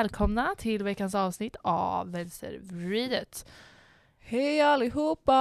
Välkomna 0.00 0.54
till 0.58 0.82
veckans 0.84 1.14
avsnitt 1.14 1.56
av 1.62 2.10
Vänstervridet. 2.12 3.46
Hej 4.18 4.60
allihopa! 4.60 5.34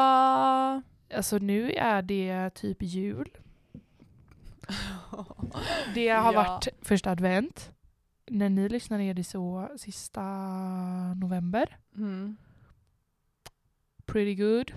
Alltså 1.15 1.37
nu 1.37 1.71
är 1.71 2.01
det 2.01 2.49
typ 2.49 2.77
jul. 2.81 3.29
Det 5.95 6.09
har 6.09 6.33
Ja. 6.33 6.43
varit 6.43 6.67
första 6.81 7.11
advent. 7.11 7.71
När 8.27 8.49
ni 8.49 8.69
lyssnar 8.69 8.99
är 8.99 9.13
det 9.13 9.23
så 9.23 9.69
sista 9.77 10.23
november. 11.15 11.77
Mm. 11.95 12.37
Pretty 14.05 14.35
good. 14.35 14.71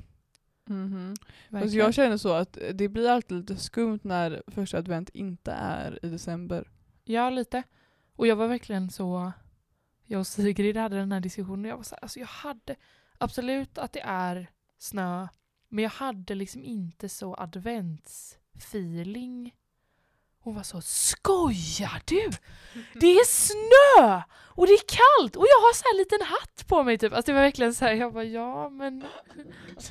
Mhm. 0.67 1.15
Fast 1.21 1.53
verkligen. 1.53 1.79
jag 1.85 1.95
känner 1.95 2.17
så 2.17 2.33
att 2.33 2.59
det 2.75 2.89
blir 2.89 3.09
alltid 3.11 3.37
lite 3.39 3.57
skumt 3.57 4.01
när 4.03 4.43
första 4.47 4.79
advent 4.79 5.09
inte 5.09 5.53
är 5.53 5.99
i 6.05 6.09
december. 6.09 6.69
Ja, 7.05 7.31
lite. 7.31 7.63
Och 8.17 8.27
jag 8.27 8.37
var 8.37 8.49
verkligen 8.49 8.91
så... 8.91 9.33
Jag 10.13 10.21
och 10.21 10.27
Sigrid 10.27 10.77
hade 10.77 10.97
den 10.97 11.13
här 11.13 11.21
diskussionen. 11.21 11.65
Jag 11.65 11.77
var 11.77 11.85
så 11.85 11.95
här, 11.95 12.03
alltså 12.03 12.19
jag 12.19 12.27
hade 12.27 12.77
absolut 13.19 13.79
att 13.79 13.93
det 13.93 14.01
är 14.01 14.51
snö, 14.79 15.29
men 15.69 15.83
jag 15.83 15.91
hade 15.91 16.35
liksom 16.35 16.65
inte 16.65 17.09
så 17.09 17.35
adventsfeeling. 17.35 19.55
Hon 20.39 20.55
var 20.55 20.63
så 20.63 20.81
skojar 20.81 22.03
du? 22.05 22.31
Det 22.95 23.07
är 23.07 23.25
snö! 23.25 24.23
Och 24.33 24.67
det 24.67 24.73
är 24.73 24.85
kallt! 24.87 25.37
Och 25.37 25.45
jag 25.45 25.61
har 25.61 25.75
så 25.75 25.85
här 25.85 25.99
liten 25.99 26.27
hatt 26.27 26.69
på 26.69 26.83
mig 26.83 26.99
typ. 26.99 27.13
Alltså 27.13 27.33
det 27.33 27.35
var 27.35 27.43
verkligen 27.43 27.75
så 27.75 27.85
här, 27.85 27.95
jag 27.95 28.13
bara 28.13 28.25
ja 28.25 28.69
men 28.69 29.05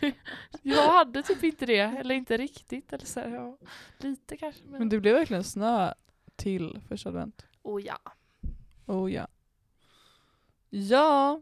jag 0.61 0.94
hade 0.94 1.23
typ 1.23 1.44
inte 1.44 1.66
det. 1.66 1.80
Eller 1.80 2.16
inte 2.16 2.38
riktigt. 2.38 2.94
Eller 2.94 3.05
så 3.05 3.19
här, 3.19 3.30
ja, 3.30 3.58
lite 3.97 4.38
kanske. 4.38 4.64
Men, 4.64 4.80
Men 4.80 4.89
det 4.89 4.99
blev 4.99 5.16
verkligen 5.16 5.44
snö 5.44 5.94
till 6.36 6.81
första 6.88 7.09
advent. 7.09 7.45
oh 7.61 7.81
ja. 7.81 7.99
Oh 8.86 9.14
ja. 9.14 9.27
Ja, 10.73 11.41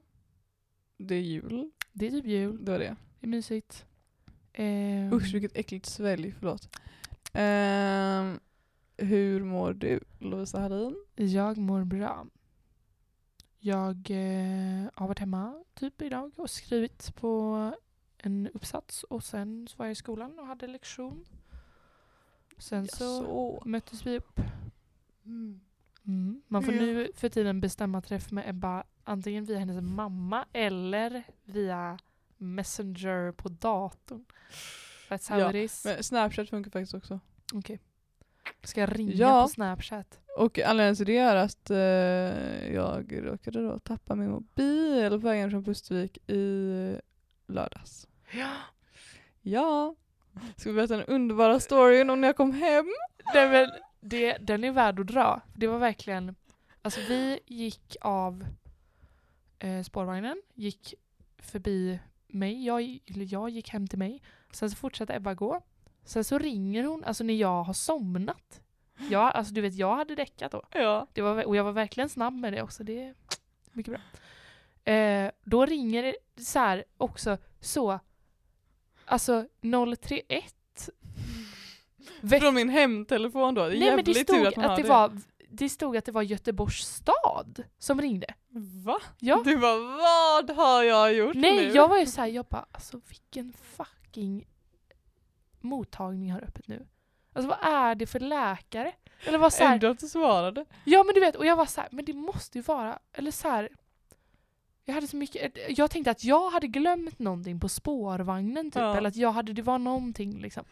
det 0.98 1.16
är 1.16 1.22
jul. 1.22 1.72
Det 1.94 2.08
är 2.08 2.12
typ 2.12 2.26
jul. 2.26 2.66
Det 2.66 2.72
var 2.72 2.80
det. 2.80 2.96
Det 3.20 3.26
är 3.26 3.30
mysigt. 3.30 3.86
Ehm, 4.54 5.14
Usch 5.14 5.34
vilket 5.34 5.58
äckligt 5.58 5.86
svälj, 5.86 6.32
förlåt. 6.40 6.78
Ehm, 7.34 8.40
hur 8.98 9.44
mår 9.44 9.74
du 9.74 10.00
Lovisa 10.20 10.60
Hallin? 10.60 10.96
Jag 11.16 11.58
mår 11.58 11.84
bra. 11.84 12.26
Jag 13.60 13.96
eh, 14.12 14.90
har 14.94 15.08
varit 15.08 15.20
hemma 15.20 15.64
typ 15.74 16.02
idag 16.02 16.32
och 16.36 16.50
skrivit 16.50 17.16
på 17.16 17.72
en 18.18 18.50
uppsats 18.54 19.04
och 19.04 19.24
sen 19.24 19.68
så 19.68 19.78
var 19.78 19.86
jag 19.86 19.92
i 19.92 19.96
skolan 19.96 20.40
och 20.40 20.46
hade 20.48 20.68
lektion. 20.68 21.26
Sen 22.58 22.88
så 22.88 23.04
Jaså? 23.04 23.62
möttes 23.66 24.06
vi 24.06 24.18
upp. 24.18 24.40
Mm. 25.26 25.62
Mm. 26.08 26.42
Man 26.48 26.64
får 26.64 26.72
nu 26.72 27.12
för 27.16 27.30
tiden 27.30 27.62
bestämma 27.62 28.02
träff 28.02 28.32
med 28.32 28.50
Ebba 28.50 28.84
antingen 29.04 29.46
via 29.46 29.60
hennes 29.60 29.82
mamma 29.82 30.46
eller 30.54 31.24
via 31.46 32.00
Messenger 32.38 33.32
på 33.32 33.50
datorn. 33.50 34.26
That's 35.10 35.30
how 35.30 35.40
Ja, 35.40 35.50
it 35.50 35.56
is. 35.56 35.86
Men 35.86 36.04
Snapchat 36.04 36.50
funkar 36.50 36.72
faktiskt 36.72 36.94
också. 36.94 37.20
Okej. 37.54 37.80
Ska 38.64 38.80
jag 38.82 39.00
ringa 39.00 39.12
Ja. 39.14 39.42
på 39.44 39.48
Snapchat? 39.48 40.20
Och 40.38 40.60
anledningen 40.60 40.96
till 40.96 41.06
det 41.06 41.18
är 41.18 41.36
att 41.36 41.70
eh, 41.70 42.74
jag 42.74 43.26
råkade 43.28 43.62
då 43.68 43.80
tappa 43.80 44.16
min 44.16 44.30
mobil 44.32 45.10
på 45.10 45.18
vägen 45.18 45.52
från 45.52 45.64
Pustervik 45.64 46.18
i 46.30 46.96
lördags. 47.48 48.08
Ja. 48.32 48.52
Ja. 49.42 49.96
Ska 50.58 50.70
vi 50.70 50.76
berätta 50.76 50.98
den 50.98 51.06
underbara 51.06 51.60
storyn 51.60 52.10
om 52.10 52.22
när 52.22 52.28
jag 52.28 52.36
kom 52.38 52.52
hem? 52.52 52.86
Nej, 53.34 53.50
men 53.50 53.70
det, 54.00 54.38
den 54.38 54.64
är 54.64 54.72
värd 54.72 55.00
att 55.00 55.08
dra. 55.08 55.42
Det 55.54 55.68
var 55.68 55.80
verkligen, 55.80 56.36
alltså 56.82 57.02
vi 57.02 57.40
gick 57.46 57.98
av 58.02 58.46
eh, 59.60 59.84
spårvagnen, 59.84 60.42
gick 60.54 60.94
förbi 61.38 62.00
mig, 62.28 62.66
jag, 62.66 63.00
jag 63.06 63.50
gick 63.50 63.70
hem 63.70 63.88
till 63.88 64.00
mig. 64.00 64.22
Sen 64.52 64.70
så 64.70 64.76
fortsatte 64.76 65.16
Ebba 65.16 65.34
gå. 65.34 65.62
Sen 66.04 66.24
så 66.24 66.38
ringer 66.38 66.84
hon, 66.84 67.04
alltså 67.04 67.24
när 67.24 67.34
jag 67.34 67.64
har 67.64 67.74
somnat. 67.74 68.62
Jag, 69.10 69.36
alltså 69.36 69.54
du 69.54 69.62
vet, 69.62 69.76
jag 69.76 69.96
hade 69.96 70.16
däckat 70.16 70.52
då. 70.52 70.64
Ja. 70.72 71.08
Det 71.14 71.22
var, 71.22 71.46
och 71.46 71.56
jag 71.56 71.64
var 71.64 71.72
verkligen 71.72 72.10
snabb 72.10 72.34
med 72.34 72.54
det 72.54 72.62
också. 72.62 72.84
Det 72.84 73.02
är 73.02 73.16
mycket 73.72 73.94
bra. 73.94 74.02
Eh, 74.94 75.32
då 75.44 75.66
ringer 75.66 76.04
det 76.04 76.44
så 76.44 76.60
här 76.60 76.84
också 76.98 77.38
så, 77.60 78.00
alltså 79.06 79.48
031. 80.02 80.56
Från 82.42 82.56
min 82.56 82.70
hemtelefon 82.70 83.54
då. 83.56 83.68
Det 83.68 83.76
är 83.76 83.80
Nej 83.80 83.96
men 83.96 84.06
det 84.06 84.14
stod 84.14 84.48
att 84.48 84.58
att, 84.58 84.66
har 84.66 84.78
det, 84.78 84.84
var, 84.84 85.12
det 85.50 85.70
stod 85.70 85.98
att 85.98 86.06
det 86.06 86.12
var 86.12 86.22
Göteborgs 86.22 86.88
stad 86.88 87.64
som 87.80 88.02
ringde. 88.02 88.34
Va? 88.86 89.00
Ja. 89.20 89.42
Du 89.46 89.58
bara 89.58 89.80
vad 89.80 90.58
har 90.58 90.84
jag 90.84 91.14
gjort 91.14 91.36
Nej 91.36 91.68
nu? 91.68 91.74
jag 91.74 91.88
var 91.88 91.98
ju 91.98 92.06
såhär, 92.06 92.28
jag 92.28 92.46
bara 92.46 92.66
alltså 92.72 93.02
vilken 93.10 93.54
fucking 93.54 94.48
mottagning 95.62 96.32
har 96.32 96.42
öppet 96.42 96.68
nu? 96.68 96.86
Alltså 97.34 97.50
vad 97.50 97.74
är 97.74 97.96
det 97.96 98.06
för 98.08 98.20
läkare? 98.20 98.92
Eller 99.26 99.38
vad 99.38 99.54
så 99.54 99.64
här, 99.64 99.74
Ändå 99.74 99.88
att 99.88 100.00
du 100.00 100.08
svarade. 100.08 100.66
Ja 100.86 101.04
men 101.04 101.14
du 101.14 101.20
vet, 101.20 101.36
och 101.36 101.46
jag 101.46 101.56
var 101.56 101.66
så 101.66 101.82
här, 101.82 101.90
men 101.92 102.06
det 102.06 102.14
måste 102.14 102.58
ju 102.58 102.62
vara, 102.62 103.00
eller 103.14 103.32
så 103.32 103.50
här. 103.50 103.70
Jag 104.86 104.94
hade 104.94 105.08
så 105.08 105.18
mycket, 105.18 105.58
jag 105.78 105.92
tänkte 105.92 106.12
att 106.12 106.24
jag 106.24 106.50
hade 106.50 106.68
glömt 106.68 107.20
någonting 107.20 107.60
på 107.60 107.70
spårvagnen 107.70 108.72
typ, 108.72 108.82
Ja. 108.82 108.98
eller 108.98 109.10
att 109.10 109.16
jag 109.16 109.32
hade, 109.32 109.54
det 109.54 109.62
var 109.62 109.78
någonting 109.78 110.42
liksom. 110.42 110.66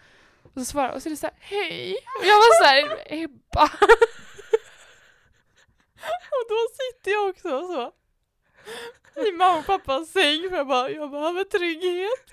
Och 0.53 0.61
så 0.61 0.65
svarade 0.65 0.93
och 0.93 1.01
så 1.01 1.09
är 1.09 1.11
det 1.11 1.17
så 1.17 1.25
här, 1.27 1.35
hej! 1.39 1.93
Och 2.19 2.25
jag 2.25 2.35
var 2.35 2.63
så 2.63 2.67
här, 2.69 3.03
Ebba! 3.23 3.63
Och 6.37 6.45
då 6.49 6.55
sitter 6.73 7.11
jag 7.11 7.29
också 7.29 7.49
så. 7.49 7.91
I 9.27 9.31
mamma 9.31 9.59
och 9.59 9.65
pappas 9.65 10.11
säng 10.11 10.49
för 10.49 10.57
jag 10.57 10.67
bara, 10.67 10.89
jag 10.89 11.11
behöver 11.11 11.43
trygghet. 11.43 12.25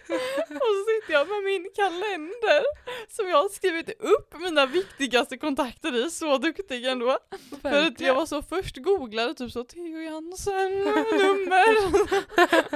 Och 0.50 0.74
så 0.76 0.84
sitter 0.90 1.12
jag 1.12 1.28
med 1.28 1.44
min 1.44 1.70
kalender 1.74 2.62
som 3.08 3.28
jag 3.28 3.42
har 3.42 3.48
skrivit 3.48 3.90
upp 4.00 4.34
mina 4.40 4.66
viktigaste 4.66 5.38
kontakter 5.38 6.06
i, 6.06 6.10
så 6.10 6.38
duktig 6.38 6.84
ändå. 6.86 7.18
För 7.62 7.86
att 7.86 8.00
jag 8.00 8.14
var 8.14 8.26
så 8.26 8.42
först 8.42 8.76
googlade 8.76 9.34
typ 9.34 9.52
så 9.52 9.64
Theo 9.64 10.00
Jansen, 10.00 10.78
nummer. 11.18 11.86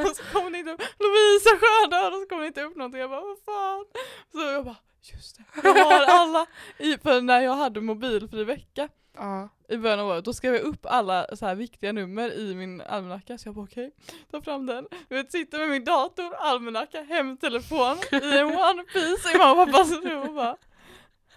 och 0.09 0.17
så 0.17 0.23
kom 0.33 0.53
det 0.53 0.59
inte 0.59 0.73
upp 0.73 0.83
Lovisa 0.99 1.51
Sjödör 1.61 2.13
och 2.15 2.21
så 2.23 2.27
kom 2.29 2.41
det 2.41 2.47
inte 2.47 2.63
upp 2.63 2.77
någonting. 2.77 3.01
Jag 3.01 3.11
bara 3.11 3.21
vad 3.21 3.39
fan. 3.45 3.85
Så 4.33 4.39
jag 4.41 4.65
bara 4.65 4.77
just 5.13 5.37
det, 5.37 5.45
jag 5.63 5.85
har 5.85 6.05
alla. 6.05 6.38
I, 6.79 6.99
för 6.99 7.21
när 7.21 7.41
jag 7.41 7.55
hade 7.57 7.81
mobilfri 7.81 8.45
vecka 8.45 8.89
Ja. 9.21 9.49
i 9.69 9.77
början 9.77 10.01
av 10.01 10.09
året, 10.09 10.25
då 10.25 10.33
skrev 10.33 10.55
jag 10.55 10.63
upp 10.63 10.87
alla 10.87 11.37
så 11.37 11.47
här 11.47 11.55
viktiga 11.55 11.93
nummer 11.93 12.33
i 12.39 12.55
min 12.55 12.81
almanacka. 12.81 13.39
Så 13.39 13.49
jag 13.49 13.55
bara 13.55 13.65
okej, 13.65 13.93
ta 14.31 14.43
fram 14.43 14.67
den. 14.67 14.87
Du 15.09 15.15
vet, 15.15 15.33
sitter 15.33 15.59
med 15.59 15.69
min 15.69 15.85
dator, 15.85 16.35
almanacka, 16.35 17.03
hemtelefon 17.03 17.97
i 18.13 18.39
en 18.39 18.47
one 18.47 18.83
piece 18.93 19.35
i 19.35 19.39
mamma 19.39 19.63
och 19.63 19.73
pappas 19.73 19.91
rum 19.91 20.19
och 20.29 20.35
bara 20.35 20.57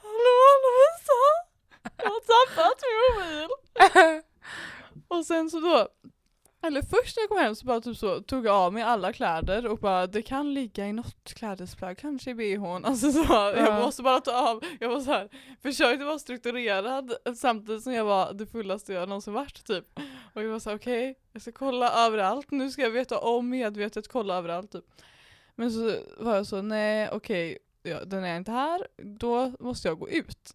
Hallå 0.02 0.42
Lovisa! 0.64 1.22
Jag 1.98 2.06
har 2.10 2.22
tappat 2.56 2.82
min 2.84 3.26
mobil! 3.34 4.22
Och 5.08 5.26
sen 5.26 5.50
så 5.50 5.60
då, 5.60 5.88
eller 6.62 6.82
först 6.82 7.18
när 7.18 7.22
jag 7.24 7.30
kom 7.30 7.38
hem 7.38 7.56
så 7.56 7.66
bara 7.66 7.82
typ 7.82 7.98
så, 7.98 8.20
tog 8.22 8.46
jag 8.46 8.56
av 8.56 8.74
mig 8.74 8.84
alla 8.84 9.14
kläder 9.14 9.66
och 9.68 9.78
bara 9.80 10.08
det 10.08 10.22
kan 10.22 10.54
ligga 10.54 10.88
i 10.88 10.94
något 10.94 11.34
klädesplagg, 11.34 11.98
kanske 11.98 12.32
i 12.32 12.36
bhn. 12.36 12.86
Alltså 12.86 13.12
så, 13.12 13.26
Ja. 13.30 13.56
jag 13.58 13.82
måste 13.82 14.04
bara 14.04 14.20
ta 14.22 14.50
av, 14.52 14.64
jag 14.80 14.90
var 14.90 15.00
så 15.00 15.12
här, 15.12 15.30
försökte 15.62 16.06
vara 16.06 16.20
strukturerad 16.20 17.14
samtidigt 17.36 17.84
som 17.84 17.94
jag 17.94 18.06
var 18.06 18.34
det 18.34 18.46
fullaste 18.46 18.94
jag 18.94 19.10
någonsin 19.10 19.34
varit 19.34 19.66
typ. 19.66 20.00
Och 20.34 20.44
jag 20.44 20.50
var 20.50 20.60
så 20.60 20.70
här, 20.70 20.78
okej, 20.78 21.16
jag 21.34 21.42
ska 21.42 21.52
kolla 21.52 22.06
överallt, 22.06 22.52
nu 22.52 22.72
ska 22.72 22.82
jag 22.82 22.90
veta 22.90 23.18
om 23.20 23.50
medvetet 23.50 24.08
kolla 24.08 24.36
överallt 24.38 24.72
typ. 24.72 24.86
Men 25.56 25.72
så 25.72 25.96
var 26.18 26.36
jag 26.36 26.48
så, 26.48 26.62
nej 26.62 27.10
okej, 27.12 27.58
ja, 27.84 28.06
den 28.06 28.24
är 28.24 28.38
inte 28.38 28.52
här, 28.52 28.88
då 29.04 29.52
måste 29.60 29.88
jag 29.88 30.00
gå 30.00 30.10
ut 30.10 30.52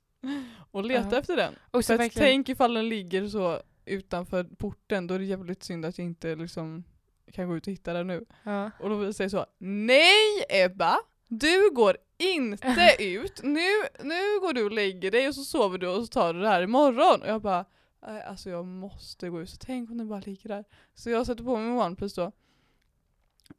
och 0.71 0.85
leta 0.85 1.09
Ja. 1.13 1.19
efter 1.19 1.37
den. 1.37 1.55
Och 1.71 1.85
så 1.85 1.93
För 1.93 1.99
verkligen, 1.99 2.27
tänk 2.29 2.49
ifall 2.49 2.75
den 2.75 2.89
ligger 2.89 3.29
så 3.29 3.61
utanför 3.87 4.45
porten, 4.45 5.07
då 5.07 5.15
är 5.15 5.19
det 5.19 5.25
jävligt 5.25 5.63
synd 5.63 5.85
att 5.85 5.99
jag 5.99 6.05
inte 6.05 6.35
liksom 6.35 6.85
kan 7.33 7.49
gå 7.49 7.57
ut 7.57 7.67
och 7.67 7.73
hitta 7.73 7.93
den 7.93 8.07
nu. 8.07 8.25
ja. 8.43 8.71
Och 8.81 8.89
då 8.91 9.13
säger 9.13 9.29
så, 9.29 9.47
nej 9.59 10.45
Ebba! 10.49 10.97
Du 11.29 11.71
går 11.71 11.97
inte 12.19 12.97
ut, 12.99 13.41
nu, 13.43 13.69
nu 14.03 14.41
går 14.41 14.53
du 14.53 14.65
och 14.65 14.73
lägger 14.73 15.11
dig 15.11 15.29
och 15.29 15.35
så 15.35 15.45
sover 15.45 15.79
du 15.79 15.89
och 15.89 16.01
så 16.01 16.07
tar 16.07 16.35
du 16.35 16.41
det 16.41 16.49
här 16.49 16.63
imorgon. 16.63 17.23
Och 17.23 17.29
jag 17.29 17.43
bara, 17.43 17.65
"Nej, 18.07 18.23
alltså 18.23 18.51
jag 18.51 18.65
måste 18.65 19.29
gå 19.31 19.41
ut, 19.43 19.51
så 19.51 19.57
tänk 19.61 19.91
om 19.91 19.99
den 19.99 20.09
bara 20.09 20.21
ligger 20.21 20.49
där. 20.49 20.65
Så 20.95 21.11
jag 21.11 21.27
sätter 21.27 21.45
på 21.45 21.57
mig 21.57 21.85
OnePlus 21.87 22.15
då. 22.15 22.33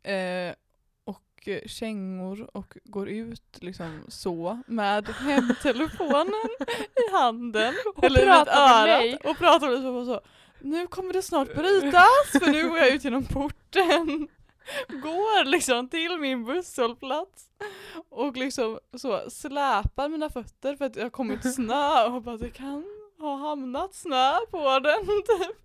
Eh, 0.09 0.55
kängor 1.65 2.49
och 2.57 2.77
går 2.83 3.09
ut 3.09 3.57
liksom 3.61 4.03
så 4.07 4.61
med 4.67 5.07
hemtelefonen 5.07 6.49
i 6.95 7.11
handen. 7.11 7.73
Och 7.95 8.03
eller 8.03 8.25
pratar 8.25 8.85
med 8.85 9.13
örat 9.13 9.25
och 9.25 9.37
pratar 9.37 9.69
med 9.69 9.93
mig 9.93 10.05
så. 10.05 10.21
Nu 10.59 10.87
kommer 10.87 11.13
det 11.13 11.21
snart 11.21 11.55
brytas 11.55 12.31
för 12.31 12.51
nu 12.51 12.69
går 12.69 12.77
jag 12.77 12.89
ut 12.89 13.03
genom 13.03 13.25
porten. 13.25 14.27
Går 14.87 15.45
liksom 15.45 15.89
till 15.89 16.17
min 16.19 16.45
busshållplats 16.45 17.45
och 18.09 18.37
liksom 18.37 18.79
så 18.97 19.29
släpar 19.29 20.09
mina 20.09 20.29
fötter 20.29 20.75
för 20.75 20.85
att 20.85 20.95
har 20.95 21.09
kommit 21.09 21.55
snö 21.55 22.03
och 22.05 22.21
bara 22.21 22.37
det 22.37 22.49
kan 22.49 22.85
ha 23.19 23.35
hamnat 23.35 23.95
snö 23.95 24.37
på 24.51 24.79
den 24.79 25.05
typ. 25.05 25.57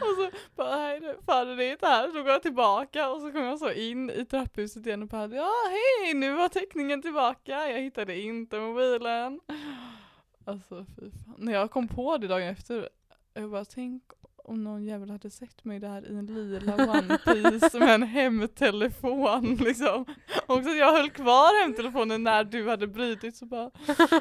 Och 0.00 0.16
så 0.16 0.30
bara, 0.56 0.76
nej 0.76 1.00
det- 1.00 1.16
fan 1.26 1.56
det 1.56 1.64
är 1.64 1.72
inte 1.72 1.86
här. 1.86 2.08
Så 2.08 2.22
går 2.22 2.32
jag 2.32 2.42
tillbaka 2.42 3.08
och 3.10 3.20
så 3.20 3.32
kommer 3.32 3.46
jag 3.46 3.58
så 3.58 3.72
in 3.72 4.10
i 4.10 4.24
trapphuset 4.24 4.86
igen 4.86 5.02
och 5.02 5.08
bara, 5.08 5.26
ja 5.26 5.50
hej 5.70 6.14
nu 6.14 6.32
var 6.34 6.48
teckningen 6.48 7.02
tillbaka. 7.02 7.70
Jag 7.70 7.80
hittade 7.80 8.20
inte 8.20 8.58
mobilen. 8.60 9.40
Alltså 10.44 10.86
fy 10.96 11.10
fan. 11.10 11.34
När 11.38 11.52
jag 11.52 11.70
kom 11.70 11.88
på 11.88 12.16
det 12.18 12.26
dagen 12.26 12.48
efter, 12.48 12.88
jag 13.34 13.50
bara 13.50 13.64
tänk 13.64 14.02
om 14.46 14.64
någon 14.64 14.84
jävel 14.84 15.10
hade 15.10 15.30
sett 15.30 15.64
mig 15.64 15.78
där 15.78 16.10
i 16.12 16.16
en 16.16 16.26
lila 16.26 16.74
One 16.74 17.18
Piece 17.24 17.78
med 17.78 17.94
en 17.94 18.02
hemtelefon 18.02 19.54
liksom. 19.60 20.04
Och 20.46 20.64
så 20.64 20.70
jag 20.76 20.92
höll 20.92 21.10
kvar 21.10 21.62
hemtelefonen 21.62 22.22
när 22.22 22.44
du 22.44 22.68
hade 22.68 22.86
brutit 22.86 23.36
så 23.36 23.46
bara 23.46 23.70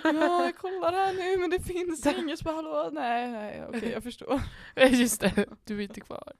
Ja 0.04 0.44
jag 0.45 0.57
kollar 0.57 0.92
här 0.94 1.13
nu 1.13 1.38
men 1.42 1.50
det 1.50 1.60
finns 1.60 2.06
inget. 2.19 2.39
Så 2.39 2.45
bara 2.45 2.56
hallå 2.56 2.89
nej 2.94 3.31
nej 3.31 3.63
okej 3.69 3.89
jag 3.92 4.04
förstår. 4.04 4.42
Just 4.92 5.22
det, 5.22 5.45
du 5.63 5.77
är 5.77 5.81
inte 5.81 6.01
kvar. 6.01 6.33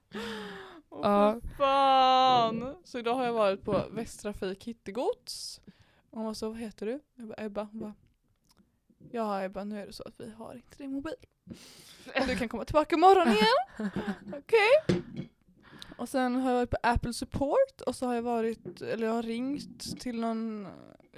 Åh 0.90 1.00
Ja. 1.02 1.40
för 1.40 1.56
fan. 1.56 2.74
Så 2.84 2.98
idag 2.98 3.14
har 3.14 3.24
jag 3.24 3.32
varit 3.32 3.64
på 3.64 3.82
Västtrafik 3.90 4.64
Hittegods. 4.64 5.60
Och 6.10 6.16
hon 6.18 6.26
var 6.26 6.34
så 6.34 6.48
vad 6.48 6.58
heter 6.58 6.86
du? 6.86 7.00
Jag 7.16 7.28
bara 7.28 7.44
Ebba. 7.44 7.62
Hon 7.72 7.80
bara 7.80 7.94
Ja 9.16 9.42
Ebba 9.42 9.64
nu 9.64 9.80
är 9.80 9.86
det 9.86 9.92
så 9.92 10.02
att 10.02 10.20
vi 10.20 10.30
har 10.30 10.54
inte 10.54 10.76
din 10.76 10.92
mobil. 10.92 11.14
Du 12.26 12.36
kan 12.36 12.48
komma 12.48 12.64
tillbaka 12.64 12.96
imorgon 12.96 13.28
igen. 13.28 13.90
Okej. 14.38 15.02
Och 15.96 16.08
sen 16.08 16.34
har 16.34 16.50
jag 16.50 16.56
varit 16.56 16.70
på 16.70 16.76
Apple 16.82 17.12
Support 17.12 17.80
och 17.86 17.96
så 17.96 18.06
har 18.06 18.14
jag 18.14 18.22
varit, 18.22 18.82
eller 18.82 19.06
jag 19.06 19.14
har 19.14 19.22
ringt 19.22 20.00
till 20.00 20.20
någon 20.20 20.68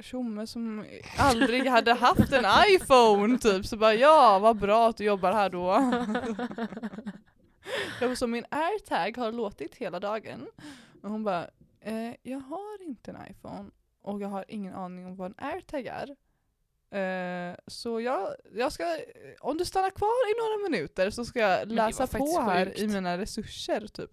tjomme 0.00 0.46
som 0.46 0.84
aldrig 1.18 1.66
hade 1.66 1.94
haft 1.94 2.32
en 2.32 2.44
iPhone 2.68 3.38
typ. 3.38 3.66
Så 3.66 3.76
bara 3.76 3.94
ja 3.94 4.38
vad 4.38 4.58
bra 4.58 4.88
att 4.88 4.96
du 4.96 5.04
jobbar 5.04 5.32
här 5.32 5.50
då. 5.50 5.66
Jag 8.00 8.08
var 8.08 8.14
så 8.14 8.26
min 8.26 8.44
airtag 8.50 9.16
har 9.16 9.32
låtit 9.32 9.74
hela 9.74 10.00
dagen. 10.00 10.46
Och 11.02 11.10
hon 11.10 11.24
bara, 11.24 11.48
eh, 11.80 12.14
jag 12.22 12.40
har 12.40 12.82
inte 12.82 13.10
en 13.10 13.30
iPhone 13.30 13.70
och 14.02 14.20
jag 14.20 14.28
har 14.28 14.44
ingen 14.48 14.74
aning 14.74 15.06
om 15.06 15.16
vad 15.16 15.26
en 15.26 15.44
airtag 15.46 15.86
är. 15.86 16.16
Eh, 16.90 17.56
så 17.66 18.00
jag, 18.00 18.34
jag 18.54 18.72
ska, 18.72 18.84
om 19.40 19.58
du 19.58 19.64
stannar 19.64 19.90
kvar 19.90 20.30
i 20.30 20.34
några 20.40 20.68
minuter 20.70 21.10
så 21.10 21.24
ska 21.24 21.40
jag 21.40 21.72
läsa 21.72 22.06
på 22.06 22.40
här 22.40 22.66
sjukt. 22.66 22.78
i 22.78 22.86
mina 22.88 23.18
resurser 23.18 23.86
typ. 23.86 24.10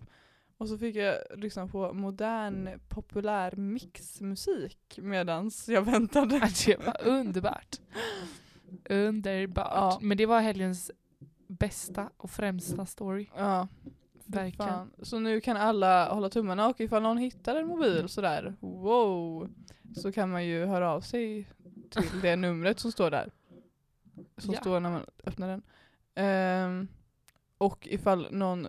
Och 0.57 0.69
så 0.69 0.77
fick 0.77 0.95
jag 0.95 1.16
lyssna 1.36 1.68
på 1.68 1.94
modern 1.94 2.80
populär 2.89 3.56
mixmusik 3.56 5.00
medans 5.01 5.69
jag 5.69 5.81
väntade. 5.81 6.36
Att 6.44 6.66
det 6.66 6.86
var 6.86 7.07
underbart. 7.07 7.75
Underbart. 8.89 9.72
Ja. 9.72 10.00
Men 10.01 10.18
det 10.18 10.25
var 10.25 10.42
helgens 10.42 10.92
bästa 11.48 12.10
och 12.18 12.31
främsta 12.31 12.86
story. 12.86 13.30
Ja, 13.36 13.68
Verkligen. 14.25 14.72
fan. 14.72 14.92
Så 15.01 15.19
nu 15.19 15.42
kan 15.42 15.57
alla 15.57 16.13
hålla 16.13 16.30
tummarna 16.30 16.68
och 16.68 16.81
ifall 16.81 17.04
någon 17.04 17.18
hittar 17.18 17.56
en 17.56 17.68
mobil 17.68 18.10
sådär, 18.10 18.56
wow, 18.60 19.50
så 19.95 20.12
kan 20.12 20.30
man 20.31 20.45
ju 20.45 20.66
höra 20.66 20.92
av 20.92 21.01
sig 21.01 21.48
till 22.02 22.22
det 22.22 22.36
numret 22.36 22.80
som 22.80 22.92
står 22.92 23.12
där. 23.12 23.32
Som 24.38 24.54
Ja. 24.54 24.60
står 24.60 24.80
när 24.80 24.90
man 24.90 25.06
öppnar 25.24 25.48
den. 25.48 25.64
Ehm, 26.16 26.88
och 27.58 27.88
ifall 27.92 28.28
någon 28.32 28.68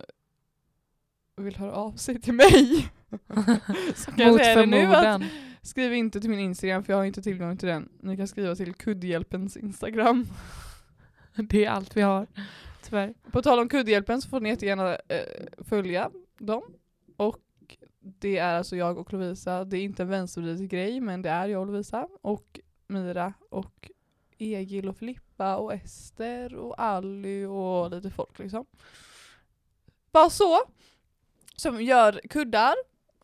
vill 1.37 1.55
höra 1.55 1.71
av 1.71 1.91
sig 1.91 2.21
till 2.21 2.33
mig 2.33 2.89
så 3.95 4.11
kan 4.11 4.27
jag 4.27 4.35
säga 4.39 4.55
det 4.55 4.65
nu 4.65 4.85
att 4.95 5.21
skriv 5.61 5.93
inte 5.93 6.21
till 6.21 6.29
min 6.29 6.39
Instagram 6.39 6.83
för 6.83 6.93
jag 6.93 6.97
har 6.97 7.05
inte 7.05 7.21
tillgång 7.21 7.57
till 7.57 7.67
den. 7.67 7.89
Ni 7.99 8.17
kan 8.17 8.27
skriva 8.27 8.55
till 8.55 8.73
kuddhjälpens 8.73 9.57
Instagram. 9.57 10.25
Det 11.35 11.65
är 11.65 11.69
allt 11.69 11.97
vi 11.97 12.01
har. 12.01 12.27
Tyvärr. 12.83 13.13
På 13.31 13.41
tal 13.41 13.59
om 13.59 13.69
kuddhjälpen 13.69 14.21
så 14.21 14.29
får 14.29 14.39
ni 14.39 14.49
jättegärna 14.49 14.95
eh, 14.95 15.19
följa 15.57 16.11
dem. 16.37 16.63
Och 17.17 17.39
det 17.99 18.37
är 18.37 18.57
alltså 18.57 18.75
jag 18.75 18.97
och 18.97 19.13
Lovisa. 19.13 19.65
Det 19.65 19.77
är 19.77 19.81
inte 19.81 20.03
en 20.03 20.09
vänstervriden 20.09 20.67
grej 20.67 21.01
men 21.01 21.21
det 21.21 21.29
är 21.29 21.47
jag 21.47 21.61
och 21.61 21.67
Lovisa. 21.67 22.07
Och 22.21 22.59
Mira 22.87 23.33
och 23.49 23.91
Egil 24.37 24.89
och 24.89 24.97
Filippa 24.97 25.55
och 25.57 25.73
Ester 25.73 26.55
och 26.55 26.75
Ally 26.81 27.45
och 27.45 27.91
lite 27.91 28.09
folk 28.09 28.39
liksom. 28.39 28.65
Bara 30.11 30.29
så. 30.29 30.59
Som 31.55 31.81
gör 31.81 32.21
kuddar. 32.29 32.75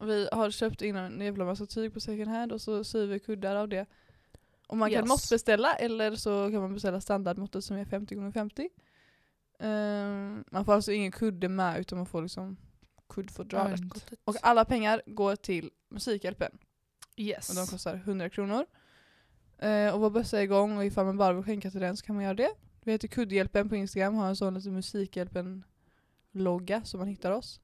Vi 0.01 0.29
har 0.31 0.51
köpt 0.51 0.81
in 0.81 0.95
en 0.95 1.21
jävla 1.21 1.45
massa 1.45 1.65
tyg 1.65 1.93
på 1.93 1.99
second 1.99 2.27
hand 2.27 2.51
och 2.51 2.61
så 2.61 2.83
syr 2.83 3.05
vi 3.07 3.19
kuddar 3.19 3.55
av 3.55 3.69
det. 3.69 3.85
Och 4.67 4.77
man 4.77 4.91
kan 4.91 4.99
Yes. 4.99 5.09
måttbeställa 5.09 5.75
eller 5.75 6.15
så 6.15 6.51
kan 6.51 6.61
man 6.61 6.73
beställa 6.73 7.01
standardmåttet 7.01 7.63
som 7.63 7.77
är 7.77 7.85
50 7.85 8.15
x 8.27 8.33
50 8.33 8.69
Ehm, 9.59 10.43
man 10.51 10.65
får 10.65 10.73
alltså 10.73 10.91
ingen 10.91 11.11
kudde 11.11 11.49
med 11.49 11.79
utan 11.79 11.97
man 11.97 12.05
får 12.05 12.21
liksom 12.21 12.57
kuddfodralet. 13.09 13.79
Och 14.23 14.35
alla 14.41 14.65
pengar 14.65 15.01
går 15.05 15.35
till 15.35 15.71
Musikhjälpen. 15.89 16.57
Yes. 17.15 17.49
Och 17.49 17.55
de 17.55 17.67
kostar 17.67 17.95
100 17.95 18.29
kronor. 18.29 18.65
Eh, 19.57 19.93
och 19.93 19.99
vår 19.99 20.09
bössa 20.09 20.39
är 20.39 20.43
igång 20.43 20.77
och 20.77 20.85
ifall 20.85 21.05
man 21.05 21.17
bara 21.17 21.33
vill 21.33 21.43
skänka 21.43 21.71
till 21.71 21.81
den 21.81 21.97
så 21.97 22.05
kan 22.05 22.15
man 22.15 22.23
göra 22.23 22.33
det. 22.33 22.51
Vi 22.83 22.91
heter 22.91 23.07
Kuddhjälpen 23.07 23.69
på 23.69 23.75
Instagram, 23.75 24.15
har 24.15 24.27
en 24.27 24.35
sån 24.35 24.53
liten 24.53 24.73
Musikhjälpen-logga 24.73 26.83
så 26.83 26.97
man 26.97 27.07
hittar 27.07 27.31
oss. 27.31 27.61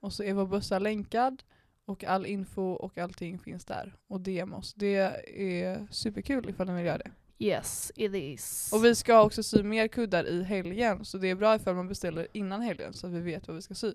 Och 0.00 0.12
så 0.12 0.22
är 0.22 0.34
vår 0.34 0.46
bössa 0.46 0.78
länkad 0.78 1.42
och 1.84 2.04
all 2.04 2.26
info 2.26 2.62
och 2.62 2.98
allting 2.98 3.38
finns 3.38 3.64
där. 3.64 3.96
Och 4.06 4.20
DM 4.20 4.54
oss. 4.54 4.74
Det 4.74 4.96
är 5.36 5.86
superkul 5.90 6.50
ifall 6.50 6.66
ni 6.66 6.74
vill 6.74 6.84
göra 6.84 6.98
det. 6.98 7.10
Yes, 7.38 7.92
it 7.96 8.14
is. 8.14 8.70
Och 8.72 8.84
vi 8.84 8.94
ska 8.94 9.22
också 9.22 9.42
sy 9.42 9.62
mer 9.62 9.88
kuddar 9.88 10.24
i 10.24 10.42
helgen 10.42 11.04
så 11.04 11.18
det 11.18 11.30
är 11.30 11.34
bra 11.34 11.56
ifall 11.56 11.74
man 11.74 11.88
beställer 11.88 12.26
innan 12.32 12.60
helgen 12.60 12.92
så 12.92 13.06
att 13.06 13.12
vi 13.12 13.20
vet 13.20 13.48
vad 13.48 13.56
vi 13.56 13.62
ska 13.62 13.74
sy. 13.74 13.92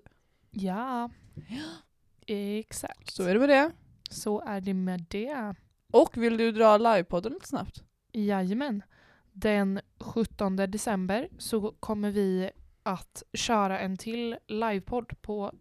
Ja. 0.52 1.10
Exakt. 2.28 3.10
Så 3.10 3.24
är 3.24 3.34
det 3.34 3.40
med 3.40 3.50
det. 3.50 3.72
Så 4.10 4.42
är 4.42 4.62
det 4.62 4.74
med 4.74 5.06
det. 5.10 5.56
Och 5.94 6.18
vill 6.18 6.38
du 6.38 6.52
dra 6.52 6.78
livepodden 6.78 7.34
lite 7.34 7.48
snabbt? 7.48 7.84
Jajamän. 8.12 8.84
Den 9.32 9.80
17 10.00 10.56
december 10.56 11.30
så 11.38 11.72
kommer 11.80 12.12
vi 12.12 12.52
att 12.84 13.24
köra 13.34 13.80
en 13.80 13.98
till 13.98 14.38
livepodd 14.48 15.22
på 15.22 15.54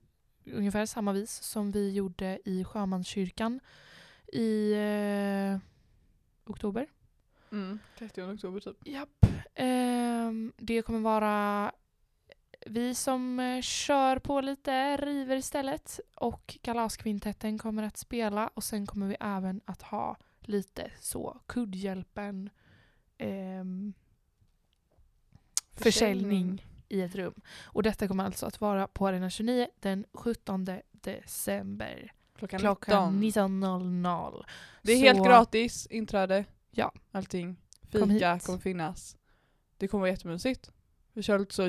ungefär 0.44 0.86
samma 0.86 1.12
vis 1.12 1.42
som 1.42 1.70
vi 1.70 1.92
gjorde 1.92 2.38
i 2.44 2.64
Sjömanskyrkan 2.64 3.60
i 4.32 4.72
eh, 4.72 5.58
oktober. 6.50 6.86
Mm. 7.52 7.78
30 7.98 8.22
oktober 8.22 8.60
typ. 8.60 8.76
Japp. 8.84 9.26
Ehm, 9.54 10.52
det 10.56 10.82
kommer 10.82 11.00
vara 11.00 11.72
vi 12.66 12.94
som 12.94 13.40
eh, 13.40 13.60
kör 13.62 14.18
på 14.18 14.40
lite, 14.40 14.96
river 14.96 15.36
istället 15.36 16.00
och 16.14 16.58
Kalaskvintetten 16.62 17.58
kommer 17.58 17.82
att 17.82 17.96
spela 17.96 18.48
och 18.54 18.64
sen 18.64 18.86
kommer 18.86 19.06
vi 19.06 19.16
även 19.20 19.60
att 19.64 19.82
ha 19.82 20.16
lite 20.40 20.90
så 21.00 21.40
kuddhjälpen 21.46 22.50
ehm, 23.18 23.92
försäljning 25.72 26.66
i 26.88 27.00
ett 27.02 27.14
rum. 27.14 27.34
Och 27.64 27.82
detta 27.82 28.08
kommer 28.08 28.24
alltså 28.24 28.46
att 28.46 28.60
vara 28.60 28.86
på 28.86 29.06
Arena 29.08 29.30
29 29.30 29.68
den 29.80 30.04
17 30.12 30.66
december 30.92 32.12
Klockan, 32.38 32.60
klockan 32.60 33.20
19. 33.20 33.64
19.00. 33.64 34.44
Det 34.82 34.92
är 34.92 34.96
Så- 34.98 35.04
helt 35.04 35.24
gratis, 35.26 35.86
inträde, 35.86 36.44
Ja. 36.70 36.92
allting. 37.12 37.56
Kom 37.92 38.08
Fika 38.10 38.34
hit. 38.34 38.46
kommer 38.46 38.58
finnas. 38.58 39.16
Det 39.76 39.88
kommer 39.88 40.00
vara 40.00 40.10
jättemysigt. 40.10 40.70
Vi 41.12 41.22
kör 41.22 41.38
lite 41.38 41.54
så 41.54 41.66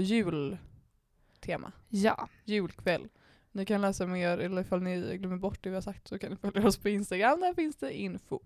jultema. 1.38 1.72
Ja, 1.90 2.30
Julkväll. 2.46 3.10
Ni 3.52 3.66
kan 3.66 3.82
läsa 3.82 4.08
mer, 4.08 4.38
eller 4.38 4.62
ifall 4.62 4.82
ni 4.82 5.18
glömmer 5.18 5.38
bort 5.38 5.64
det 5.64 5.70
vi 5.70 5.76
har 5.76 5.82
sagt 5.82 6.08
så 6.08 6.20
kan 6.20 6.30
ni 6.32 6.36
följa 6.38 6.68
oss 6.68 6.78
på 6.78 6.90
Instagram, 6.90 7.40
där 7.40 7.54
finns 7.54 7.76
det 7.76 7.94
info. 7.98 8.40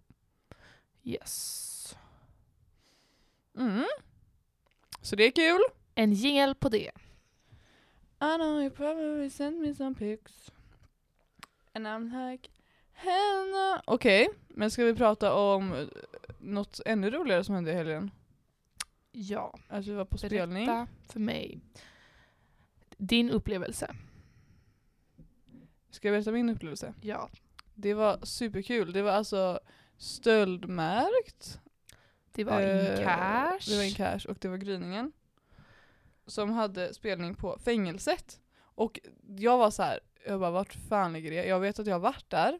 yes. 1.03 1.95
Mm. 3.57 3.85
Så 5.01 5.15
det 5.15 5.23
är 5.23 5.31
kul. 5.31 5.59
En 5.95 6.13
jingel 6.13 6.55
på 6.55 6.69
det. 6.69 6.91
I 8.21 8.35
know 8.37 8.61
you 8.61 8.69
probably 8.69 9.29
sent 9.29 9.59
me 9.61 9.75
some 9.75 9.95
pics. 9.95 10.51
And 11.73 11.87
I'm 11.87 12.31
like. 12.31 12.49
Okej, 13.85 14.29
men 14.47 14.71
ska 14.71 14.83
vi 14.85 14.95
prata 14.95 15.33
om 15.33 15.73
eh, 15.73 15.87
något 16.39 16.79
ännu 16.85 17.09
roligare 17.09 17.43
som 17.43 17.55
hände 17.55 17.71
i 17.71 17.75
helgen? 17.75 18.11
Ja, 19.11 19.59
Att 19.67 19.85
vi 19.87 19.93
var 19.93 20.05
på 20.05 20.17
spelning. 20.17 20.65
berätta 20.65 20.87
för 21.09 21.19
mig. 21.19 21.59
Din 23.03 23.29
upplevelse. 23.29 23.95
Ska 25.89 26.07
jag 26.07 26.15
berätta 26.15 26.31
min 26.31 26.49
upplevelse? 26.49 26.93
Ja. 27.01 27.29
Det 27.75 27.93
var 27.93 28.19
superkul. 28.25 28.93
Det 28.93 29.01
var 29.01 29.11
alltså 29.11 29.59
stöldmärkt. 29.97 31.59
Det 32.31 32.43
var 32.43 32.61
in 32.61 32.67
Eh, 32.67 33.03
cash. 33.03 33.69
Det 33.69 33.77
var 33.77 33.83
in 33.83 33.93
cash 33.93 34.19
och 34.29 34.37
det 34.39 34.47
var 34.47 34.57
Gryningen. 34.57 35.11
Som 36.25 36.49
hade 36.49 36.93
spelning 36.93 37.35
på 37.35 37.59
fängelset. 37.65 38.39
Och 38.61 38.99
jag 39.37 39.57
var 39.57 39.71
så 39.71 39.83
här, 39.83 39.99
jag 40.27 40.39
bara 40.39 40.51
vart 40.51 40.73
fan 40.73 41.13
ligger 41.13 41.31
det? 41.31 41.45
Jag 41.45 41.59
vet 41.59 41.79
att 41.79 41.87
jag 41.87 41.95
har 41.95 41.99
varit 41.99 42.29
där. 42.29 42.59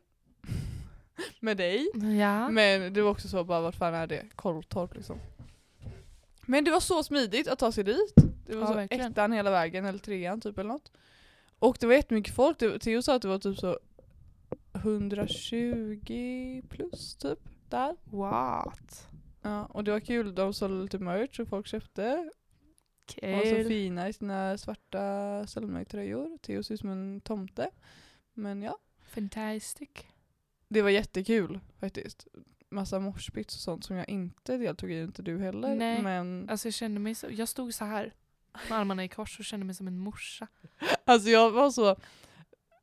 med 1.39 1.57
dig. 1.57 1.91
Ja. 2.19 2.49
Men 2.49 2.93
det 2.93 3.01
var 3.01 3.11
också 3.11 3.27
så 3.27 3.43
bara 3.43 3.61
vart 3.61 3.75
fan 3.75 3.93
är 3.93 4.07
det? 4.07 4.25
Kolltorp 4.35 4.95
liksom. 4.95 5.19
Men 6.51 6.63
det 6.63 6.71
var 6.71 6.79
så 6.79 7.03
smidigt 7.03 7.47
att 7.47 7.59
ta 7.59 7.71
sig 7.71 7.83
dit. 7.83 8.13
Det 8.45 8.55
var 8.55 8.61
Ja, 8.61 8.67
så 8.67 8.73
verkligen. 8.73 9.11
ettan 9.11 9.31
hela 9.31 9.51
vägen 9.51 9.85
eller 9.85 9.99
trean 9.99 10.41
typ 10.41 10.57
eller 10.57 10.67
något. 10.69 10.91
Och 11.59 11.77
det 11.79 11.85
var 11.87 11.93
jättemycket 11.93 12.35
folk. 12.35 12.57
Theo 12.81 13.01
sa 13.01 13.15
att 13.15 13.21
det 13.21 13.27
var 13.27 13.39
typ 13.39 13.57
så 13.59 13.79
120 14.73 16.61
plus 16.69 17.15
typ 17.15 17.39
där. 17.69 17.95
What? 18.03 19.07
Ja, 19.41 19.65
och 19.65 19.83
det 19.83 19.91
var 19.91 19.99
kul. 19.99 20.35
De 20.35 20.53
sålde 20.53 20.83
lite 20.83 20.99
merch 20.99 21.39
och 21.39 21.47
folk 21.47 21.67
köpte. 21.67 22.29
De 23.21 23.31
var 23.33 23.39
så 23.45 23.55
Kul. 23.55 23.67
fina 23.67 24.09
i 24.09 24.13
sina 24.13 24.57
svarta 24.57 24.99
Selma-tröjor. 25.47 26.37
Theo 26.41 26.63
ser 26.63 26.73
ut 26.73 26.79
som 26.79 26.89
en 26.89 27.21
tomte. 27.21 27.69
Men 28.33 28.61
ja, 28.61 28.77
Fantastic. 29.05 29.89
det 30.67 30.81
var 30.81 30.89
jättekul 30.89 31.59
faktiskt. 31.79 32.27
Massa 32.71 32.99
moshpits 32.99 33.55
och 33.55 33.61
sånt 33.61 33.85
som 33.85 33.95
jag 33.95 34.09
inte 34.09 34.57
deltog 34.57 34.91
i, 34.91 35.01
inte 35.01 35.21
du 35.21 35.39
heller. 35.39 35.75
Nej. 35.75 36.01
Men 36.01 36.49
Alltså 36.49 36.67
jag 36.67 36.73
kände 36.73 36.99
mig 36.99 37.15
så, 37.15 37.27
jag 37.29 37.49
stod 37.49 37.73
så 37.73 37.85
här 37.85 38.13
med 38.69 38.79
armarna 38.79 39.03
i 39.03 39.07
kors 39.07 39.39
och 39.39 39.45
kände 39.45 39.65
mig 39.65 39.75
som 39.75 39.87
en 39.87 39.97
morsa. 39.99 40.47
Alltså 41.05 41.29
jag 41.29 41.51
var 41.51 41.71
så, 41.71 41.95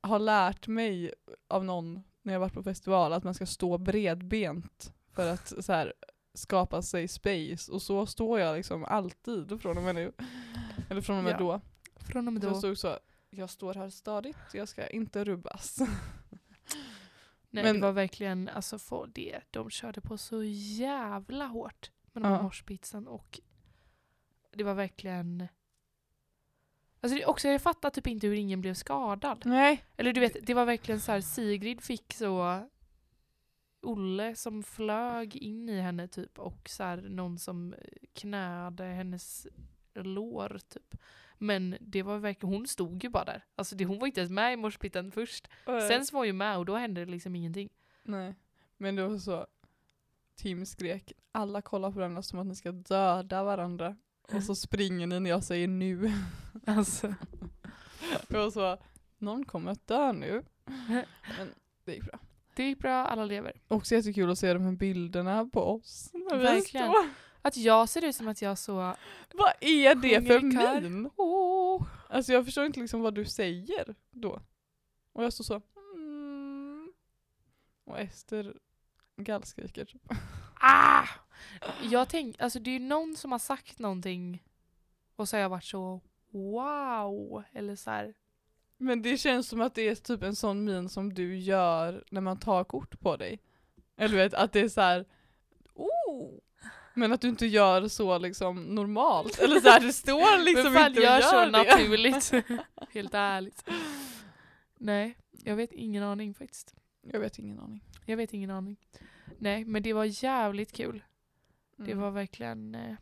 har 0.01 0.19
lärt 0.19 0.67
mig 0.67 1.15
av 1.49 1.65
någon 1.65 2.03
när 2.23 2.33
jag 2.33 2.41
varit 2.41 2.55
på 2.55 2.63
festival 2.63 3.13
att 3.13 3.25
man 3.25 3.35
ska 3.35 3.47
stå 3.47 3.79
bredbent 3.79 4.93
för 5.13 5.33
att 5.33 5.65
så 5.65 5.73
här, 5.73 5.93
skapa 6.35 6.83
sig 6.83 7.09
space 7.09 7.73
och 7.73 7.83
så 7.83 8.07
står 8.07 8.41
jag 8.41 8.57
liksom 8.57 8.85
alltid 8.85 9.61
från 9.63 9.79
och 9.79 9.85
med 9.85 9.95
nu. 9.95 10.13
Eller 10.91 11.01
från 11.01 11.19
och 11.19 11.25
med 11.25 11.33
Ja. 11.33 11.39
då. 11.39 11.61
Från 12.13 12.27
och 12.27 12.33
med 12.33 12.43
Så 12.43 12.47
jag 12.49 12.55
då. 12.55 12.59
stod 12.59 12.79
så, 12.79 12.99
jag 13.31 13.51
står 13.51 13.75
här 13.75 13.91
stadigt, 13.91 14.37
jag 14.53 14.69
ska 14.69 14.87
inte 14.89 15.25
rubbas. 15.25 15.79
Nej, 17.63 17.73
Men- 17.73 17.81
det 17.81 17.87
var 17.87 17.93
verkligen, 17.93 18.49
alltså 18.49 18.79
för 18.79 19.11
det, 19.15 19.41
de 19.51 19.71
körde 19.71 20.01
på 20.01 20.19
så 20.19 20.43
jävla 20.45 21.47
hårt 21.47 21.91
med 22.13 22.23
den 22.23 22.33
Ja. 22.33 22.43
morspitsen 22.43 23.07
och 23.09 23.41
det 24.53 24.65
var 24.65 24.75
verkligen 24.75 25.49
Alltså 27.01 27.19
det, 27.19 27.27
också 27.27 27.49
jag 27.49 27.63
fattar 27.63 27.91
typ 27.91 28.07
inte 28.07 28.27
hur 28.27 28.35
ingen 28.35 28.61
blev 28.61 28.75
skadad. 28.75 29.43
Nej. 29.47 29.85
Eller 29.97 30.13
du 30.13 30.21
vet, 30.21 30.37
det 30.47 30.55
var 30.55 30.65
verkligen 30.65 31.01
så 31.01 31.13
här 31.13 31.21
Sigrid 31.21 31.81
fick 31.81 32.15
så 32.15 32.63
Olle 33.83 34.35
som 34.37 34.63
flög 34.63 35.37
in 35.37 35.69
i 35.69 35.81
henne 35.81 36.09
typ 36.09 36.39
och 36.39 36.69
så 36.69 36.83
här 36.83 36.97
någon 36.97 37.39
som 37.39 37.75
knäade 38.13 38.85
hennes 38.85 39.47
lår 39.95 40.59
typ. 40.69 40.95
Men 41.39 41.77
det 41.81 42.03
var 42.03 42.19
verkligen, 42.19 42.55
hon 42.55 42.67
stod 42.67 43.05
ju 43.05 43.11
bara 43.11 43.25
där. 43.25 43.45
Alltså 43.57 43.77
det, 43.77 43.85
hon 43.85 43.99
var 43.99 44.07
inte 44.07 44.21
ens 44.21 44.31
med 44.31 44.53
i 44.53 44.57
morspitten 44.57 45.11
först. 45.13 45.49
Sen 45.89 46.07
så 46.07 46.15
var 46.15 46.21
hon 46.21 46.27
ju 46.27 46.33
med 46.33 46.59
och 46.59 46.65
då 46.65 46.77
hände 46.77 47.05
det 47.05 47.11
liksom 47.11 47.37
ingenting. 47.37 47.69
Nej. 48.03 48.35
Men 48.77 48.97
det 48.97 49.09
var 49.09 49.19
så, 49.19 49.47
Tim 50.37 50.67
skrek, 50.67 51.13
alla 51.33 51.63
kollar 51.63 51.91
på 51.91 51.99
varandra 51.99 52.23
som 52.23 52.39
att 52.39 52.47
ni 52.47 52.55
ska 52.55 52.73
döda 52.73 53.45
varandra. 53.45 53.97
Och 54.33 54.43
så 54.43 54.55
springer 54.55 55.07
ni 55.07 55.21
när 55.21 55.31
jag 55.31 55.45
säger 55.45 55.69
nu. 55.69 56.13
Alltså. 56.67 57.15
Jag 58.29 58.39
var 58.39 58.51
så, 58.51 58.79
någon 59.19 59.45
kommer 59.45 59.73
att 59.73 59.87
dö 59.87 60.13
nu. 60.13 60.45
Men 61.39 61.49
det 61.85 61.95
gick 61.95 62.05
bra. 62.05 62.19
Det 62.57 62.63
gick 62.65 62.79
bra, 62.79 62.93
alla 62.93 63.25
lever. 63.25 63.53
Också 63.69 63.95
jättekul 63.95 64.31
att 64.31 64.39
se 64.39 64.53
de 64.53 64.63
här 64.63 64.73
bilderna 64.73 65.51
på 65.53 65.61
oss. 65.61 66.11
Verkligen. 66.31 66.93
Att 67.43 67.57
jag 67.57 67.89
ser 67.89 68.05
ut 68.05 68.17
som 68.17 68.29
att 68.29 68.43
jag 68.43 68.59
så... 68.59 68.75
Vad 69.35 69.53
är 69.61 69.95
det 69.95 70.27
för 70.27 70.41
min? 70.41 71.11
Alltså 72.09 72.33
jag 72.33 72.45
förstår 72.45 72.65
inte 72.65 72.81
liksom 72.81 73.01
vad 73.01 73.15
du 73.15 73.25
säger 73.25 73.95
då. 74.11 74.41
Och 75.13 75.25
jag 75.25 75.33
står 75.33 75.45
så. 75.45 75.63
Mm. 75.95 76.93
Och 77.85 77.99
Ester 77.99 78.55
gallskriker. 79.17 79.85
typ. 79.85 80.03
Ah! 80.61 81.09
Jag 81.83 82.09
tänk, 82.09 82.41
alltså 82.41 82.59
det 82.59 82.71
är 82.71 82.73
ju 82.73 82.87
någon 82.87 83.17
som 83.17 83.33
har 83.33 83.39
sagt 83.39 83.79
någonting 83.79 84.43
och 85.17 85.29
så 85.29 85.37
har 85.37 85.43
jag 85.43 85.49
varit 85.49 85.65
så 85.65 86.01
wow. 86.31 87.45
Eller 87.53 87.77
så 87.77 87.91
här. 87.91 88.15
Men 88.77 89.03
det 89.03 89.17
känns 89.17 89.49
som 89.49 89.61
att 89.61 89.75
det 89.75 89.89
är 89.89 89.95
typ 89.95 90.23
en 90.23 90.37
sån 90.37 90.65
min 90.65 90.89
som 90.89 91.15
du 91.15 91.39
gör 91.39 92.05
när 92.11 92.21
man 92.21 92.39
tar 92.39 92.65
kort 92.65 93.01
på 93.01 93.17
dig. 93.17 93.41
Eller 93.97 94.17
vet 94.17 94.35
att 94.35 94.53
det 94.53 94.61
är 94.61 94.69
så 94.69 94.81
här. 94.81 95.05
Oh! 95.75 96.39
Men 96.99 97.13
att 97.13 97.21
du 97.21 97.29
inte 97.29 97.47
gör 97.47 97.89
så 97.89 98.19
liksom 98.19 98.75
normalt. 98.75 99.39
Eller 99.39 99.61
så 99.61 99.69
här, 99.69 99.81
det 99.81 99.93
står 99.93 100.45
liksom 100.45 100.75
fan 100.75 100.87
inte 100.89 101.01
och 101.01 101.05
gör 101.07 101.21
gör 101.21 101.31
så 101.31 101.41
det. 101.41 101.51
naturligt. 101.51 102.33
Helt 102.95 103.15
ärligt. 103.15 103.65
Nej, 104.79 105.17
jag 105.45 105.57
vet 105.57 105.73
ingen 105.73 106.03
aning 106.03 106.35
faktiskt. 106.35 106.75
Jag 107.13 107.21
vet 107.21 107.39
ingen 107.39 107.59
aning. 107.61 107.85
Jag 108.07 108.17
vet 108.17 108.33
ingen 108.33 108.51
aning. 108.51 108.77
Nej, 109.39 109.65
men 109.65 109.83
det 109.83 109.93
var 109.93 110.25
jävligt 110.25 110.73
kul. 110.73 111.05
Det 111.77 111.93
Mm. 111.93 111.99
var 112.05 112.11
verkligen 112.11 112.75
eh, 112.75 112.95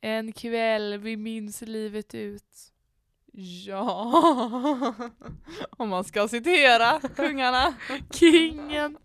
en 0.00 0.32
kväll 0.32 0.98
vi 0.98 1.16
minns 1.16 1.60
livet 1.62 2.14
ut. 2.14 2.72
Ja, 3.66 4.94
om 5.70 5.88
man 5.88 6.04
ska 6.04 6.28
citera 6.28 7.00
kungarna. 7.00 7.74
Kingen! 8.10 8.98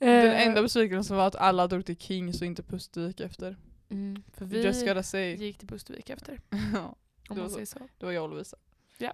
Den 0.00 0.08
Eh, 0.26 0.46
enda 0.46 0.62
besvikelsen 0.62 1.16
var 1.16 1.26
att 1.26 1.36
alla 1.36 1.66
drog 1.66 1.86
till 1.86 1.96
Kings 1.96 2.40
och 2.40 2.46
inte 2.46 2.62
Pustervik 2.62 3.20
efter. 3.20 3.56
Mm, 3.88 4.22
för 4.32 4.46
Just 4.46 4.82
vi 4.82 4.86
gotta 4.86 5.02
say. 5.02 5.34
gick 5.36 5.58
till 5.58 5.68
Pustervik 5.68 6.10
efter, 6.10 6.40
Ja, 6.74 6.96
om 7.28 7.38
man 7.38 7.50
säger 7.50 7.66
så. 7.66 7.78
det 7.98 8.06
var 8.06 8.12
jag 8.12 8.22
och 8.24 8.30
Lovisa. 8.30 8.56
Ja. 8.98 9.12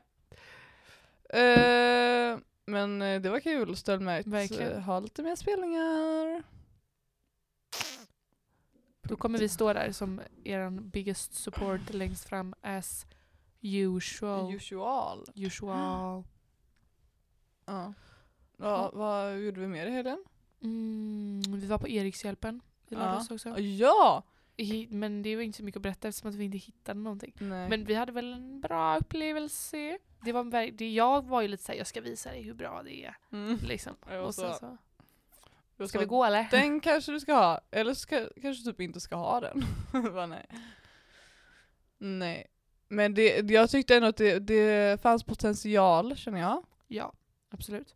Eh, 1.39 2.39
men 2.67 3.03
eh, 3.03 3.21
det 3.21 3.31
var 3.31 3.41
kul, 3.41 3.77
Stöldmärkt. 3.77 4.29
Verkligen. 4.29 4.83
Ha 4.83 5.01
lite 5.01 5.23
mer 5.23 5.37
spelningar. 5.37 6.43
Då 9.03 9.17
kommer 9.17 9.39
vi 9.39 9.49
stå 9.49 9.73
där 9.73 9.93
som 9.93 10.21
er 10.45 10.71
biggest 10.71 11.35
support 11.35 11.81
längst 11.95 12.25
fram 12.29 12.55
as 12.61 13.07
usual. 13.61 14.55
Usual. 14.55 15.25
usual. 15.35 16.25
Ja. 17.69 17.95
Ja, 18.59 18.91
vad 18.95 19.39
gjorde 19.41 19.61
vi 19.61 19.67
mer 19.67 19.87
i 19.87 19.91
helgen? 19.91 20.25
Mm, 20.63 21.43
vi 21.47 21.67
var 21.67 21.79
på 21.79 21.89
Erikshjälpen 21.89 22.61
i 22.89 22.95
Ja. 22.95 22.99
lördags 22.99 23.31
också. 23.31 23.59
Ja! 23.61 24.23
Men 24.89 25.23
det 25.23 25.37
var 25.37 25.43
inte 25.43 25.59
så 25.59 25.65
mycket 25.65 25.77
att 25.77 25.83
berätta 25.83 26.09
eftersom 26.09 26.31
att 26.31 26.35
vi 26.37 26.45
inte 26.45 26.59
hittade 26.59 27.01
någonting. 27.01 27.33
Nej. 27.39 27.69
Men 27.69 27.85
vi 27.85 27.95
hade 27.95 28.13
väl 28.13 28.33
en 28.33 28.61
bra 28.61 28.97
upplevelse. 28.99 29.99
Det 30.25 30.33
var, 30.33 30.71
det, 30.73 30.93
jag 30.95 31.27
var 31.27 31.43
ju 31.43 31.49
lite 31.49 31.63
såhär, 31.65 31.79
jag 31.79 31.87
ska 31.87 32.01
visa 32.01 32.31
dig 32.31 32.43
hur 32.43 32.55
bra 32.55 32.83
det 32.83 33.05
är. 33.05 33.17
Mm. 33.33 33.59
Liksom. 33.63 33.93
Och 34.27 34.35
så- 34.35 34.53
så, 34.53 35.87
ska 35.89 35.99
sa, 35.99 35.99
vi 35.99 36.05
gå 36.07 36.25
eller? 36.25 36.49
Den 36.51 36.81
kanske 36.81 37.13
du 37.13 37.21
ska 37.21 37.35
ha, 37.35 37.61
eller 37.71 37.95
ska, 37.95 38.29
kanske 38.43 38.65
du 38.65 38.73
typ 38.73 38.81
inte 38.81 39.01
ska 39.01 39.17
ha 39.17 39.41
den. 39.41 39.63
Bara, 40.15 40.27
nej. 40.27 40.47
nej. 41.99 42.47
Men 42.89 43.15
det, 43.15 43.51
jag 43.51 43.71
tyckte 43.71 43.97
ändå 43.97 44.09
att 44.09 44.17
det, 44.17 44.39
det 44.39 45.03
fanns 45.03 45.25
potential 45.25 46.17
känner 46.17 46.41
jag. 46.41 46.65
Ja, 46.89 47.13
absolut. 47.51 47.95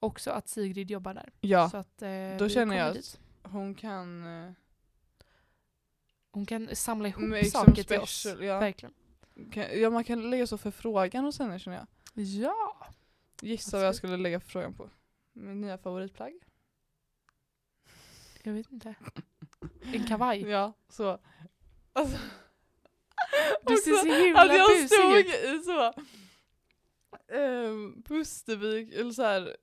Också 0.00 0.30
att 0.30 0.48
Sigrid 0.48 0.90
jobbar 0.90 1.14
där. 1.14 1.32
Ja, 1.40 1.70
Så 1.70 1.76
att, 1.76 2.02
eh, 2.02 2.36
då 2.38 2.48
känner 2.48 2.76
jag 2.76 2.94
dit. 2.94 3.20
att 3.42 3.52
hon 3.52 3.74
kan 3.74 4.26
eh, 4.46 4.52
Hon 6.32 6.46
kan 6.46 6.76
samla 6.76 7.08
ihop 7.08 7.22
make 7.22 7.44
some 7.44 7.66
saker 7.66 7.82
till 7.82 8.00
oss. 8.00 8.26
Ja. 8.40 8.58
Verkligen. 8.60 8.94
Kan, 9.52 9.80
ja, 9.80 9.90
man 9.90 10.04
kan 10.04 10.30
lägga 10.30 10.46
så 10.46 10.58
förfrågan 10.58 11.24
hos 11.24 11.38
henne 11.38 11.58
känner 11.58 11.76
jag. 11.76 11.86
Ja! 12.26 12.86
Gissa 13.42 13.76
vad 13.76 13.84
jag 13.84 13.88
Absolut. 13.88 13.96
skulle 14.10 14.16
lägga 14.22 14.40
förfrågan 14.40 14.74
på. 14.74 14.90
Min 15.32 15.60
nya 15.60 15.78
favoritplagg. 15.78 16.32
Jag 18.42 18.52
vet 18.52 18.72
inte. 18.72 18.94
En 19.92 20.06
kavaj. 20.06 20.40
Ja, 20.50 20.72
så. 20.88 21.18
Alltså, 21.92 22.18
Du 23.66 23.76
ser 23.76 23.92
så 23.94 24.22
himla 24.24 24.40
att 24.42 24.54
jag 24.56 24.68
busig 24.70 24.88
stod 24.90 25.16
ut. 25.16 25.26
i 25.26 25.62
så 25.64 25.92
um, 27.36 28.02
Pustervik, 28.02 28.94
eller 28.94 29.12
så 29.12 29.22
här 29.22 29.56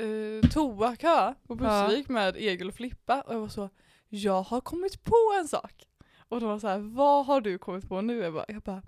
uh, 0.00 0.42
toakö 0.42 1.34
på 1.46 1.56
Pustervik 1.56 2.08
med 2.08 2.36
Egil 2.36 2.68
och 2.68 2.74
Flippa 2.74 3.20
och 3.20 3.34
jag 3.34 3.40
var 3.40 3.48
så 3.48 3.70
jag 4.08 4.42
har 4.42 4.60
kommit 4.60 5.04
på 5.04 5.34
en 5.38 5.48
sak. 5.48 5.84
Och 6.28 6.40
de 6.40 6.48
var 6.48 6.58
så 6.58 6.68
här, 6.68 6.78
vad 6.78 7.26
har 7.26 7.40
du 7.40 7.58
kommit 7.58 7.88
på 7.88 8.00
nu? 8.00 8.18
Jag 8.18 8.32
bara, 8.32 8.44
jag 8.48 8.62
bara 8.62 8.82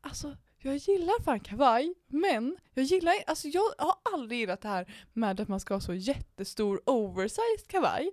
alltså 0.00 0.36
jag 0.62 0.76
gillar 0.76 1.22
fan 1.22 1.40
kavaj, 1.40 1.94
men 2.06 2.56
jag 2.74 2.84
gillar, 2.84 3.14
alltså 3.26 3.48
jag 3.48 3.62
har 3.78 3.94
aldrig 4.12 4.40
gillat 4.40 4.60
det 4.60 4.68
här 4.68 4.92
med 5.12 5.40
att 5.40 5.48
man 5.48 5.60
ska 5.60 5.74
ha 5.74 5.80
så 5.80 5.94
jättestor 5.94 6.80
oversized 6.86 7.68
kavaj. 7.68 8.10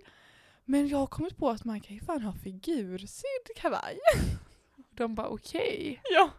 Men 0.64 0.88
jag 0.88 0.98
har 0.98 1.06
kommit 1.06 1.36
på 1.36 1.50
att 1.50 1.64
man 1.64 1.80
kan 1.80 1.96
ju 1.96 2.02
fan 2.02 2.22
ha 2.22 2.32
figursydd 2.32 3.56
kavaj. 3.56 3.98
De 4.90 5.14
bara 5.14 5.28
okej. 5.28 6.02
Ja. 6.10 6.30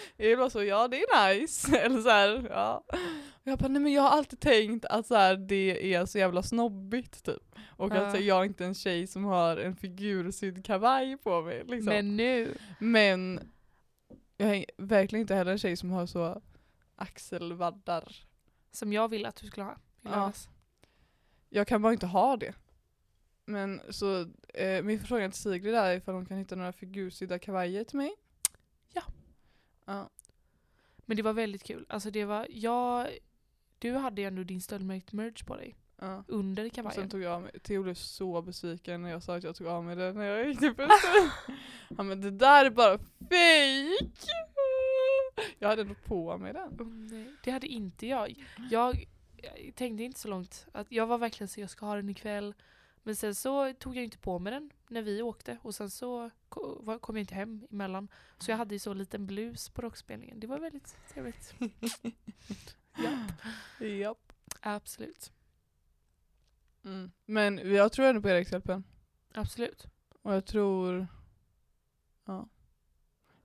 Jag 0.16 0.36
var 0.36 0.48
så, 0.50 0.62
ja 0.64 0.88
det 0.88 1.02
är 1.02 1.34
nice. 1.34 1.78
Eller 1.80 2.00
så 2.00 2.08
här, 2.08 2.46
ja. 2.50 2.84
Och 3.30 3.42
jag 3.50 3.58
bara, 3.58 3.68
nej 3.68 3.82
men 3.82 3.92
jag 3.92 4.02
har 4.02 4.10
alltid 4.10 4.40
tänkt 4.40 4.84
att 4.84 5.06
så 5.06 5.14
här, 5.14 5.36
det 5.36 5.94
är 5.94 6.06
så 6.06 6.18
jävla 6.18 6.42
snobbigt 6.42 7.24
typ. 7.24 7.42
Och 7.68 7.92
Ja. 7.92 7.96
att 8.06 8.16
så, 8.16 8.22
jag 8.22 8.40
är 8.40 8.44
inte 8.44 8.64
en 8.64 8.74
tjej 8.74 9.06
som 9.06 9.24
har 9.24 9.56
en 9.56 9.76
figursydd 9.76 10.64
kavaj 10.64 11.16
på 11.16 11.42
mig. 11.42 11.62
Liksom. 11.66 11.92
Men, 11.92 12.16
Men 12.78 13.34
nu. 13.34 13.40
jag 14.36 14.56
är 14.56 14.64
verkligen 14.76 15.20
inte 15.20 15.34
heller 15.34 15.52
en 15.52 15.58
tjej 15.58 15.76
som 15.76 15.90
har 15.90 16.06
så 16.06 16.42
axelvaddar. 16.96 18.16
Som 18.72 18.92
jag 18.92 19.08
ville 19.08 19.28
att 19.28 19.36
du 19.36 19.46
skulle 19.46 19.64
ha 19.66 19.76
Ja. 20.02 20.32
Jag 21.48 21.66
kan 21.66 21.82
bara 21.82 21.92
inte 21.92 22.06
ha 22.06 22.36
det. 22.36 22.54
Men 23.44 23.80
så 23.90 24.20
eh, 24.54 24.82
min 24.82 25.00
förfrågan 25.00 25.30
till 25.30 25.40
Sigrid 25.42 25.74
är 25.74 25.96
ifall 25.96 26.14
hon 26.14 26.26
kan 26.26 26.38
hitta 26.38 26.54
några 26.56 26.72
figursydda 26.72 27.38
kavajer 27.38 27.84
till 27.84 27.96
mig. 27.96 28.14
Ja. 29.86 30.10
Men 31.06 31.16
det 31.16 31.22
var 31.22 31.32
väldigt 31.32 31.62
kul. 31.64 31.86
Alltså 31.88 32.10
det 32.10 32.24
var, 32.24 32.46
jag, 32.50 33.08
du 33.78 33.92
hade 33.92 34.20
ju 34.20 34.26
ändå 34.28 34.42
din 34.42 34.60
stöldmärkt 34.60 35.12
merch 35.12 35.42
på 35.44 35.56
dig. 35.56 35.76
Ja. 35.98 36.24
Under 36.28 36.66
Och 36.66 36.72
sen 36.74 36.84
kavajen. 36.84 37.08
tog 37.10 37.22
jag 37.22 37.32
av 37.32 37.42
mig, 37.42 37.50
Theo 37.62 37.82
blev 37.82 37.94
så 37.94 38.42
besviken 38.42 39.02
när 39.02 39.10
jag 39.10 39.22
sa 39.22 39.36
att 39.36 39.44
jag 39.44 39.56
tog 39.56 39.66
av 39.66 39.84
mig 39.84 39.96
det 39.96 40.12
när 40.12 40.24
jag 40.24 40.48
gick 40.48 40.58
till 40.58 40.74
bussen. 40.76 41.30
Han 41.96 42.06
men 42.08 42.20
det 42.20 42.30
där 42.30 42.64
är 42.64 42.70
bara 42.70 42.98
fake. 42.98 44.32
Jag 45.58 45.68
hade 45.68 45.82
ändå 45.82 45.94
på 46.04 46.38
mig 46.38 46.52
den. 46.52 46.76
Åh, 46.80 46.86
nej, 46.86 47.32
det 47.44 47.50
hade 47.50 47.66
inte 47.66 48.06
jag. 48.06 48.44
jag. 48.70 49.04
Jag 49.64 49.74
tänkte 49.74 50.02
inte 50.04 50.20
så 50.20 50.28
långt. 50.28 50.66
Att 50.72 50.92
jag 50.92 51.06
var 51.06 51.18
verkligen 51.18 51.48
så 51.48 51.60
jag 51.60 51.70
ska 51.70 51.86
ha 51.86 51.96
den 51.96 52.08
ikväll. 52.08 52.54
Men 53.06 53.16
sen 53.16 53.34
så 53.34 53.72
tog 53.72 53.96
jag 53.96 54.04
inte 54.04 54.18
på 54.18 54.38
mig 54.38 54.52
den 54.52 54.70
när 54.88 55.02
vi 55.02 55.22
åkte. 55.22 55.58
Och 55.62 55.74
sen 55.74 55.90
så 55.90 56.30
kom 57.00 57.16
jag 57.16 57.18
inte 57.18 57.34
hem 57.34 57.66
emellan. 57.70 58.08
Så 58.38 58.50
jag 58.50 58.58
hade 58.58 58.74
ju 58.74 58.78
så 58.78 58.94
liten 58.94 59.26
blus 59.26 59.68
på 59.68 59.82
rockspelningen. 59.82 60.40
Det 60.40 60.46
var 60.46 60.58
väldigt 60.58 60.96
trevligt. 61.08 61.54
Japp. 62.98 63.42
Japp. 63.80 64.32
Absolut. 64.60 65.32
Mm. 66.84 67.10
Men 67.24 67.74
jag 67.74 67.92
tror 67.92 68.06
ändå 68.06 68.22
på 68.22 68.28
Erikshjälpen. 68.28 68.84
Absolut. 69.34 69.86
Och 70.22 70.34
jag 70.34 70.46
tror... 70.46 71.06
Ja. 72.24 72.48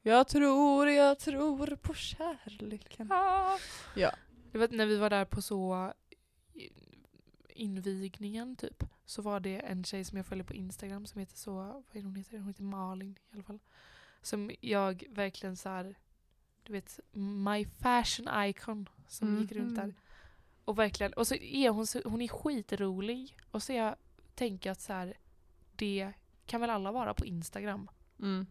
Jag 0.02 0.28
tror, 0.28 0.90
jag 0.90 1.20
tror 1.20 1.76
på 1.76 1.94
kärleken. 1.94 3.08
Ja. 3.96 4.12
Det 4.52 4.58
var 4.58 4.68
när 4.68 4.86
vi 4.86 4.98
var 4.98 5.10
där 5.10 5.26
på 5.26 5.42
så 5.42 5.94
invigningen 7.62 8.56
typ. 8.56 8.84
Så 9.06 9.22
var 9.22 9.40
det 9.40 9.60
en 9.60 9.84
tjej 9.84 10.04
som 10.04 10.18
jag 10.18 10.26
följer 10.26 10.46
på 10.46 10.54
Instagram 10.54 11.06
som 11.06 11.20
heter 11.20 11.38
så, 11.38 11.54
vad 11.54 11.84
är 11.94 12.04
hon 12.04 12.16
heter? 12.16 12.38
Hon 12.38 12.48
heter 12.48 12.64
Malin 12.64 13.20
i 13.32 13.34
alla 13.34 13.44
fall. 13.44 13.60
Som 14.22 14.52
jag 14.62 15.04
verkligen 15.10 15.58
så 15.58 15.70
här, 15.70 15.96
du 16.64 16.74
vet, 16.74 17.00
my 17.14 17.66
fashion 17.66 18.28
icon 18.50 18.90
som 19.08 19.40
gick 19.40 19.52
runt 19.52 19.76
där. 19.76 19.86
Mhm. 19.86 19.96
Och 20.66 20.80
verkligen, 20.80 21.14
och 21.14 21.28
så 21.28 21.36
är 21.36 21.70
hon, 21.70 21.88
så, 21.88 22.02
hon 22.06 22.22
är 22.22 22.28
skitrolig. 22.28 23.38
Och 23.52 23.64
så 23.64 23.74
jag 23.74 23.96
tänker 24.36 24.72
att 24.72 24.82
så 24.82 24.94
här, 24.94 25.18
det 25.76 26.14
kan 26.46 26.62
väl 26.62 26.70
alla 26.70 26.92
vara 26.92 27.14
på 27.14 27.26
Instagram. 27.26 27.90
Mm. 28.20 28.46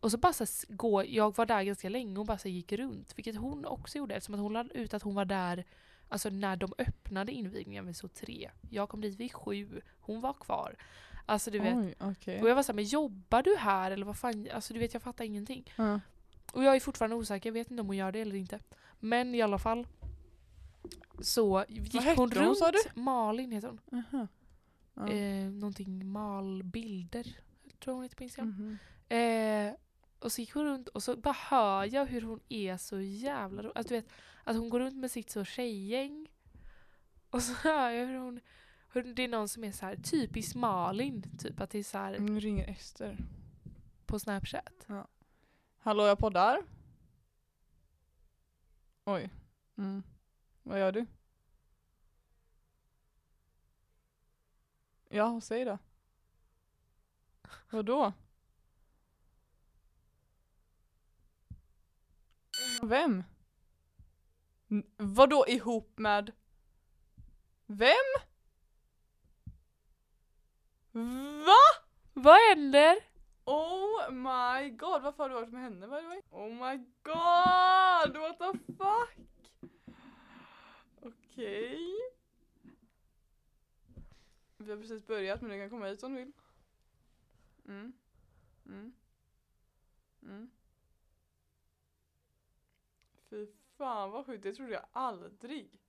Och 0.00 0.10
så 0.10 0.18
bara 0.18 0.32
så 0.32 0.46
gå, 0.68 1.04
jag 1.04 1.36
var 1.36 1.46
där 1.46 1.62
ganska 1.62 1.88
länge 1.88 2.18
och 2.18 2.26
bara 2.26 2.38
så 2.38 2.48
gick 2.48 2.72
runt. 2.72 3.18
Vilket 3.18 3.36
hon 3.36 3.64
också 3.64 3.98
gjorde 3.98 4.14
eftersom 4.14 4.34
att 4.34 4.40
hon 4.40 4.52
lade 4.52 4.78
ut 4.78 4.94
att 4.94 5.02
hon 5.02 5.14
var 5.14 5.24
där 5.24 5.64
alltså 6.08 6.28
när 6.28 6.56
de 6.56 6.72
öppnade 6.78 7.32
invigningen 7.32 7.86
vid 7.86 7.96
så 7.96 8.08
tre. 8.08 8.50
Jag 8.70 8.88
kom 8.88 9.00
dit 9.00 9.20
vid 9.20 9.32
sju, 9.32 9.80
hon 10.00 10.20
var 10.20 10.32
kvar. 10.32 10.76
Alltså 11.26 11.50
du 11.50 11.58
vet. 11.58 11.76
Oj, 11.76 11.94
okej. 11.98 12.42
Och 12.42 12.48
jag 12.48 12.54
var 12.54 12.62
såhär, 12.62 12.74
men 12.74 12.84
jobbar 12.84 13.42
du 13.42 13.56
här 13.58 13.90
eller 13.90 14.06
vad 14.06 14.16
fan? 14.16 14.48
Alltså 14.54 14.74
du 14.74 14.80
vet 14.80 14.92
jag 14.94 15.02
fattar 15.02 15.24
ingenting. 15.24 15.72
Ja. 15.76 16.00
Och 16.52 16.64
jag 16.64 16.76
är 16.76 16.80
fortfarande 16.80 17.16
osäker, 17.16 17.48
jag 17.48 17.54
vet 17.54 17.70
inte 17.70 17.80
om 17.80 17.86
hon 17.86 17.96
gör 17.96 18.12
det 18.12 18.20
eller 18.20 18.36
inte. 18.36 18.60
Men 19.00 19.34
i 19.34 19.42
alla 19.42 19.58
fall. 19.58 19.86
Så 21.20 21.64
gick 21.68 21.94
hon 21.94 22.16
hon, 22.16 22.30
runt. 22.30 22.58
sa 22.58 22.70
du? 22.70 23.00
Malin 23.00 23.52
heter 23.52 23.68
hon. 23.68 24.02
Aha. 24.12 24.26
Ja. 24.94 25.08
Eh, 25.08 25.50
någonting 25.50 26.06
malbilder. 26.06 27.36
Tror 27.78 27.94
hon 27.94 28.02
heter 28.02 28.16
på 28.16 28.22
Instagram. 28.22 28.48
Mhm. 28.50 28.78
Eh, 29.08 29.74
och 30.24 30.32
så 30.32 30.40
gick 30.40 30.54
hon 30.54 30.64
runt 30.64 30.88
och 30.88 31.02
så 31.02 31.16
bara 31.16 31.34
hör 31.34 31.94
jag 31.94 32.06
hur 32.06 32.22
hon 32.22 32.40
är 32.48 32.76
så 32.76 33.00
jävla 33.00 33.62
ro- 33.62 33.72
att 33.74 33.88
du 33.88 33.94
vet 33.94 34.08
Att 34.44 34.56
hon 34.56 34.68
går 34.70 34.80
runt 34.80 34.96
med 34.96 35.10
sitt 35.10 35.30
så 35.30 35.44
tjejgäng. 35.44 36.28
Och 37.30 37.42
så 37.42 37.52
hör 37.52 37.90
jag 37.90 38.06
hur 38.06 38.18
hon 38.18 38.40
hur 38.92 39.14
det 39.14 39.22
är 39.24 39.28
någon 39.28 39.48
som 39.48 39.64
är 39.64 39.72
så 39.72 39.86
här 39.86 39.96
typiskt 39.96 40.54
Malin. 40.54 41.38
Typ 41.38 41.60
att 41.60 41.70
det 41.70 41.78
är 41.78 41.82
så 41.82 41.98
här 41.98 42.18
Nu 42.18 42.40
ringer 42.40 42.68
Ester. 42.68 43.18
på 44.06 44.18
snapchat. 44.18 44.86
Hallå 45.78 46.06
jag 46.06 46.18
poddar. 46.18 46.62
Oj. 49.04 49.30
Mm. 49.76 50.02
Vad 50.62 50.78
gör 50.80 50.92
du? 50.92 51.06
Ja, 55.08 55.40
säg 55.40 55.64
då. 55.64 55.78
Vadå? 57.70 58.12
Vem? 62.88 63.24
N- 64.70 64.90
vadå 64.96 65.44
ihop 65.48 65.98
med? 65.98 66.32
Vem? 67.66 68.20
Va? 71.46 71.82
Vad 72.12 72.38
händer? 72.48 72.96
Oh 73.44 74.10
my 74.10 74.70
god, 74.70 75.02
varför 75.02 75.22
har 75.22 75.28
du 75.28 75.34
varit 75.34 75.52
med 75.52 75.62
henne 75.62 75.86
by 75.86 75.96
the 76.00 76.06
way? 76.06 76.22
Oh 76.30 76.48
my 76.48 76.76
god, 77.02 78.16
what 78.16 78.38
the 78.38 78.58
fuck? 78.74 79.26
Okej. 81.02 81.94
Vi 84.56 84.70
har 84.70 84.78
precis 84.78 85.06
börjat 85.06 85.40
men 85.40 85.50
du 85.50 85.58
kan 85.58 85.70
komma 85.70 85.86
hit 85.86 86.02
om 86.02 86.14
du 86.14 86.18
vill. 86.18 86.32
Mm. 87.64 87.92
Mm. 88.66 88.92
Mm. 90.22 90.50
Fy 93.34 93.46
fan 93.78 94.10
vad 94.10 94.26
sjukt, 94.26 94.42
det 94.42 94.54
trodde 94.54 94.72
jag 94.72 94.86
aldrig. 94.92 95.80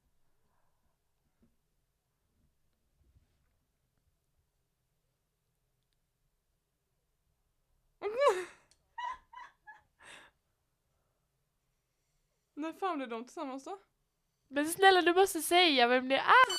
När 12.54 12.74
fan 12.74 12.98
blev 12.98 13.10
de 13.10 13.24
tillsammans 13.24 13.64
då? 13.64 13.80
Men 14.48 14.68
snälla 14.68 15.02
du 15.02 15.14
måste 15.14 15.42
säga 15.42 15.88
vem 15.88 16.10
det 16.10 16.18
är. 16.18 16.56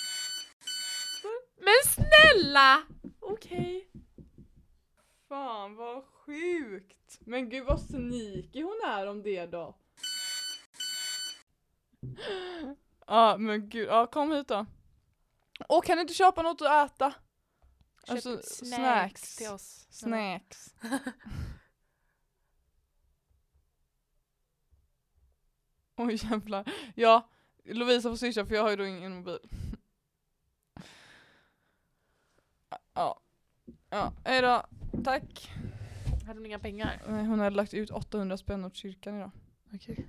Men 1.57 1.75
snälla! 1.85 2.83
Okej. 3.21 3.91
Fan 5.29 5.77
vad 5.77 6.05
sjukt. 6.05 7.19
Men 7.21 7.49
gud 7.49 7.65
vad 7.65 7.81
sneaky 7.81 8.63
hon 8.63 8.81
är 8.85 9.07
om 9.07 9.23
det 9.23 9.47
då. 9.47 9.79
Ja 13.07 13.37
men 13.39 13.69
gud, 13.69 13.89
ja 13.89 14.07
kom 14.07 14.33
hit 14.33 14.49
då. 14.49 14.67
Och 15.69 15.85
kan 15.85 15.97
du 15.97 16.01
inte 16.03 16.15
köpa 16.15 16.43
något 16.43 16.63
att 16.63 16.93
äta? 16.93 17.11
Köp 18.07 18.11
Alltså, 18.11 18.39
snacks, 18.43 18.59
snacks. 18.77 19.37
till 19.37 19.51
oss. 19.51 19.87
Snacks. 19.91 20.75
Oj 25.97 26.19
jävlar. 26.31 26.73
Ja, 26.95 27.29
Lovisa 27.65 28.09
får 28.09 28.17
swisha 28.17 28.47
för 28.47 28.55
jag 28.55 28.63
har 28.63 28.71
ju 28.71 28.77
då 28.77 28.87
ingen 28.87 29.15
mobil. 29.15 29.39
Ja. 32.95 33.21
Ja, 33.91 34.13
hejdå. 34.25 34.67
Tack. 35.05 35.51
Hade 36.27 36.39
hon 36.39 36.47
inga 36.47 36.59
pengar? 36.59 37.03
Nej, 37.09 37.25
hon 37.25 37.39
hade 37.39 37.57
lagt 37.57 37.75
ut 37.75 37.91
800 37.91 38.37
spänn 38.37 38.65
åt 38.65 38.75
kyrkan 38.77 39.17
idag. 39.17 39.31
Okej. 39.75 40.07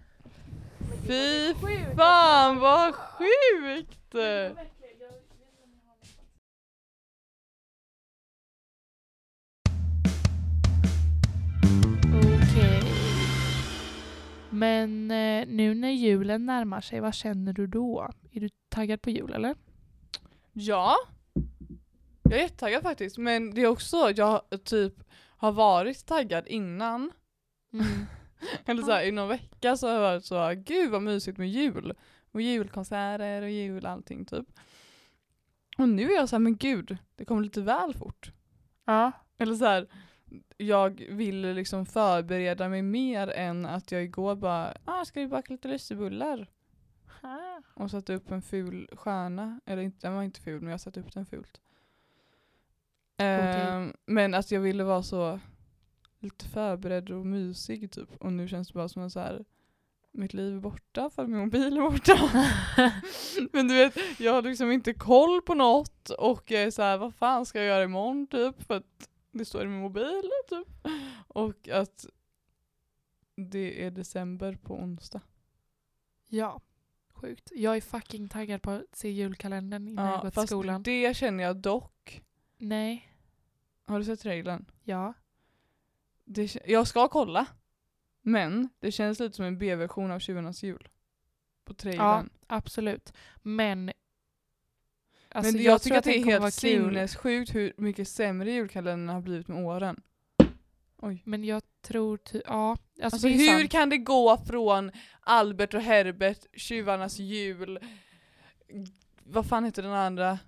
Fy 1.08 1.54
fan 1.96 2.60
vad 2.60 2.96
sjukt! 2.96 4.16
Okej. 12.16 12.82
Men 14.50 15.12
eh, 15.12 15.48
nu 15.48 15.74
när 15.74 15.90
julen 15.90 16.46
närmar 16.46 16.82
sig, 16.82 17.00
vad 17.00 17.14
känner 17.14 17.54
du 17.54 17.68
då? 17.68 18.10
Är 18.32 18.40
du 18.40 18.50
taggad 18.70 19.02
på 19.02 19.10
jul 19.10 19.34
eller? 19.34 19.56
Ja. 20.54 20.96
Jag 22.24 22.34
är 22.34 22.42
jättetaggad 22.42 22.84
faktiskt. 22.84 23.18
Men 23.18 23.54
det 23.54 23.62
är 23.62 23.68
också 23.68 23.88
så 23.88 24.08
att 24.08 24.18
jag 24.18 24.42
typ 24.64 24.94
har 25.38 25.52
varit 25.52 26.06
taggad 26.06 26.48
innan. 26.48 27.12
Mm. 27.74 28.06
Eller 28.66 28.84
så 28.84 28.92
här, 28.92 29.04
i 29.04 29.12
någon 29.12 29.30
vecka 29.30 29.78
så 29.78 29.88
har 29.88 29.94
jag 29.94 30.02
varit 30.02 30.26
så 30.26 30.54
gud 30.58 30.92
vad 30.92 31.02
mysigt 31.02 31.38
med 31.38 31.50
jul. 31.50 31.94
Och 32.32 32.42
julkonserter 32.42 33.42
och 33.42 33.50
jul 33.50 33.86
allting 33.86 34.26
typ. 34.26 34.46
Och 35.78 35.90
nu 35.90 36.12
är 36.12 36.16
jag 36.16 36.30
så 36.30 36.36
här, 36.36 36.40
men 36.40 36.58
gud, 36.58 36.98
det 37.16 37.26
kommer 37.26 37.42
lite 37.42 37.62
väl 37.62 37.94
fort. 37.94 38.32
Ja. 38.86 39.12
Eller 39.38 39.56
så 39.56 39.66
här, 39.66 39.88
jag 40.58 41.06
ville 41.10 41.54
liksom 41.54 41.86
förbereda 41.86 42.70
mig 42.70 42.82
mer 42.82 43.28
än 43.28 43.66
att 43.66 43.92
jag 43.92 44.04
igår 44.04 44.36
bara, 44.36 44.74
ah, 44.86 45.06
ska 45.06 45.20
vi 45.20 45.28
baka 45.28 45.54
lite 45.54 45.68
lussebullar? 45.68 46.48
Ah. 47.22 47.62
Och 47.74 47.92
satte 47.92 48.14
upp 48.14 48.32
en 48.32 48.42
ful 48.42 48.90
stjärna. 48.94 49.60
Eller 49.66 49.82
inte, 49.82 50.08
den 50.08 50.16
var 50.16 50.24
inte 50.24 50.42
ful 50.42 50.62
men 50.62 50.72
jag 50.72 50.82
satte 50.82 51.00
upp 51.00 51.14
den 51.14 51.26
fult. 51.26 51.62
Ehm, 53.18 53.94
men 54.06 54.34
att 54.34 54.52
jag 54.52 54.62
ville 54.62 54.84
vara 54.84 55.04
så 55.04 55.40
lite 56.20 56.46
förberedd 56.46 57.10
och 57.10 57.26
mysig 57.26 57.92
typ. 57.92 58.16
Och 58.16 58.34
nu 58.34 58.48
känns 58.48 58.68
det 58.68 58.74
bara 58.74 58.90
som 58.90 59.02
att 59.04 59.12
så 59.14 59.20
här, 59.20 59.46
mitt 60.12 60.34
liv 60.34 60.56
är 60.56 60.60
borta 60.60 61.10
för 61.10 61.28
min 61.28 61.40
mobil 61.40 61.78
är 61.78 61.82
borta. 61.82 62.18
men 63.54 63.68
du 63.68 63.76
vet, 63.76 63.98
jag 64.20 64.34
har 64.34 64.42
liksom 64.42 64.72
inte 64.72 64.94
koll 64.94 65.42
på 65.42 65.54
något 65.54 66.10
och 66.10 66.52
jag 66.52 66.64
är 66.64 66.72
så 66.72 66.82
här, 66.82 66.98
vad 66.98 67.16
fan 67.16 67.46
ska 67.46 67.60
jag 67.60 67.68
göra 67.68 67.84
imorgon 67.84 68.28
typ? 68.28 68.64
För 68.64 68.78
att 68.78 69.10
det 69.32 69.46
står 69.46 69.64
i 69.64 69.68
min 69.68 69.82
mobil 69.82 70.22
typ. 70.50 70.68
Och 71.28 71.70
att 71.70 72.06
det 73.36 73.84
är 73.86 73.92
december 73.92 74.56
på 74.64 74.74
onsdag. 74.76 75.22
Ja. 76.28 76.62
Sjukt. 77.14 77.52
Jag 77.56 77.78
är 77.78 77.82
fucking 77.82 78.30
taggad 78.30 78.62
på 78.62 78.72
att 78.72 78.96
se 78.96 79.10
julkalendern 79.12 79.88
innan 79.88 80.06
jag 80.06 80.14
Ja, 80.14 80.18
går 80.22 80.30
till 80.30 80.36
fast 80.36 80.50
skolan. 80.50 80.84
det 80.84 81.18
känner 81.18 81.44
jag 81.44 81.58
dock. 81.58 82.22
Nej. 82.58 83.14
Har 83.86 84.00
du 84.00 84.06
sett 84.06 84.20
trailern? 84.20 84.66
Ja. 84.84 85.14
Det, 86.28 86.58
jag 86.66 86.88
ska 86.88 87.08
kolla. 87.08 87.46
Men 88.22 88.70
det 88.80 88.92
känns 88.92 89.20
lite 89.20 89.36
som 89.36 89.46
en 89.46 89.58
B-version 89.58 90.12
av 90.12 90.20
Tjuvarnas 90.20 90.64
jul. 90.64 90.88
På 91.66 91.72
Ja, 91.72 91.76
trailern. 91.76 92.30
absolut. 92.48 93.14
Men 93.42 93.92
alltså, 95.30 95.54
men 95.54 95.64
jag, 95.64 95.82
tycker 95.82 95.90
tror 95.90 95.98
att 95.98 96.04
det 96.04 96.18
är 96.32 96.40
helt 96.40 96.54
sinnessjukt 96.54 97.56
hur 97.56 97.74
mycket 97.78 98.08
sämre 98.08 98.52
julkalendern 98.52 99.16
har 99.16 99.22
blivit 99.22 99.48
med 99.48 99.66
åren. 99.66 100.02
Oj. 100.98 101.22
Men 101.26 101.44
jag 101.44 101.64
tror 101.82 102.20
ja. 102.46 102.72
Alltså, 102.72 103.04
Alltså 103.04 103.28
hur 103.28 103.60
sant. 103.60 103.72
kan 103.72 103.90
det 103.90 103.98
gå 103.98 104.38
från 104.38 104.92
Albert 105.20 105.74
och 105.74 105.82
Herbert, 105.82 106.46
Tjuvarnas 106.54 107.20
jul, 107.20 107.80
vad 109.24 109.46
fan 109.46 109.66
heter 109.66 109.84
den 109.84 109.92
andra? 109.92 110.40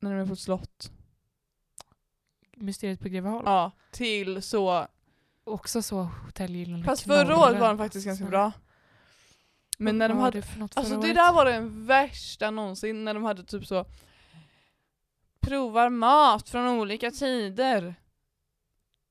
När 0.00 0.10
de 0.14 0.20
är 0.20 0.26
på 0.26 0.32
ett 0.32 0.38
slott. 0.38 0.90
Mysteriet 2.56 3.00
på 3.00 3.08
Greveholm. 3.08 3.42
Ja, 3.46 3.70
till 3.90 4.42
så. 4.42 4.86
Också 5.44 5.82
så 5.82 6.02
Hotell 6.02 6.54
Gyllene 6.54 6.84
Fast 6.84 7.02
förra 7.02 7.38
året 7.38 7.60
var 7.60 7.68
den 7.68 7.78
faktiskt 7.78 8.06
ganska 8.06 8.24
bra. 8.24 8.52
Men 9.78 9.98
när 9.98 10.08
Vad 10.08 10.16
de 10.16 10.22
hade, 10.22 10.40
det 10.40 10.68
alltså 10.74 10.94
det 10.94 10.98
året? 10.98 11.14
där 11.14 11.32
var 11.32 11.44
den 11.44 11.86
värsta 11.86 12.50
någonsin 12.50 13.04
när 13.04 13.14
de 13.14 13.24
hade 13.24 13.44
typ 13.44 13.66
så 13.66 13.86
provar 15.40 15.88
mat 15.90 16.48
från 16.48 16.68
olika 16.68 17.10
tider. 17.10 17.94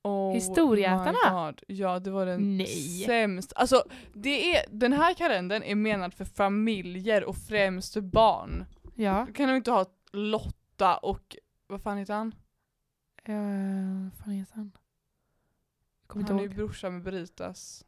Oh 0.03 0.33
Historieätarna? 0.33 1.53
Ja 1.67 1.99
det 1.99 2.11
var 2.11 2.25
den 2.25 2.57
Nej. 2.57 3.03
sämst. 3.05 3.53
Alltså 3.55 3.83
det 4.13 4.55
är, 4.57 4.65
den 4.71 4.93
här 4.93 5.13
kalendern 5.13 5.63
är 5.63 5.75
menad 5.75 6.13
för 6.13 6.25
familjer 6.25 7.23
och 7.23 7.37
främst 7.37 7.93
för 7.93 8.01
barn. 8.01 8.65
Ja. 8.95 9.25
Då 9.27 9.33
kan 9.33 9.47
de 9.49 9.55
inte 9.55 9.71
ha 9.71 9.85
Lotta 10.11 10.97
och 10.97 11.35
vad 11.67 11.81
fan 11.81 11.97
heter 11.97 12.13
han? 12.13 12.35
Vad 13.27 14.11
fan 14.23 14.33
heter 14.33 14.55
han? 14.55 14.71
Jag 16.01 16.07
kommer 16.07 16.27
Han 16.27 16.39
är 16.39 16.43
ju 16.43 16.49
brorsa 16.49 16.89
med 16.89 17.03
Beritas. 17.03 17.85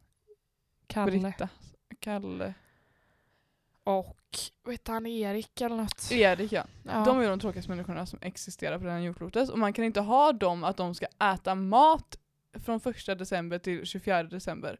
Kalle. 0.86 1.10
Britta. 1.20 1.48
Kalle. 2.00 2.54
Och 3.84 4.18
vet 4.64 4.88
han 4.88 5.06
Erik 5.06 5.60
eller 5.60 5.76
något? 5.76 6.12
Erik 6.12 6.52
ja. 6.52 6.64
Ja. 6.82 7.04
De 7.04 7.20
är 7.20 7.28
de 7.28 7.40
tråkigaste 7.40 7.70
människorna 7.70 8.06
som 8.06 8.18
existerar 8.22 8.78
på 8.78 8.84
det 8.84 8.90
här 8.90 8.98
jordklotet 8.98 9.48
och 9.48 9.58
man 9.58 9.72
kan 9.72 9.84
inte 9.84 10.00
ha 10.00 10.32
dem 10.32 10.64
att 10.64 10.76
de 10.76 10.94
ska 10.94 11.06
äta 11.34 11.54
mat 11.54 12.18
från 12.52 12.80
första 12.80 13.14
december 13.14 13.58
till 13.58 13.86
24 13.86 14.22
december. 14.22 14.78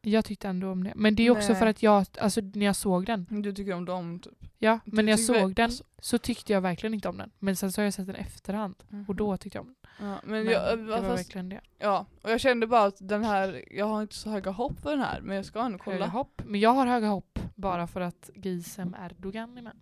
Jag 0.00 0.24
tyckte 0.24 0.48
ändå 0.48 0.70
om 0.70 0.84
det. 0.84 0.92
Men 0.96 1.14
det 1.14 1.22
är 1.22 1.30
också 1.30 1.48
Nej. 1.48 1.58
för 1.58 1.66
att 1.66 1.82
jag, 1.82 2.06
alltså 2.20 2.40
när 2.40 2.66
jag 2.66 2.76
såg 2.76 3.06
den. 3.06 3.26
Du 3.42 3.52
tycker 3.52 3.72
om 3.72 3.84
dem 3.84 4.20
typ. 4.20 4.38
Ja, 4.58 4.80
men 4.84 5.04
när 5.04 5.12
jag 5.12 5.20
såg 5.20 5.54
den 5.54 5.64
alltså- 5.64 5.84
så 5.98 6.18
tyckte 6.18 6.52
jag 6.52 6.60
verkligen 6.60 6.94
inte 6.94 7.08
om 7.08 7.16
den. 7.18 7.30
Men 7.38 7.56
sen 7.56 7.72
så 7.72 7.80
har 7.80 7.84
jag 7.84 7.94
sett 7.94 8.06
den 8.06 8.16
efterhand. 8.16 8.74
Och 9.08 9.14
då 9.14 9.36
tyckte 9.36 9.58
jag 9.58 9.62
om 9.66 9.74
den. 9.80 9.83
Ja, 9.98 10.20
men 10.24 10.44
Men 10.44 10.52
jag, 10.52 10.78
det 10.78 10.84
var 10.84 10.96
fast, 11.02 11.18
verkligen 11.18 11.48
det. 11.48 11.60
ja, 11.78 12.06
och 12.22 12.30
jag 12.30 12.40
kände 12.40 12.66
bara 12.66 12.84
att 12.84 12.96
den 13.00 13.24
här, 13.24 13.64
jag 13.70 13.86
har 13.86 14.02
inte 14.02 14.14
så 14.14 14.30
höga 14.30 14.50
hopp 14.50 14.80
för 14.80 14.90
den 14.90 15.00
här 15.00 15.20
men 15.20 15.36
jag 15.36 15.44
ska 15.44 15.58
ändå 15.60 15.78
Höga 15.84 15.98
kolla. 15.98 16.06
hopp. 16.06 16.42
Men 16.44 16.60
jag 16.60 16.70
har 16.70 16.86
höga 16.86 17.08
hopp 17.08 17.38
bara 17.54 17.86
för 17.86 18.00
att 18.00 18.30
Gisem 18.34 18.96
Erdogan 19.04 19.58
är 19.58 19.62
med. 19.62 19.76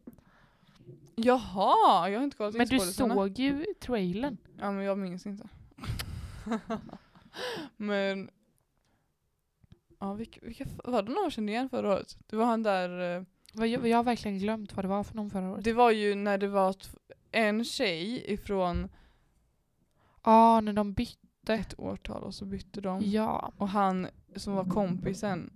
Jaha, 1.14 2.08
jag 2.08 2.18
har 2.18 2.24
inte 2.24 2.36
kollat 2.36 2.54
Men 2.54 2.66
du 2.68 2.78
såg 2.80 3.38
ju 3.38 3.64
trailern. 3.80 4.36
Ja 4.58 4.70
men 4.72 4.84
jag 4.84 4.98
minns 4.98 5.26
inte. 5.26 5.48
men 7.76 8.30
Ja, 9.98 10.12
vilka, 10.12 10.40
vilka, 10.42 10.64
var 10.84 11.02
det 11.02 11.12
någon 11.12 11.22
jag 11.22 11.32
kände 11.32 11.52
igen 11.52 11.68
förra 11.68 11.92
året? 11.94 12.18
Det 12.26 12.36
var 12.36 12.44
han 12.44 12.62
där, 12.62 13.16
eh, 13.16 13.22
Jag, 13.52 13.88
jag 13.88 13.96
har 13.96 14.04
verkligen 14.04 14.38
glömt 14.38 14.76
vad 14.76 14.84
det 14.84 14.88
var 14.88 15.04
för 15.04 15.14
någon 15.16 15.30
förra 15.30 15.50
året. 15.50 15.64
det 15.64 15.72
var 15.72 15.90
ju 15.90 16.14
när 16.14 16.38
det 16.38 16.48
var 16.48 16.74
en 17.30 17.64
tjej 17.64 18.32
ifrån 18.32 18.88
Ja, 20.24 20.60
när 20.60 20.72
de 20.72 20.92
bytte. 20.92 21.54
ett 21.54 21.78
årtal 21.78 22.22
och 22.22 22.34
så 22.34 22.44
bytte 22.44 22.80
de. 22.80 23.00
Ja. 23.04 23.52
Och 23.56 23.68
han 23.68 24.06
som 24.36 24.54
var 24.54 24.64
kompisen, 24.64 25.50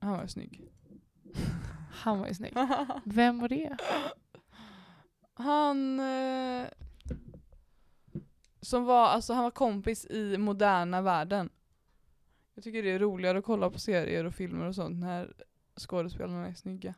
han 0.00 0.18
var 0.18 0.26
snygg. 0.26 0.66
Han 1.92 2.18
var 2.18 2.26
ju 2.28 2.34
snygg. 2.34 2.54
Vem 3.04 3.38
var 3.40 3.48
det? 3.48 3.76
han 5.34 6.00
eh, 6.00 6.66
som 8.60 8.84
var, 8.84 9.06
alltså 9.06 9.32
han 9.32 9.44
var 9.44 9.50
kompis 9.50 10.06
i 10.06 10.38
moderna 10.38 11.02
världen. 11.02 11.50
Jag 12.54 12.64
tycker 12.64 12.82
det 12.82 12.90
är 12.90 12.98
roligare 12.98 13.38
att 13.38 13.44
kolla 13.44 13.70
på 13.70 13.78
serier 13.78 14.24
och 14.24 14.34
filmer 14.34 14.66
och 14.66 14.74
sånt 14.74 15.00
när 15.00 15.32
skådespelarna 15.76 16.46
är 16.48 16.54
snygga. 16.54 16.94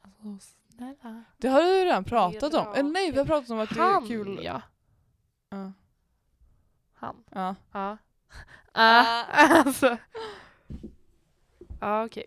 Alltså, 0.00 0.56
snälla. 0.68 1.24
Det 1.36 1.48
har 1.48 1.62
du 1.62 1.78
ju 1.78 1.84
redan 1.84 2.04
pratat 2.04 2.54
om. 2.54 2.74
Eller 2.74 2.90
nej, 2.90 3.12
vi 3.12 3.18
har 3.18 3.24
pratat 3.26 3.50
om 3.50 3.58
att 3.58 3.68
det 3.68 3.80
Han 3.80 4.04
är 4.04 4.08
kul. 4.08 4.40
ja. 4.42 4.62
Ja. 5.48 5.72
Han. 7.06 7.24
ja. 7.30 7.54
Ja. 7.72 7.98
Ah. 8.72 9.22
alltså. 9.64 9.98
Ja, 11.80 12.04
okej. 12.04 12.24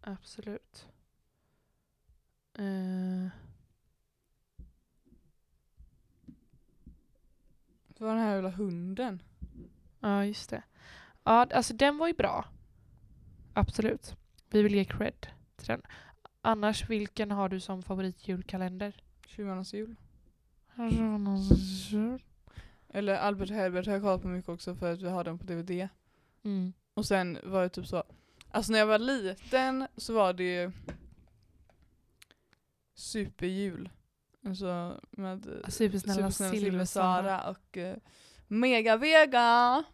Absolut. 0.00 0.88
Eh, 2.54 3.28
Det 7.88 8.04
var 8.04 8.14
den 8.14 8.22
här 8.22 8.34
jävla 8.34 8.50
hunden. 8.50 9.22
Ja, 10.00 10.24
just 10.24 10.50
det. 10.50 10.62
Ja, 11.24 11.46
alltså 11.54 11.74
den 11.74 11.98
var 11.98 12.06
ju 12.06 12.12
bra. 12.12 12.44
Absolut. 13.54 14.16
Vi 14.50 14.62
vill 14.62 14.74
ge 14.74 14.84
cred 14.84 15.26
till 15.56 15.66
den. 15.66 15.82
Annars, 16.40 16.90
vilken 16.90 17.30
har 17.30 17.48
du 17.48 17.60
som 17.60 17.82
favoritjulkalender? 17.82 19.02
Tjuvarnas 19.38 19.72
jul. 19.72 19.96
Eller 22.88 23.14
Albert 23.14 23.50
Herbert 23.50 23.86
har 23.86 23.92
jag 23.92 24.02
kollat 24.02 24.22
på 24.22 24.28
mycket 24.28 24.48
också 24.48 24.74
för 24.74 24.92
att 24.92 25.02
vi 25.02 25.08
har 25.08 25.24
den 25.24 25.38
på 25.38 25.44
DVD. 25.44 25.88
Mm. 26.44 26.72
Och 26.94 27.06
sen 27.06 27.38
var 27.42 27.62
det 27.62 27.68
typ 27.68 27.86
så, 27.86 28.04
alltså 28.50 28.72
när 28.72 28.78
jag 28.78 28.86
var 28.86 28.98
liten 28.98 29.86
så 29.96 30.12
var 30.12 30.32
det 30.32 30.44
ju 30.44 30.72
superjul. 32.94 33.90
Alltså 34.46 35.00
med 35.10 35.46
eh, 35.46 35.68
Supersnälla, 35.68 36.30
Supersnälla. 36.30 36.52
Silversara 36.52 37.50
och 37.50 37.76
eh, 37.76 37.96
Mega 38.48 38.96
Vega. 38.96 39.84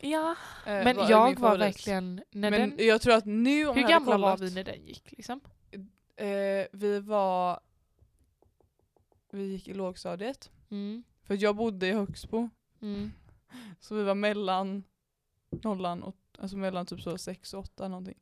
Ja, 0.00 0.36
eh, 0.66 0.84
men 0.84 0.96
var 0.96 1.10
jag 1.10 1.40
var 1.40 1.58
verkligen... 1.58 2.22
När 2.30 2.50
Men 2.50 2.70
den, 2.70 2.86
jag 2.86 3.00
tror 3.00 3.14
att 3.14 3.24
nu 3.24 3.66
om 3.66 3.76
hur 3.76 3.88
gamla 3.88 4.18
var 4.18 4.36
vi 4.36 4.54
när 4.54 4.64
den 4.64 4.86
gick? 4.86 5.12
Liksom? 5.12 5.40
Eh, 6.16 6.66
vi 6.72 7.00
var, 7.00 7.60
vi 9.36 9.46
gick 9.46 9.68
i 9.68 9.74
lågstadiet. 9.74 10.50
Mm. 10.70 11.02
För 11.22 11.42
jag 11.42 11.56
bodde 11.56 11.86
i 11.86 11.92
Högsbo. 11.92 12.48
Mm. 12.80 13.12
Så 13.80 13.94
vi 13.94 14.02
var 14.02 14.14
mellan 14.14 14.84
nollan 15.50 16.02
och, 16.02 16.16
alltså 16.38 16.56
mellan 16.56 16.86
typ 16.86 17.00
så 17.00 17.18
sex 17.18 17.54
och 17.54 17.60
åtta 17.60 17.88
någonting. 17.88 18.18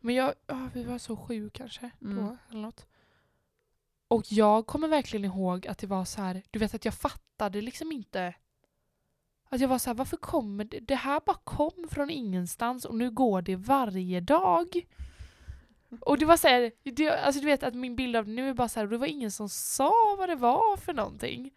Men 0.00 0.14
jag, 0.14 0.34
ja, 0.46 0.68
vi 0.74 0.84
var 0.84 0.98
så 0.98 1.16
sju 1.16 1.50
kanske 1.50 1.90
Mm. 2.02 2.16
då, 2.16 2.36
eller 2.50 2.60
något. 2.62 2.86
Och 4.08 4.32
jag 4.32 4.66
kommer 4.66 4.88
verkligen 4.88 5.24
ihåg 5.24 5.66
att 5.66 5.78
det 5.78 5.86
var 5.86 6.04
så 6.04 6.22
här, 6.22 6.42
du 6.50 6.58
vet 6.58 6.74
att 6.74 6.84
jag 6.84 6.94
fattade 6.94 7.60
liksom 7.60 7.92
inte 7.92 8.34
att 9.50 9.60
jag 9.60 9.68
var 9.68 9.78
så 9.78 9.90
här, 9.90 9.94
varför 9.94 10.16
kommer 10.16 10.64
det? 10.64 10.80
Det 10.80 10.94
här 10.94 11.20
bara 11.26 11.36
kom 11.44 11.88
från 11.90 12.10
ingenstans 12.10 12.84
och 12.84 12.94
nu 12.94 13.10
går 13.10 13.42
det 13.42 13.56
varje 13.56 14.20
dag. 14.20 14.86
Och 16.00 16.18
det 16.18 16.24
var 16.26 16.36
så 16.36 16.48
här, 16.48 16.72
det, 16.82 17.08
alltså 17.08 17.40
du 17.40 17.46
vet 17.46 17.62
att 17.62 17.74
min 17.74 17.96
bild 17.96 18.16
av 18.16 18.24
det 18.26 18.30
nu 18.32 18.48
är 18.48 18.54
bara 18.54 18.68
så 18.68 18.80
här, 18.80 18.86
det 18.86 18.98
var 18.98 19.06
ingen 19.06 19.30
som 19.30 19.48
sa 19.48 19.92
vad 20.18 20.28
det 20.28 20.34
var 20.36 20.76
för 20.76 20.92
någonting. 20.92 21.50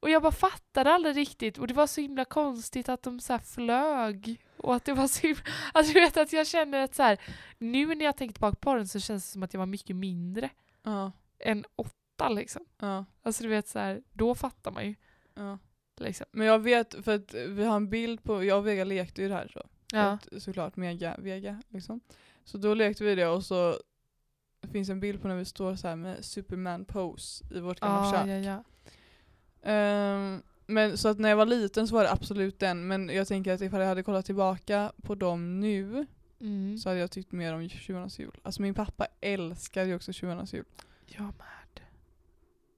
Och 0.00 0.10
jag 0.10 0.22
bara 0.22 0.32
fattade 0.32 0.90
aldrig 0.92 1.16
riktigt 1.16 1.58
och 1.58 1.66
det 1.66 1.74
var 1.74 1.86
så 1.86 2.00
himla 2.00 2.24
konstigt 2.24 2.88
att 2.88 3.02
de 3.02 3.20
så 3.20 3.38
flög. 3.38 4.40
Och 4.56 4.74
att 4.74 4.84
det 4.84 4.92
var 4.92 5.06
så 5.08 5.26
himla, 5.26 5.42
alltså 5.72 5.92
du 5.92 6.00
vet 6.00 6.16
att 6.16 6.32
jag 6.32 6.46
känner 6.46 6.78
att 6.84 6.94
så 6.94 7.02
här, 7.02 7.20
nu 7.58 7.86
när 7.94 8.04
jag 8.04 8.16
tänker 8.16 8.32
tillbaka 8.32 8.56
på 8.60 8.74
den 8.74 8.88
så 8.88 9.00
känns 9.00 9.24
det 9.26 9.32
som 9.32 9.42
att 9.42 9.54
jag 9.54 9.58
var 9.58 9.66
mycket 9.66 9.96
mindre 9.96 10.50
Ja, 10.82 11.12
än 11.38 11.64
åtta 11.76 12.28
liksom. 12.28 12.64
ja, 12.80 13.04
Alltså 13.22 13.42
du 13.42 13.48
vet 13.48 13.68
så 13.68 13.78
här, 13.78 14.02
då 14.12 14.34
fattar 14.34 14.70
man 14.70 14.86
ju. 14.86 14.94
ja. 15.34 15.58
Liksom. 15.96 16.26
Men 16.32 16.46
jag 16.46 16.58
vet, 16.58 17.04
för 17.04 17.14
att 17.14 17.34
vi 17.34 17.64
har 17.64 17.76
en 17.76 17.88
bild 17.90 18.22
på, 18.22 18.44
jag 18.44 18.58
och 18.58 18.66
Vega 18.66 18.84
lekte 18.84 19.22
ju 19.22 19.28
det 19.28 19.34
här 19.34 19.48
så. 19.52 19.62
Ja. 19.92 20.02
att, 20.02 20.42
såklart 20.42 20.76
mega 20.76 21.16
Vega 21.18 21.62
liksom. 21.68 22.00
Så 22.44 22.58
då 22.58 22.74
lekte 22.74 23.04
vi 23.04 23.14
det 23.14 23.26
och 23.26 23.44
så 23.44 23.78
det 24.60 24.68
finns 24.68 24.88
en 24.88 25.00
bild 25.00 25.22
på 25.22 25.28
när 25.28 25.36
vi 25.36 25.44
står 25.44 25.74
så 25.76 25.88
här 25.88 25.96
med 25.96 26.24
Superman 26.24 26.84
pose 26.84 27.44
i 27.54 27.60
vårt 27.60 27.80
gamla 27.80 28.04
Ja, 28.04 28.12
kök. 28.26 28.44
ja, 28.44 28.62
ja. 29.62 29.70
Ehm, 29.70 30.42
men 30.66 30.98
så 30.98 31.08
att 31.08 31.18
när 31.18 31.28
jag 31.28 31.36
var 31.36 31.46
liten 31.46 31.88
så 31.88 31.94
var 31.94 32.02
det 32.02 32.10
absolut 32.12 32.58
den, 32.58 32.86
men 32.86 33.08
jag 33.08 33.28
tänker 33.28 33.52
att 33.52 33.60
ifall 33.60 33.80
jag 33.80 33.88
hade 33.88 34.02
kollat 34.02 34.26
tillbaka 34.26 34.92
på 35.02 35.14
dem 35.14 35.60
nu 35.60 36.06
Mm. 36.40 36.78
så 36.78 36.88
hade 36.88 37.00
jag 37.00 37.10
tyckt 37.10 37.32
mer 37.32 37.54
om 37.54 37.68
Tjuvarnas 37.68 38.18
jul. 38.18 38.38
Alltså 38.42 38.62
min 38.62 38.74
pappa 38.74 39.06
älskar 39.20 39.84
ju 39.84 39.94
också 39.94 40.12
Tjuvarnas 40.12 40.54
jul. 40.54 40.64
Jag 41.06 41.22
med. 41.22 41.80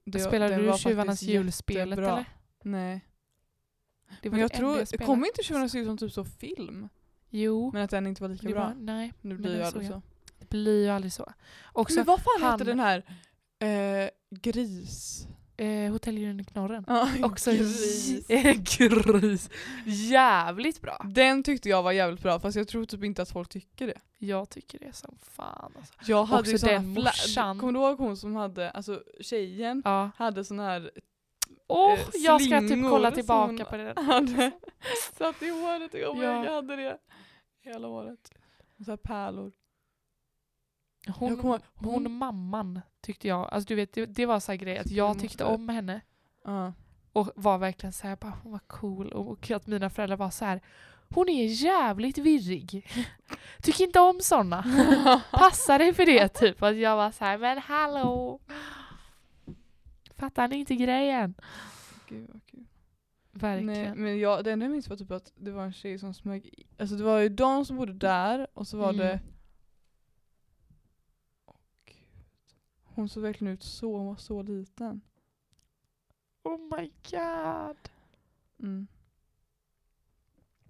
Det, 0.04 0.20
Spelade 0.20 0.56
du 0.56 0.66
var 0.66 0.76
Tjuvarnas 0.78 1.22
julspelet 1.22 1.98
eller? 1.98 2.24
Nej. 2.62 3.00
Men 4.22 4.40
jag 4.40 4.52
tror, 4.52 4.96
kommer 5.06 5.26
inte 5.26 5.42
Tjuvarnas 5.42 5.74
jul 5.74 5.86
som 5.86 5.98
typ 5.98 6.12
så 6.12 6.24
film? 6.24 6.88
Jo, 7.36 7.70
Men 7.72 7.82
att 7.82 7.90
den 7.90 8.06
inte 8.06 8.22
var 8.22 8.28
lika 8.28 8.48
bra. 8.48 8.64
var, 8.64 8.74
nej, 8.74 9.12
Nu 9.20 9.36
blir 9.36 9.56
såg 9.56 9.62
aldrig 9.66 9.84
jag. 9.86 9.92
så. 9.92 10.02
det 10.38 10.48
blir 10.50 10.82
ju 10.84 10.88
aldrig 10.90 11.12
så. 11.12 11.32
Också 11.72 11.96
Men 11.96 12.04
vad 12.04 12.20
fan 12.22 12.42
han- 12.42 12.52
hette 12.52 12.64
den 12.64 12.80
här 12.80 13.02
eh, 13.58 14.10
gris? 14.40 15.26
eh, 15.56 15.92
Hotell 15.92 16.18
i 16.40 16.44
Knorren. 16.44 16.84
Ja, 16.88 17.08
Också 17.22 17.50
gris. 17.52 18.26
gris. 18.78 19.50
Jävligt 19.86 20.80
bra. 20.80 21.06
Den 21.14 21.42
tyckte 21.42 21.68
jag 21.68 21.82
var 21.82 21.92
jävligt 21.92 22.22
bra 22.22 22.40
fast 22.40 22.56
jag 22.56 22.68
tror 22.68 22.84
typ 22.84 23.04
inte 23.04 23.22
att 23.22 23.30
folk 23.30 23.48
tycker 23.48 23.86
det. 23.86 23.98
Jag 24.18 24.50
tycker 24.50 24.78
det 24.78 24.92
som 24.92 25.18
fan 25.22 25.72
alltså. 25.76 25.94
Jag 26.06 26.24
hade 26.24 26.40
Också 26.40 26.52
ju 26.52 26.58
såna 26.58 26.72
den 26.72 26.88
morsan. 26.88 27.58
Kommer 27.58 27.72
du 27.72 27.78
ihåg 27.78 27.98
hon 27.98 28.16
som 28.16 28.36
hade, 28.36 28.70
alltså 28.70 29.02
tjejen 29.20 29.82
Ja. 29.84 30.10
hade 30.16 30.44
sån 30.44 30.58
här 30.58 30.90
Åh, 31.66 31.92
Eh, 31.92 31.98
jag 32.14 32.42
ska 32.42 32.60
typ 32.60 32.82
kolla 32.90 33.10
tillbaka 33.10 33.46
hon 33.46 33.58
på 33.70 33.76
det. 33.76 33.94
hade 34.00 34.50
satt 35.18 35.42
i 35.42 35.48
håret 35.48 35.94
och 35.94 36.00
jag, 36.00 36.16
Ja. 36.16 36.44
jag 36.44 36.52
hade 36.54 36.76
det 36.76 36.98
hela 37.60 37.88
året. 37.88 38.30
Och 38.78 38.84
så 38.84 38.90
här 38.90 38.96
pärlor. 38.96 39.52
Hon, 41.18 41.36
kommer- 41.36 41.60
hon 41.74 42.12
mamman 42.12 42.80
tyckte 43.00 43.28
jag, 43.28 43.48
alltså 43.52 43.68
du 43.68 43.74
vet 43.74 43.92
det, 43.92 44.06
det 44.06 44.26
var 44.26 44.40
så 44.40 44.52
här 44.52 44.56
grej 44.56 44.78
att 44.78 44.90
jag 44.90 45.18
tyckte 45.20 45.44
om 45.44 45.68
henne 45.68 46.00
Ja. 46.44 46.72
och 47.12 47.30
var 47.36 47.58
verkligen 47.58 47.92
så 47.92 48.06
här, 48.06 48.16
bara, 48.16 48.32
hon 48.42 48.52
var 48.52 48.58
cool 48.66 49.12
och, 49.12 49.28
och 49.30 49.50
att 49.50 49.66
mina 49.66 49.90
föräldrar 49.90 50.16
var 50.16 50.30
så 50.30 50.44
här. 50.44 50.60
Hon 51.14 51.28
är 51.28 51.44
jävligt 51.46 52.18
virrig. 52.18 52.86
Tycker 53.62 53.84
inte 53.84 54.00
om 54.00 54.20
såna. 54.20 54.62
Passar 55.32 55.78
dig 55.78 55.94
för 55.94 56.06
det 56.06 56.28
typ. 56.28 56.62
Att 56.62 56.76
jag 56.76 56.96
var 56.96 57.10
så 57.10 57.24
här, 57.24 57.38
men 57.38 57.58
hallå. 57.58 58.40
Fattar 60.24 60.48
ni 60.48 60.56
inte 60.56 60.74
grejen? 60.76 61.34
Gud 62.08 62.30
vad 62.32 62.46
kul. 62.46 62.64
Verkligen. 63.32 63.66
Nej, 63.84 63.94
men 63.94 64.18
jag, 64.18 64.44
det 64.44 64.52
enda 64.52 64.64
jag 64.66 64.72
minns 64.72 64.88
var 64.88 64.96
typ 64.96 65.10
att 65.10 65.32
det 65.36 65.50
var 65.50 65.64
en 65.64 65.72
tjej 65.72 65.98
som 65.98 66.14
smög. 66.14 66.64
Alltså 66.78 66.96
det 66.96 67.04
var 67.04 67.18
ju 67.18 67.28
de 67.28 67.64
som 67.66 67.76
bodde 67.76 67.92
där 67.92 68.46
och 68.54 68.66
så 68.68 68.76
var 68.78 68.88
Mm. 68.92 68.98
det 69.06 69.20
Gud. 71.84 71.96
Hon 72.84 73.08
såg 73.08 73.22
verkligen 73.22 73.54
ut 73.54 73.62
så, 73.62 73.96
hon 73.96 74.06
var 74.06 74.16
så 74.16 74.42
liten. 74.42 75.00
Oh 76.42 76.58
my 76.78 76.90
god. 77.10 77.76
Mm. 78.58 78.86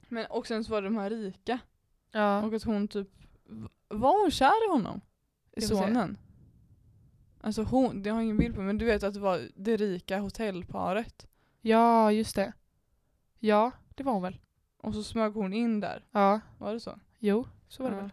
Men 0.08 0.26
och 0.26 0.46
sen 0.46 0.64
så 0.64 0.70
var 0.70 0.82
det 0.82 0.88
de 0.88 0.96
här 0.96 1.10
rika. 1.10 1.58
Ja. 2.10 2.42
Och 2.42 2.54
att 2.54 2.62
hon 2.64 2.88
typ, 2.88 3.08
var 3.88 4.20
hon 4.22 4.30
kär 4.30 4.66
i 4.68 4.70
honom? 4.70 5.00
I 5.56 5.60
sonen? 5.60 6.18
Alltså 7.44 7.62
hon, 7.62 8.02
det 8.02 8.10
har 8.10 8.16
jag 8.16 8.24
ingen 8.24 8.36
bild 8.36 8.54
på 8.54 8.60
men 8.60 8.78
du 8.78 8.84
vet 8.84 9.02
att 9.02 9.14
det 9.14 9.20
var 9.20 9.48
det 9.54 9.76
rika 9.76 10.18
hotellparet. 10.18 11.26
ja, 11.60 12.12
just 12.12 12.36
det. 12.36 12.52
Ja, 13.38 13.70
det 13.94 14.02
var 14.02 14.12
hon 14.12 14.22
väl. 14.22 14.38
Och 14.82 14.94
så 14.94 15.02
smög 15.02 15.32
hon 15.32 15.52
in 15.52 15.80
där. 15.80 16.04
Ja. 16.12 16.40
Var 16.58 16.72
det 16.72 16.80
så? 16.80 16.98
Jo, 17.18 17.46
så 17.68 17.82
var 17.82 17.90
det 17.90 17.96
Ja. 17.96 18.02
väl. 18.02 18.10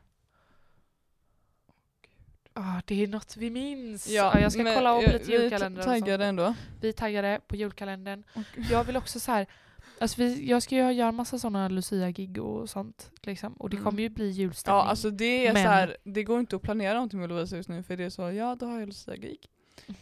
Ah, 2.53 2.81
det 2.85 3.03
är 3.03 3.07
något 3.07 3.37
vi 3.37 3.49
minns. 3.49 4.07
Ja, 4.09 4.31
Ja, 4.35 4.39
jag 4.41 4.51
ska 4.51 4.63
men, 4.63 4.75
kolla 4.75 4.97
upp 4.97 5.07
eh, 5.07 5.13
lite 5.13 5.25
vi 5.37 5.55
och 5.55 5.59
sånt. 5.59 5.81
taggade 5.81 6.25
ändå. 6.25 6.53
Vi 6.81 6.93
taggade 6.93 7.39
på 7.47 7.55
julkalendern. 7.55 8.23
Och- 8.35 8.43
Jag 8.71 8.83
vill 8.83 8.97
också 8.97 9.19
så 9.19 9.31
här, 9.31 9.47
alltså 10.01 10.21
vi, 10.21 10.49
jag 10.49 10.63
ska 10.63 10.75
ju 10.75 10.91
göra 10.91 11.11
massa 11.11 11.39
sådana 11.39 11.67
Lucia-gig 11.69 12.37
och 12.37 12.69
sånt. 12.69 13.11
Liksom. 13.23 13.53
Och 13.53 13.69
det 13.69 13.75
Mm. 13.77 13.85
kommer 13.85 14.01
ju 14.01 14.09
bli 14.09 14.29
julstämning. 14.29 14.77
Ja 14.79 14.83
alltså 14.89 15.09
det 15.09 15.47
är 15.47 15.53
Men- 15.53 15.63
så 15.63 15.69
här, 15.69 15.97
det 16.03 16.23
går 16.23 16.39
inte 16.39 16.55
att 16.55 16.61
planera 16.61 16.93
någonting 16.93 17.19
med 17.19 17.29
Lovisa 17.29 17.55
just 17.55 17.69
nu 17.69 17.83
för 17.83 17.97
det 17.97 18.03
är 18.03 18.09
så, 18.09 18.31
ja 18.31 18.55
då 18.55 18.65
har 18.65 18.79
jag 18.79 18.87
Lucia-gig. 18.87 19.49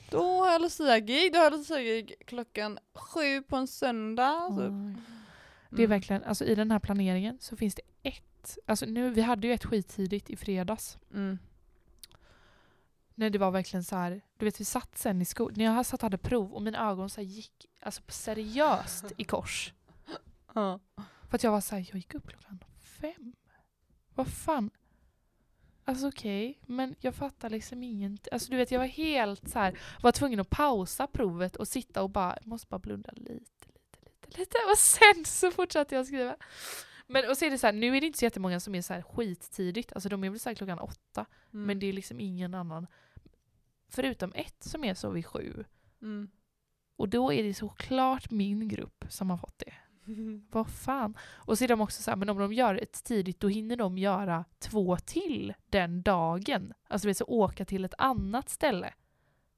Då 0.09 0.39
har 0.39 0.51
jag 0.51 0.61
Lucia-gig, 0.61 1.33
då 1.33 1.37
har 1.39 1.43
jag 1.43 1.53
Lucia-gig 1.53 2.13
klockan 2.25 2.79
sju 2.95 3.41
på 3.41 3.55
en 3.55 3.67
söndag. 3.67 4.49
typ. 4.49 4.59
Oj. 4.59 4.95
Det 5.69 5.81
är 5.81 5.85
Mm. 5.85 5.89
verkligen, 5.89 6.23
alltså 6.23 6.45
i 6.45 6.55
den 6.55 6.71
här 6.71 6.79
planeringen 6.79 7.37
så 7.41 7.55
finns 7.55 7.75
det 7.75 7.81
ett, 8.09 8.57
alltså 8.65 8.85
nu, 8.85 9.09
vi 9.09 9.21
hade 9.21 9.47
ju 9.47 9.53
ett 9.53 9.65
skittidigt 9.65 10.29
i 10.29 10.35
fredags. 10.35 10.97
Mm. 11.13 11.39
När 13.15 13.29
det 13.29 13.37
var 13.39 13.51
verkligen 13.51 13.83
så 13.83 13.95
här, 13.95 14.21
du 14.37 14.45
vet 14.45 14.61
vi 14.61 14.65
satt 14.65 14.97
sen 14.97 15.21
i 15.21 15.25
skolan, 15.25 15.53
när 15.57 15.65
jag 15.65 15.85
satt 15.85 15.99
och 15.99 16.03
hade 16.05 16.17
prov 16.17 16.53
och 16.53 16.61
mina 16.61 16.89
ögon 16.91 17.09
så 17.09 17.21
här 17.21 17.27
gick 17.27 17.65
alltså 17.81 18.01
seriöst 18.07 19.05
i 19.17 19.23
kors. 19.23 19.73
Ja. 20.59 20.79
För 21.29 21.35
att 21.35 21.43
jag 21.43 21.51
var 21.51 21.61
så 21.61 21.75
här, 21.75 21.85
jag 21.87 21.95
gick 21.95 22.15
upp 22.15 22.27
klockan 22.27 22.63
fem. 23.01 23.33
Vad 24.15 24.27
fan? 24.27 24.69
Alltså 25.85 26.07
okej, 26.07 26.59
men 26.65 26.95
jag 26.99 27.15
fattar 27.15 27.49
liksom 27.49 27.83
ingenting. 27.83 28.29
Alltså 28.31 28.51
du 28.51 28.57
vet 28.57 28.71
jag 28.71 28.79
var 28.79 28.85
helt 28.85 29.49
så 29.49 29.59
här, 29.59 29.79
var 30.01 30.11
tvungen 30.11 30.39
att 30.39 30.49
pausa 30.49 31.07
provet 31.07 31.55
och 31.55 31.67
sitta 31.67 32.03
och 32.03 32.09
bara, 32.09 32.37
måste 32.43 32.67
bara 32.67 32.79
blunda 32.79 33.11
lite, 33.15 33.33
lite, 33.33 33.99
lite, 34.25 34.39
lite. 34.39 34.57
Och 34.71 34.77
sen 34.77 35.25
så 35.25 35.51
fortsatte 35.51 35.95
jag 35.95 36.05
skriva. 36.05 36.35
Men 37.07 37.29
och 37.29 37.37
så 37.37 37.45
är 37.45 37.51
det 37.51 37.57
så 37.57 37.67
här, 37.67 37.73
nu 37.73 37.97
är 37.97 38.01
det 38.01 38.07
inte 38.07 38.19
så 38.19 38.25
jättemånga 38.25 38.59
som 38.59 38.75
är 38.75 38.81
så 38.81 38.93
här 38.93 39.01
skittidigt, 39.01 39.93
alltså 39.93 40.09
de 40.09 40.23
är 40.23 40.29
väl 40.29 40.39
så 40.39 40.55
klockan 40.55 40.79
åtta. 40.79 41.25
Mm. 41.53 41.65
Men 41.65 41.79
det 41.79 41.85
är 41.85 41.93
liksom 41.93 42.19
ingen 42.19 42.53
annan, 42.53 42.87
förutom 43.87 44.31
ett 44.35 44.63
som 44.63 44.83
är 44.83 44.93
så 44.93 45.09
vid 45.09 45.25
sju. 45.25 45.65
Mm. 46.01 46.29
Och 46.95 47.09
då 47.09 47.33
är 47.33 47.43
det 47.43 47.53
såklart 47.53 48.31
min 48.31 48.67
grupp 48.67 49.05
som 49.09 49.29
har 49.29 49.37
fått 49.37 49.59
det. 49.59 49.73
Vad 50.51 50.69
fan. 50.69 51.17
Och 51.31 51.57
så 51.57 51.63
är 51.63 51.67
de 51.67 51.81
också 51.81 52.01
så 52.01 52.11
här, 52.11 52.15
men 52.15 52.29
om 52.29 52.37
de 52.37 52.53
gör 52.53 52.75
ett 52.75 53.03
tidigt 53.03 53.39
då 53.39 53.47
hinner 53.47 53.75
de 53.75 53.97
göra 53.97 54.45
två 54.59 54.97
till 54.97 55.53
den 55.69 56.01
dagen. 56.01 56.73
Alltså 56.87 57.07
det 57.07 57.11
är 57.11 57.13
så 57.13 57.25
åka 57.25 57.65
till 57.65 57.85
ett 57.85 57.93
annat 57.97 58.49
ställe 58.49 58.93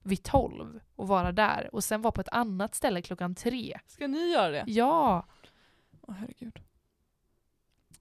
vid 0.04 0.24
tolv 0.24 0.80
och 0.96 1.08
vara 1.08 1.32
där 1.32 1.70
och 1.74 1.84
sen 1.84 2.02
vara 2.02 2.12
på 2.12 2.22
ett 2.22 2.30
annat 2.32 2.76
ställe 2.76 3.02
klockan 3.02 3.36
tre. 3.36 3.80
Ska 3.88 4.08
ni 4.08 4.32
göra 4.32 4.52
det? 4.52 4.64
Ja, 4.68 5.26
Åh 6.02 6.16
herregud. 6.16 6.60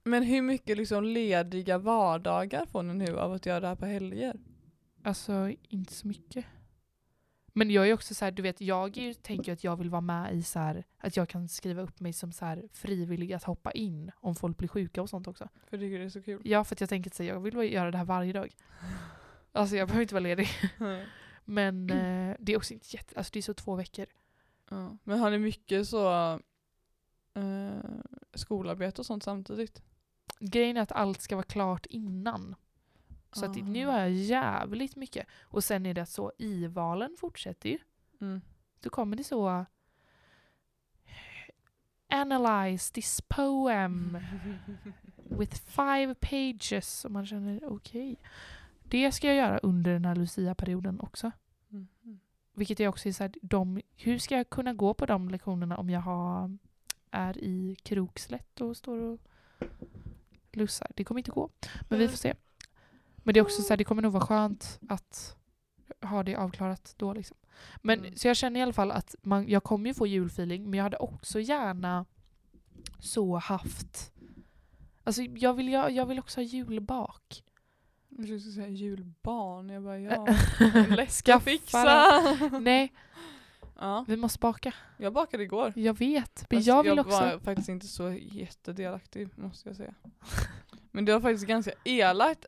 Men 0.03 0.23
hur 0.23 0.41
mycket 0.41 0.77
liksom 0.77 1.03
lediga 1.03 1.77
vardagar 1.77 2.65
får 2.65 2.83
ni 2.83 2.93
nu 2.93 3.19
av 3.19 3.33
att 3.33 3.45
göra 3.45 3.59
det 3.59 3.67
här 3.67 3.75
på 3.75 3.85
helger? 3.85 4.39
alltså 5.03 5.51
inte 5.69 5.93
så 5.93 6.07
mycket. 6.07 6.45
Men 7.53 7.71
jag 7.71 7.89
är 7.89 7.93
också 7.93 8.13
så 8.13 8.25
här, 8.25 8.31
du 8.31 8.41
vet, 8.41 8.61
jag 8.61 8.97
ju, 8.97 9.13
tänker 9.13 9.53
att 9.53 9.63
jag 9.63 9.77
vill 9.77 9.89
vara 9.89 10.01
med 10.01 10.35
i 10.35 10.43
så 10.43 10.59
här, 10.59 10.83
att 10.97 11.17
jag 11.17 11.29
kan 11.29 11.49
skriva 11.49 11.81
upp 11.81 11.99
mig 11.99 12.13
som 12.13 12.31
så 12.31 12.45
här 12.45 12.63
frivillig 12.73 13.33
att 13.33 13.43
hoppa 13.43 13.71
in 13.71 14.11
om 14.15 14.35
folk 14.35 14.57
blir 14.57 14.67
sjuka 14.67 15.01
och 15.01 15.09
sånt 15.09 15.27
också. 15.27 15.49
För 15.69 15.77
jag 15.77 15.81
tycker 15.81 15.99
det 15.99 16.05
är 16.05 16.09
så 16.09 16.21
kul. 16.21 16.41
Ja, 16.45 16.63
för 16.63 16.75
att 16.75 16.79
jag 16.79 16.89
tänker 16.89 17.09
att 17.09 17.19
här, 17.19 17.25
jag 17.25 17.39
vill 17.39 17.73
göra 17.73 17.91
det 17.91 17.97
här 17.97 18.05
varje 18.05 18.33
dag. 18.33 18.55
Alltså 19.51 19.75
jag 19.75 19.87
behöver 19.87 20.01
inte 20.01 20.13
vara 20.13 20.23
ledig. 20.23 20.47
Men 21.45 21.89
eh, 21.89 22.35
det 22.39 22.53
är 22.53 22.57
också 22.57 22.73
inte 22.73 22.87
jätte, 22.89 23.17
alltså 23.17 23.31
det 23.33 23.39
är 23.39 23.41
så 23.41 23.53
två 23.53 23.75
veckor. 23.75 24.05
Ja. 24.69 24.97
Men 25.03 25.19
har 25.19 25.31
ni 25.31 25.37
mycket 25.37 25.87
så 25.87 26.33
eh, 27.33 27.83
skolarbete 28.33 29.01
och 29.01 29.05
sånt 29.05 29.23
samtidigt? 29.23 29.81
Grejen 30.39 30.77
är 30.77 30.81
att 30.81 30.91
allt 30.91 31.21
ska 31.21 31.35
vara 31.35 31.45
klart 31.45 31.85
innan. 31.85 32.55
Så 33.33 33.45
att 33.45 33.57
Ah. 33.57 33.59
nu 33.59 33.85
har 33.85 33.99
jag 33.99 34.11
jävligt 34.11 34.95
mycket. 34.95 35.27
Och 35.41 35.63
sen 35.63 35.85
är 35.85 35.93
det 35.93 36.05
så, 36.05 36.31
i-valen 36.37 37.15
fortsätter 37.19 37.69
ju. 37.69 37.77
Mm. 38.21 38.41
Då 38.79 38.89
kommer 38.89 39.17
det 39.17 39.23
så 39.23 39.65
Analyze 42.09 42.93
this 42.93 43.21
poem 43.21 44.17
with 45.39 45.55
five 45.61 46.15
pages. 46.15 47.05
Och 47.05 47.11
man 47.11 47.25
känner 47.25 47.73
okej. 47.73 48.15
Det 48.83 49.11
ska 49.11 49.27
jag 49.27 49.35
göra 49.35 49.57
under 49.57 49.91
den 49.93 50.05
här 50.05 50.15
Lucia-perioden 50.15 50.99
också. 50.99 51.31
Mm. 51.71 51.87
Vilket 52.53 52.79
är 52.79 52.87
också 52.87 53.13
så 53.13 53.23
här, 53.23 53.33
de, 53.41 53.81
hur 53.95 54.17
ska 54.17 54.37
jag 54.37 54.49
kunna 54.49 54.73
gå 54.73 54.93
på 54.93 55.05
de 55.05 55.29
lektionerna 55.29 55.77
om 55.77 55.89
jag 55.89 56.01
har, 56.01 56.57
är 57.11 57.37
i 57.37 57.75
krokslätt 57.83 58.61
och 58.61 58.77
står 58.77 58.97
och 58.97 59.19
lussar? 60.51 60.91
Det 60.95 61.03
kommer 61.03 61.19
inte 61.19 61.31
gå. 61.31 61.49
Men 61.89 61.99
vi 61.99 62.07
får 62.07 62.17
se. 62.17 62.33
Men 63.23 63.33
det 63.33 63.39
är 63.39 63.41
också 63.41 63.61
så 63.61 63.69
här, 63.69 63.77
det 63.77 63.83
kommer 63.83 64.01
nog 64.01 64.11
vara 64.13 64.25
skönt 64.25 64.79
att 64.89 65.35
ha 66.01 66.23
det 66.23 66.35
avklarat 66.35 66.93
då 66.97 67.13
liksom. 67.13 67.37
Men 67.81 67.99
Mm. 67.99 68.15
så 68.15 68.27
jag 68.27 68.37
känner 68.37 68.59
i 68.59 68.63
alla 68.63 68.73
fall 68.73 68.91
att 68.91 69.15
man, 69.21 69.49
jag 69.49 69.63
kommer 69.63 69.89
ju 69.89 69.93
få 69.93 70.07
julfeeling 70.07 70.69
men 70.69 70.77
jag 70.77 70.83
hade 70.83 70.97
också 70.97 71.39
gärna 71.39 72.05
så 72.99 73.37
haft 73.37 74.11
Alltså 75.03 75.21
jag 75.21 75.53
vill, 75.53 75.69
jag, 75.71 75.91
jag 75.91 76.05
vill 76.05 76.19
också 76.19 76.39
ha 76.39 76.43
julbak. 76.45 77.43
Jag 78.09 78.25
skulle 78.25 78.39
säga 78.39 78.67
julbarn. 78.67 79.69
Jag 79.69 79.83
bara 79.83 79.99
ja. 79.99 80.27
Att 81.35 81.43
fixa. 81.43 82.21
Nej, 82.61 82.93
ja. 83.79 84.05
vi 84.07 84.17
måste 84.17 84.39
baka. 84.39 84.73
Jag 84.97 85.13
bakade 85.13 85.43
igår. 85.43 85.73
Jag 85.75 85.97
vet, 85.97 86.45
men 86.49 86.59
Fast 86.59 86.67
jag 86.67 86.83
vill 86.83 86.97
jag 86.97 86.99
också. 87.07 87.19
var 87.19 87.39
faktiskt 87.39 87.69
inte 87.69 87.87
så 87.87 88.11
jättedelaktig 88.11 89.29
måste 89.37 89.69
jag 89.69 89.75
säga. 89.75 89.93
Men 90.91 91.05
det 91.05 91.13
var 91.13 91.21
faktiskt 91.21 91.47
ganska 91.47 91.71
elakt. 91.83 92.45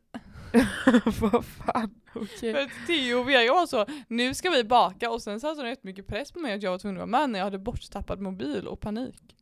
Vad 1.19 1.45
fan, 1.45 2.01
okej. 2.13 2.63
Att 2.63 2.87
Theo 2.87 3.19
och 3.19 3.29
Vega 3.29 3.53
var 3.53 3.67
så, 3.67 3.85
nu 4.07 4.33
ska 4.33 4.49
vi 4.49 4.63
baka 4.63 5.09
och 5.09 5.21
sen 5.21 5.39
satte 5.39 5.61
de 5.61 5.69
jättemycket 5.69 6.07
press 6.07 6.31
på 6.31 6.39
mig 6.39 6.53
att 6.53 6.63
jag 6.63 6.71
var 6.71 6.77
tvungen 6.79 6.97
att 7.01 7.09
vara 7.09 7.21
med 7.21 7.29
när 7.29 7.39
jag 7.39 7.43
hade 7.43 7.59
borttappad 7.59 8.21
mobil 8.21 8.67
och 8.67 8.79
panik. 8.79 9.35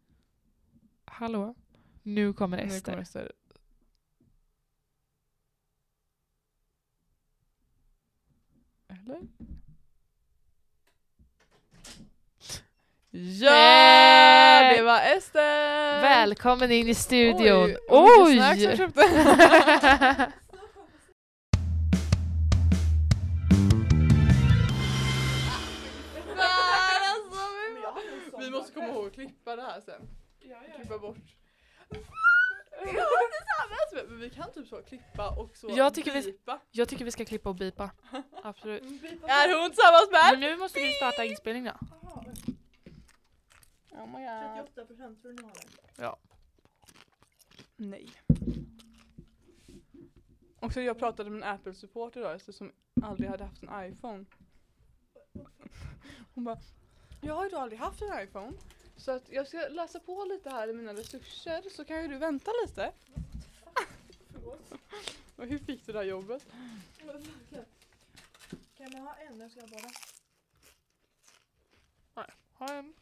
Hallå? 1.06 1.56
Nu 2.04 2.34
kommer 2.34 2.58
Nu 2.58 2.63
Ester. 2.63 2.91
kommer 2.91 3.04
Ester. 3.04 3.32
Eller? 8.88 9.19
Ja! 13.13 13.52
Nej! 13.52 14.78
Det 14.78 14.84
var 14.84 15.02
Ester! 15.17 16.02
Välkommen 16.02 16.71
in 16.71 16.88
i 16.88 16.95
studion. 16.95 17.67
mycket 17.67 17.80
Oj! 17.89 18.38
måste 28.71 28.88
komma 28.88 28.93
ihåg 28.99 29.07
att 29.07 29.13
klippa 29.13 29.55
det 29.55 29.62
här 29.62 29.81
sen. 29.81 30.07
Klippa 30.75 30.99
bort. 30.99 31.17
Ja, 32.84 32.88
tillsammans! 32.91 34.10
Men 34.10 34.19
vi 34.19 34.29
kan 34.29 34.51
typ 34.53 34.67
så 34.67 34.81
klippa 34.81 35.29
och 35.39 35.57
så 35.57 35.69
Jag 35.69 35.93
tycker 35.93 36.12
vi- 36.13 36.21
bipa. 36.31 36.60
Jag 36.71 36.89
tycker 36.89 37.05
vi 37.05 37.12
ska 37.12 37.25
klippa 37.25 37.49
och 37.49 37.55
bipa. 37.55 37.91
Absolut. 38.43 38.84
Är 39.23 39.60
hon 39.62 39.69
tillsammans 39.69 40.10
Men 40.12 40.39
med? 40.39 40.49
nu 40.49 40.57
måste 40.57 40.79
vi 40.79 40.93
starta 40.93 41.23
inspelningen. 41.25 41.75
Oh 43.91 44.07
my 44.07 44.25
god. 44.25 44.88
38% 44.88 45.21
tror 45.21 45.34
du 45.34 45.43
har 45.43 45.53
det? 45.97 46.15
Nej. 47.75 48.10
Och 50.60 50.73
så 50.73 50.81
jag 50.81 50.99
pratade 50.99 51.29
med 51.29 51.38
en 51.43 51.55
Apple-support 51.60 52.17
idag 52.17 52.41
som 52.41 52.71
aldrig 53.03 53.29
hade 53.29 53.43
haft 53.43 53.63
en 53.63 53.86
iPhone. 53.93 54.25
Hon 56.34 56.43
bara, 56.43 56.57
jag 57.21 57.34
har 57.34 57.43
ju 57.43 57.49
då 57.49 57.57
aldrig 57.57 57.79
haft 57.79 58.01
en 58.01 58.23
iPhone. 58.23 58.53
Så 58.97 59.12
att 59.12 59.29
jag 59.29 59.47
ska 59.47 59.67
läsa 59.67 59.99
på 59.99 60.25
lite 60.25 60.49
här 60.49 60.67
i 60.67 60.73
mina 60.73 60.93
resurser 60.93 61.69
så 61.69 61.86
kan 61.86 62.01
ju 62.01 62.07
du 62.07 62.17
vänta 62.17 62.51
lite. 62.65 62.91
Och 65.36 65.47
hur 65.47 65.57
fick 65.57 65.86
du 65.86 65.91
det 65.91 65.99
här 65.99 66.05
jobbet? 66.05 66.45
Kan 68.77 68.91
man 68.93 69.01
ha 69.01 69.15
en? 69.15 69.39
Jag 69.39 69.51
ska 69.51 69.62
ha 69.62 69.67
båda. 69.67 69.89
Ha 72.53 72.73
en. 72.73 72.93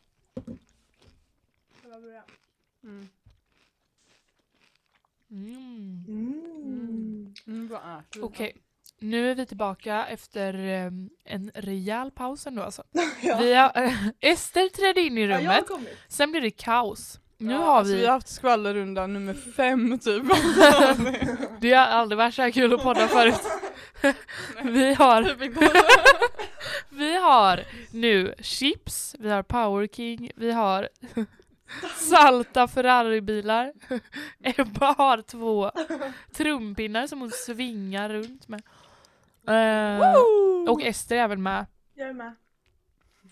Ska 1.80 1.90
jag 1.90 2.02
börja? 2.02 2.24
Mm. 2.84 3.10
Mm. 5.30 6.06
Mm. 6.08 7.34
Mm, 7.48 7.68
vad 7.68 7.82
är 7.84 8.04
det? 8.10 8.22
Okej, 8.22 8.56
nu 9.00 9.32
är 9.32 9.36
vi 9.36 9.46
tillbaka 9.46 10.06
efter 10.08 10.54
em, 10.54 11.10
en 11.26 11.52
rejäl 11.56 12.12
paus 12.12 12.48
ändå 12.48 12.64
alltså. 12.64 12.84
Ja. 13.22 13.38
Vi 13.40 13.54
har, 13.54 13.94
Ester 14.20 14.70
trädde 14.70 15.02
in 15.02 15.18
i 15.18 15.22
Ja, 15.28 15.38
rummet, 15.40 15.68
kommit. 15.68 15.98
sen 16.08 16.32
blev 16.32 16.44
det 16.44 16.52
kaos. 16.52 17.20
Nu 17.38 17.52
Ja, 17.54 17.58
har 17.58 17.78
alltså, 17.78 17.94
vi, 17.94 18.00
vi 18.00 18.06
har 18.06 18.14
haft 18.14 18.28
skvallerrunda 18.28 19.08
nummer 19.08 19.34
fem 19.34 20.00
typ. 20.00 20.24
det 21.62 21.74
har 21.74 21.86
aldrig 21.86 22.18
varit 22.18 22.34
så 22.36 22.42
här 22.42 22.52
kul 22.52 22.74
att 22.74 22.84
podda 22.84 23.08
förut. 23.08 23.42
vi 24.64 24.94
har 24.94 25.24
Typ. 25.24 25.54
Vi 26.90 27.16
har 27.18 27.64
nu 27.92 28.36
chips, 28.42 29.16
vi 29.20 29.30
har 29.30 29.44
Power 29.44 29.88
King, 29.88 30.32
vi 30.36 30.52
har 30.52 30.90
salta 31.96 32.68
Ferrari-bilar. 32.68 33.74
Ebba 34.44 34.96
har 34.98 35.22
två 35.22 35.72
trumpinnar 36.34 37.08
som 37.08 37.20
hon 37.22 37.32
svingar 37.32 38.10
runt 38.10 38.48
med. 38.48 38.62
Eh, 39.50 40.72
och 40.72 40.82
Ester 40.82 41.16
är 41.16 41.20
även 41.24 41.44
med. 41.44 41.66
Jag 41.94 42.10
är 42.10 42.14
med. 42.14 42.36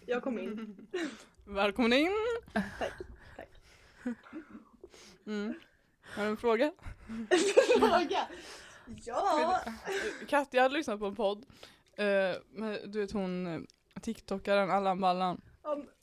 Jag 0.06 0.24
kom 0.24 0.40
in. 0.40 0.88
Välkommen 1.46 1.94
in! 1.94 2.12
Tack, 2.54 2.92
tack. 3.36 3.50
Mm. 5.28 5.54
Har 6.16 6.24
du 6.24 6.30
en 6.30 6.38
fråga? 6.38 6.72
Fråga! 7.80 8.28
Ja! 9.06 9.60
Katja 10.28 10.62
hade 10.62 10.74
lyssnat 10.74 11.00
på 11.00 11.06
en 11.06 11.16
podd. 11.16 11.46
eh, 11.98 12.06
med, 12.52 12.80
du 12.86 13.00
vet 13.00 13.12
hon 13.12 13.48
eh, 13.48 13.60
TikTokaren 14.02 14.72
Allan 14.72 15.00
Ballan. 15.02 15.42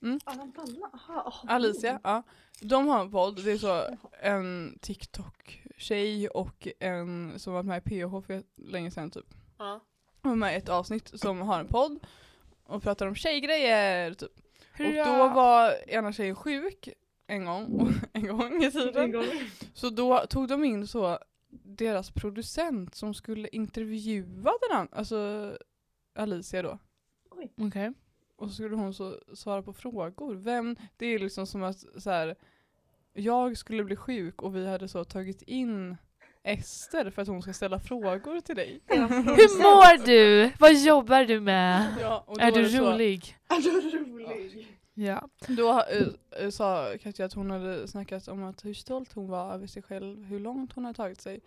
Mm. 0.03 0.21
Allan? 0.25 0.53
Aha, 0.93 1.21
aha. 1.21 1.49
Alicia, 1.49 2.01
ja. 2.05 2.23
De 2.61 2.87
har 2.87 3.01
en 3.01 3.11
podd. 3.11 3.45
Det 3.45 3.53
är 3.53 3.59
så 3.59 3.99
en 4.21 4.79
TikTok-tjej 4.83 6.29
och 6.29 6.69
en 6.81 7.39
som 7.39 7.53
varit 7.53 7.67
med 7.67 7.83
i 7.87 7.91
PH 7.91 8.27
för 8.27 8.43
länge 8.57 8.91
sedan 8.91 9.11
typ. 9.11 9.27
Ja. 9.59 9.81
De 10.25 10.29
var 10.29 10.37
med 10.37 10.55
i 10.55 10.57
ett 10.57 10.69
avsnitt 10.69 11.21
som 11.21 11.41
har 11.41 11.61
en 11.61 11.69
podd 11.69 11.99
och 12.65 12.83
pratar 12.83 13.07
om 13.07 13.15
tjejgrejer 13.15 14.15
typ. 14.15 14.31
Och 14.73 14.79
Hurra. 14.79 15.05
då 15.05 15.29
var 15.35 15.89
ena 15.89 16.13
tjejen 16.13 16.37
sjuk 16.37 16.89
en 17.27 17.45
gång, 17.45 17.95
en 18.13 18.27
gång 18.27 18.63
i 18.63 18.65
En 18.65 18.73
tiden. 18.73 19.13
gång. 19.13 19.25
Så 19.75 19.91
då 19.91 20.27
tog 20.27 20.49
de 20.49 20.65
in 20.65 20.87
så 20.87 21.19
deras 21.63 22.11
producent 22.11 22.95
som 22.95 23.15
skulle 23.15 23.49
intervjua 23.49 24.53
den 24.69 24.79
andra, 24.79 24.97
alltså 24.97 25.53
Alicia 26.15 26.63
då. 26.63 26.79
Okej. 27.57 27.93
Och 28.37 28.49
så 28.49 28.55
skulle 28.55 28.77
hon 28.77 28.95
så 28.95 29.21
svara 29.35 29.63
på 29.63 29.73
frågor. 29.73 30.35
Vem, 30.35 30.77
det 30.97 31.07
är 31.07 31.19
liksom 31.19 31.47
som 31.47 31.63
att 31.63 31.85
så 31.99 32.11
här, 32.11 32.35
jag 33.13 33.57
skulle 33.59 33.85
bli 33.85 33.97
sjuk 33.97 34.43
och 34.43 34.57
vi 34.57 34.67
hade 34.67 34.89
så 34.89 35.05
tagit 35.05 35.43
in 35.43 35.97
Ester 36.45 37.11
för 37.11 37.23
att 37.23 37.29
hon 37.29 37.43
ska 37.43 37.53
ställa 37.53 37.81
frågor 37.81 38.41
till 38.41 38.57
dig. 38.57 38.81
Hur 38.89 39.59
mår 39.63 40.07
du? 40.07 40.53
Vad 40.59 40.75
jobbar 40.75 41.25
du 41.25 41.41
med? 41.41 41.95
Ja, 42.01 42.25
Är 42.41 42.53
du 42.53 42.69
så- 42.69 42.91
rolig? 42.93 43.37
Är 43.49 43.61
du 43.63 43.99
rolig? 43.99 44.79
Ja. 44.95 45.29
Då 45.49 45.83
eh, 46.41 46.51
sa 46.51 46.93
Katja 47.03 47.27
att 47.27 47.33
hon 47.33 47.51
hade 47.51 47.89
snackat 47.89 48.29
om 48.29 48.45
att 48.45 48.65
hur 48.65 48.75
stolt 48.75 49.13
hon 49.13 49.29
var 49.29 49.55
över 49.55 49.67
sig 49.67 49.83
själv, 49.83 50.25
hur 50.25 50.41
långt 50.41 50.73
hon 50.73 50.85
hade 50.85 50.97
tagit 50.97 51.21
sig. 51.21 51.41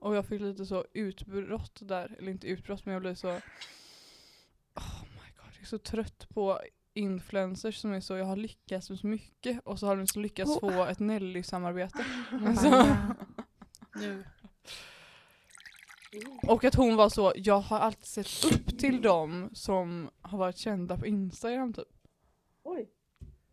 Och 0.00 0.16
jag 0.16 0.26
fick 0.26 0.40
lite 0.40 0.66
så 0.66 0.84
utbrott 0.92 1.78
där, 1.82 2.16
eller 2.18 2.30
inte 2.30 2.46
utbrott 2.46 2.84
men 2.86 2.92
jag 2.92 3.02
blev 3.02 3.14
så 3.14 3.28
Oh 3.28 5.02
my 5.02 5.30
god, 5.36 5.52
jag 5.54 5.62
är 5.62 5.66
så 5.66 5.78
trött 5.78 6.28
på 6.28 6.60
influencers 6.94 7.76
som 7.76 7.92
är 7.92 8.00
så, 8.00 8.16
jag 8.16 8.24
har 8.24 8.36
lyckats 8.36 8.90
med 8.90 8.98
så 8.98 9.06
mycket 9.06 9.60
och 9.64 9.78
så 9.78 9.86
har 9.86 9.96
de 9.96 10.20
lyckats 10.20 10.50
Oh. 10.50 10.60
få 10.60 10.84
ett 10.84 10.98
Nelly-samarbete. 10.98 12.04
Alltså. 12.46 12.86
Nu. 13.94 14.24
Och 16.46 16.64
att 16.64 16.74
hon 16.74 16.96
var 16.96 17.08
så, 17.08 17.32
jag 17.36 17.60
har 17.60 17.78
alltid 17.78 18.04
sett 18.04 18.52
upp 18.52 18.78
till 18.78 19.02
dem 19.02 19.50
som 19.52 20.10
har 20.22 20.38
varit 20.38 20.56
kända 20.56 20.96
på 20.98 21.06
Instagram 21.06 21.72
typ. 21.72 21.88
Oj, 22.62 22.88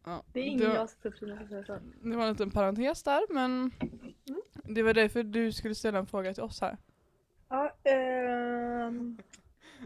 Ja, 0.06 0.24
det 0.34 0.40
är 0.40 0.44
ingen 0.44 0.62
jag 0.72 0.80
har 0.80 0.88
sett 0.88 1.06
upp 1.06 1.20
till 1.20 1.30
jag. 1.68 1.80
Det 2.04 2.16
var 2.16 2.24
en 2.24 2.32
liten 2.32 2.52
parentes 2.52 3.04
där 3.04 3.22
men 3.34 3.72
det 4.64 4.84
var 4.84 4.94
därför 4.94 5.24
du 5.24 5.52
skulle 5.52 5.76
ställa 5.76 6.00
en 6.00 6.08
fråga 6.08 6.34
till 6.34 6.44
oss 6.44 6.62
här. 6.62 6.78
Ja, 7.50 7.76
ehm... 7.84 9.18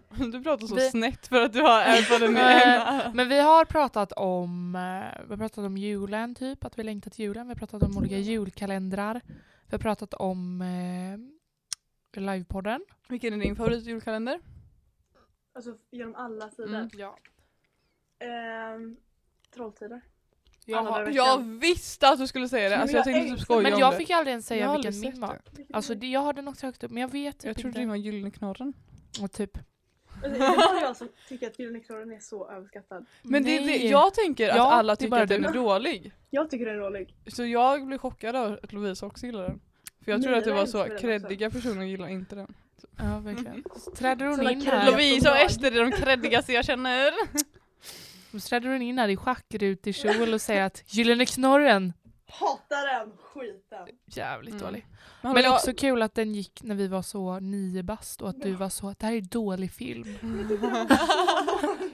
Du 0.32 0.44
pratar 0.44 0.68
så 0.68 0.76
Vi- 0.76 0.90
snett 0.90 1.28
för 1.28 1.42
att 1.42 1.54
du 1.54 1.62
har 1.62 1.82
i 2.22 2.26
ena. 2.26 3.12
Men 3.14 3.30
vi 3.30 3.40
har 3.42 3.66
pratat 3.66 4.12
om, 4.12 4.76
eh, 4.76 5.22
vi 5.26 5.30
har 5.30 5.38
pratat 5.38 5.58
om 5.58 5.78
julen 5.78 6.36
typ, 6.36 6.66
att 6.66 6.80
vi 6.80 6.84
längtar 6.84 7.12
till 7.12 7.26
julen. 7.26 7.48
Vi 7.48 7.52
har 7.54 7.56
pratat 7.60 7.84
om 7.84 7.98
olika 7.98 8.18
julkalendrar. 8.18 9.22
Vi 9.66 9.72
har 9.72 9.80
pratat 9.80 10.14
om 10.14 10.62
eh, 10.62 11.35
livepodden. 12.22 12.86
Vilken 13.10 13.34
är 13.34 13.38
din 13.38 13.56
favoritjulkalender? 13.56 14.40
Alltså 15.56 15.78
genom 15.92 16.16
alla 16.16 16.50
sidor. 16.50 16.70
Mm. 16.70 16.90
Ja. 16.94 17.18
Ehm... 18.20 18.98
Trolltider. 19.54 20.02
Jag 20.66 20.78
Alla 20.80 20.90
har, 20.92 21.00
dagar 21.00 21.12
i 21.12 21.16
Jag 21.16 21.38
veckan. 21.38 21.60
visste 21.60 22.10
att 22.10 22.20
du 22.20 22.28
skulle 22.28 22.50
säga 22.50 22.70
det, 22.70 22.76
Men 22.76 22.82
alltså 22.82 22.98
jag 22.98 23.00
jag 23.00 23.06
tänkte 23.06 23.22
typ 23.24 23.32
älskar- 23.32 23.44
skoja 23.46 23.62
men 23.62 23.74
om 23.74 23.80
jag 23.80 23.94
det. 23.94 23.98
fick 23.98 24.10
aldrig 24.10 24.32
ens 24.32 24.52
Jag 24.52 24.58
säga 24.58 24.68
har 24.68 24.74
vilken 24.78 24.90
aldrig 24.94 25.04
min 25.04 25.12
sett 25.12 25.22
var. 25.22 25.42
det. 25.68 25.74
Alltså 25.76 25.96
det, 25.96 26.08
jag 26.08 26.20
har 26.20 26.34
den 26.34 26.48
också 26.48 26.66
högt 26.66 26.84
upp 26.84 26.92
men 26.92 27.02
jag 27.02 27.12
vet 27.12 27.40
typ 27.40 27.46
Jag 27.48 27.56
trodde 27.56 27.68
inte. 27.68 27.80
din 27.80 27.90
var 27.90 27.96
Gyllene 27.96 28.32
knorren. 28.32 28.74
Och 29.22 29.32
typ. 29.32 29.58
Alltså, 30.24 30.30
det 30.30 30.46
är 30.46 30.58
bara 30.58 30.82
jag 30.82 30.98
som 30.98 31.10
tycker 31.30 31.48
att 31.48 31.60
Gyllene 31.60 31.80
knorren 31.80 32.12
är 32.12 32.20
så 32.20 32.50
överskattad. 32.52 33.06
Men 33.24 33.44
det, 33.44 33.56
är 33.58 33.60
det, 33.60 33.66
Nej. 33.66 33.88
jag 33.88 34.14
tänker 34.14 34.50
att 34.50 34.56
Ja, 34.56 34.72
alla 34.72 34.94
det 34.94 34.96
är 34.96 34.96
tycker 34.96 35.12
bara 35.12 35.22
att 35.22 35.30
den 35.30 35.46
är 35.46 35.54
dålig. 35.54 36.12
Jag 36.30 36.50
tycker 36.50 36.66
den 36.66 36.76
är 36.76 36.80
rolig. 36.80 37.16
Så 37.28 37.46
jag 37.46 37.86
blev 37.88 37.98
chockad 37.98 38.36
av 38.36 38.60
att 38.64 38.74
Lovisa 38.74 39.06
också 39.06 39.26
gillar 39.26 39.44
den. 39.44 39.62
För 40.06 40.12
jag 40.12 40.22
trodde 40.22 40.38
att 40.38 40.44
det 40.44 40.50
jag 40.50 40.58
var 40.58 40.66
så, 40.66 40.84
kreddiga 41.00 41.50
personer 41.52 41.84
gillar 41.86 42.08
inte 42.08 42.36
den. 42.36 42.54
Ja 42.98 43.20
verkligen. 43.20 43.64
Så 43.80 43.92
träder 43.92 44.26
hon 44.26 44.50
in 44.50 44.62
här. 44.62 44.92
Lovisa 44.92 45.32
och 45.32 45.38
jag. 45.38 45.46
Ester 45.46 45.72
är 45.72 45.82
de 45.86 45.92
kreddigaste 45.92 46.54
jag 46.54 46.66
känner. 46.66 47.12
Så 48.32 48.40
träder 48.50 48.70
hon 48.70 48.82
in 48.82 49.00
här 49.00 49.08
i 49.08 49.18
schackrutig 49.18 49.96
kjol 49.96 50.34
och 50.34 50.42
säger 50.42 50.64
att 50.64 50.84
Gyllene 50.94 51.26
knorren, 51.26 51.94
Hatar 52.28 53.00
den 53.00 53.18
skiten. 53.18 53.88
jävligt 54.06 54.54
Mm. 54.54 54.66
dålig. 54.66 54.86
Men 55.22 55.34
Men 55.34 55.44
jag- 55.44 55.54
också 55.54 55.74
kul 55.74 56.02
att 56.02 56.16
den 56.16 56.34
gick 56.36 56.64
när 56.64 56.76
vi 56.76 56.88
var 56.88 57.02
så 57.02 57.40
nio 57.40 57.84
bast 57.84 58.22
och 58.22 58.30
att 58.30 58.42
du 58.42 58.52
var 58.52 58.70
så 58.70 58.88
att 58.90 59.00
det 59.00 59.06
här 59.06 59.14
är 59.14 59.22
dålig 59.22 59.72
film. 59.72 60.04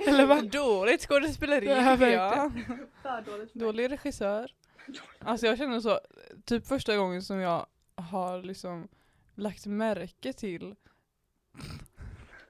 Eller 0.07 0.25
vad? 0.25 0.51
Dåligt 0.51 1.01
skådespeleri 1.01 1.65
Ja, 1.67 1.95
tycker 1.95 2.07
jag. 2.11 2.51
För 3.01 3.21
dåligt. 3.31 3.53
Dålig 3.53 3.91
regissör. 3.91 4.51
Alltså 5.19 5.45
jag 5.45 5.57
känner 5.57 5.79
så, 5.79 5.99
typ 6.45 6.67
första 6.67 6.97
gången 6.97 7.21
som 7.23 7.39
jag 7.39 7.65
har 8.01 8.43
liksom 8.43 8.87
lagt 9.35 9.65
märke 9.65 10.33
till 10.33 10.75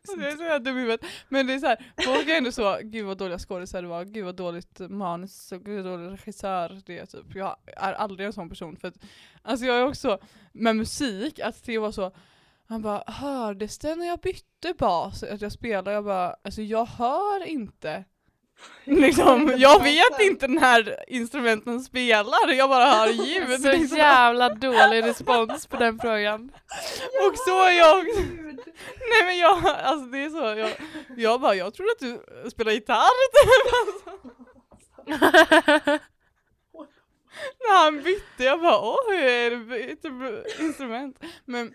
jag 0.18 0.32
är 0.32 0.36
så 0.36 0.44
jävla 0.44 0.60
dum 0.60 0.78
i 0.78 0.80
huvudet. 0.80 1.06
Men 1.30 1.48
det 1.48 1.54
är 1.54 1.60
så 1.60 1.66
här, 1.66 1.94
folk 2.06 2.28
är 2.28 2.38
ändå 2.38 2.52
så, 2.52 2.80
gud 2.84 3.06
vad 3.06 3.18
dåliga 3.18 3.40
skådisar 3.40 3.82
det 3.82 3.88
var, 3.88 4.06
gud 4.06 4.26
vad 4.26 4.36
dåligt 4.36 4.80
manus 4.80 5.50
gud 5.50 5.86
vad 5.86 5.94
dålig 5.94 6.12
regissör 6.12 6.82
det 6.86 7.00
är 7.00 7.06
typ. 7.06 7.36
Jag 7.36 7.56
är 7.66 7.94
aldrig 7.94 8.28
en 8.28 8.34
sån 8.34 8.50
person 8.50 8.76
för 8.76 8.88
att, 8.88 8.98
alltså 9.42 9.66
jag 9.66 9.78
är 9.78 9.88
också 9.88 10.20
med 10.52 10.76
musik, 10.76 11.40
att 11.40 11.64
det 11.64 11.78
var 11.78 11.92
så, 11.92 12.12
han 12.66 12.82
bara, 12.82 13.04
hördes 13.08 13.80
det 13.80 13.96
när 13.96 14.06
jag 14.08 14.20
bytte 14.20 14.74
bas? 14.78 15.24
Att 15.24 15.42
jag 15.42 15.52
spelar, 15.52 15.92
jag 15.92 16.06
bara, 16.06 16.36
alltså 16.44 16.62
jag 16.62 16.86
hör 16.86 17.46
inte 17.46 18.04
Liksom, 18.86 19.54
jag 19.58 19.84
vet 19.84 20.22
inte 20.22 20.48
när 20.48 20.96
instrumenten 21.08 21.82
spelar, 21.82 22.52
jag 22.54 22.70
bara 22.70 22.86
hör 22.86 23.08
ljud. 23.08 23.62
Så 23.62 23.72
liksom. 23.72 23.98
jävla 23.98 24.50
dålig 24.50 25.04
respons 25.04 25.68
på 25.68 25.78
den 25.78 26.00
frågan. 26.00 26.52
Och 27.28 27.38
så 27.38 27.64
är 27.64 27.72
jag. 27.72 28.06
Gud. 28.06 28.60
Nej 29.10 29.26
men 29.26 29.38
jag, 29.38 29.66
alltså 29.66 30.06
det 30.06 30.18
är 30.18 30.30
så, 30.30 30.60
jag, 30.60 30.72
jag 31.18 31.42
bara, 31.42 31.56
jag 31.56 31.74
trodde 31.74 31.92
att 31.92 32.00
du 32.44 32.50
spelar 32.50 32.72
gitarr 32.72 33.32
typ. 33.32 34.02
När 37.60 37.84
han 37.84 38.04
bytte, 38.04 38.44
jag 38.44 38.62
bara 38.62 38.80
oj, 38.82 39.16
är 39.16 39.52
det 39.52 39.58
byter 39.58 40.62
instrument? 40.62 41.20
Men 41.46 41.74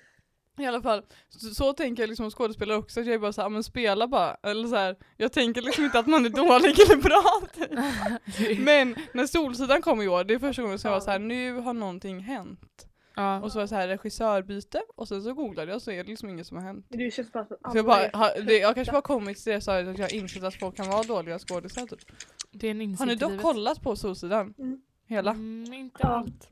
i 0.59 0.67
alla 0.67 0.83
fall, 0.83 1.03
så, 1.29 1.55
så 1.55 1.73
tänker 1.73 2.03
jag 2.03 2.09
liksom 2.09 2.25
om 2.25 2.31
skådespelare 2.31 2.79
också, 2.79 3.01
att 3.01 3.07
jag 3.07 3.15
är 3.15 3.19
bara 3.19 3.33
såhär, 3.33 3.49
men 3.49 3.65
spela 3.65 4.09
bara. 4.09 4.35
Eller 4.43 4.69
så 4.69 4.77
här, 4.77 4.97
jag 5.17 5.33
tänker 5.33 5.63
liksom 5.63 5.85
inte 5.85 5.99
att 5.99 6.07
man 6.07 6.25
är 6.27 6.31
dålig 6.31 6.81
eller 6.81 6.97
bra. 7.03 7.41
Typ. 7.55 8.59
Men 8.65 8.95
när 9.15 9.27
Solsidan 9.27 9.83
kom 9.83 10.03
i 10.03 10.09
år, 10.09 10.25
det 10.25 10.35
är 10.35 10.39
första 10.39 10.63
gången 10.63 10.79
som 10.79 10.89
jag 10.89 10.97
var 10.97 11.01
så 11.05 11.11
här, 11.11 11.19
nu 11.19 11.55
har 11.61 11.73
någonting 11.75 12.21
hänt. 12.21 12.87
ja. 13.17 13.41
Och 13.41 13.53
så 13.53 13.59
var 13.59 13.63
det 13.63 13.69
så 13.69 13.75
här 13.75 13.89
regissörbyte, 13.89 14.83
och 14.97 15.09
sen 15.09 15.23
så 15.23 15.35
googlade 15.35 15.73
jag 15.73 15.83
så 15.83 15.91
är 15.91 16.05
det 16.05 16.11
liksom 16.11 16.29
inget 16.29 16.47
som 16.47 16.57
har 16.57 16.65
hänt. 16.65 16.87
Det 16.89 17.11
känns 17.15 17.33
bara 17.33 17.47
som 17.47 17.57
Så 17.73 17.79
jag, 17.79 17.85
bara, 17.87 18.11
har, 18.13 18.41
det, 18.43 18.59
jag 18.59 18.75
kanske 18.75 18.93
bara 18.93 19.03
kommit 19.03 19.43
till 19.43 19.53
det 19.53 19.61
stadiet 19.61 19.89
att 19.89 19.99
jag 19.99 20.05
har 20.05 20.15
insett 20.15 20.43
att 20.43 20.55
folk 20.55 20.77
kan 20.77 20.89
vara 20.89 21.03
dåliga 21.03 21.39
skådisar 21.39 21.87
typ. 21.87 22.01
Det 22.53 22.67
är 22.67 22.71
en 22.71 22.95
Har 22.99 23.07
ni 23.07 23.15
dock 23.15 23.41
kollat 23.43 23.83
på 23.83 23.97
Solsidan? 23.97 24.55
Mm. 24.59 24.81
Hela? 25.09 25.31
Mm, 25.31 25.73
inte 25.73 25.99
Ja. 26.03 26.09
allt. 26.09 26.49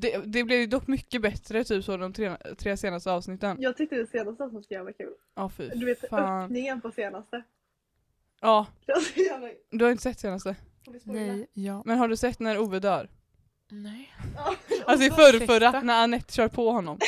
Det, 0.00 0.18
det 0.26 0.44
blev 0.44 0.60
ju 0.60 0.66
dock 0.66 0.86
mycket 0.86 1.22
bättre 1.22 1.64
typ 1.64 1.84
så 1.84 1.96
de 1.96 2.12
tre, 2.12 2.36
tre 2.58 2.76
senaste 2.76 3.12
avsnitten. 3.12 3.56
Jag 3.60 3.76
tyckte 3.76 3.96
det 3.96 4.06
senaste 4.06 4.44
som 4.44 4.54
var 4.54 4.64
jävla 4.70 4.92
kul. 4.92 5.12
Ja 5.34 5.48
fy 5.48 5.68
Du 5.68 5.86
vet 5.86 6.08
fan. 6.08 6.44
öppningen 6.44 6.80
på 6.80 6.90
senaste. 6.92 7.42
Ja, 8.40 8.66
jävla... 9.16 9.48
du 9.70 9.84
har 9.84 9.90
inte 9.92 10.02
sett 10.02 10.20
senaste. 10.20 10.56
Nej, 11.04 11.46
ja. 11.52 11.82
Men 11.86 11.98
har 11.98 12.08
du 12.08 12.16
sett 12.16 12.40
när 12.40 12.58
Ove 12.58 12.78
dör? 12.78 13.08
Nej. 13.70 14.12
Alltså 14.84 15.06
i 15.06 15.10
Och 15.10 15.14
så- 15.14 15.20
förrförra 15.20 15.80
när 15.80 16.02
Anette 16.04 16.32
kör 16.32 16.48
på 16.48 16.70
honom. 16.70 16.98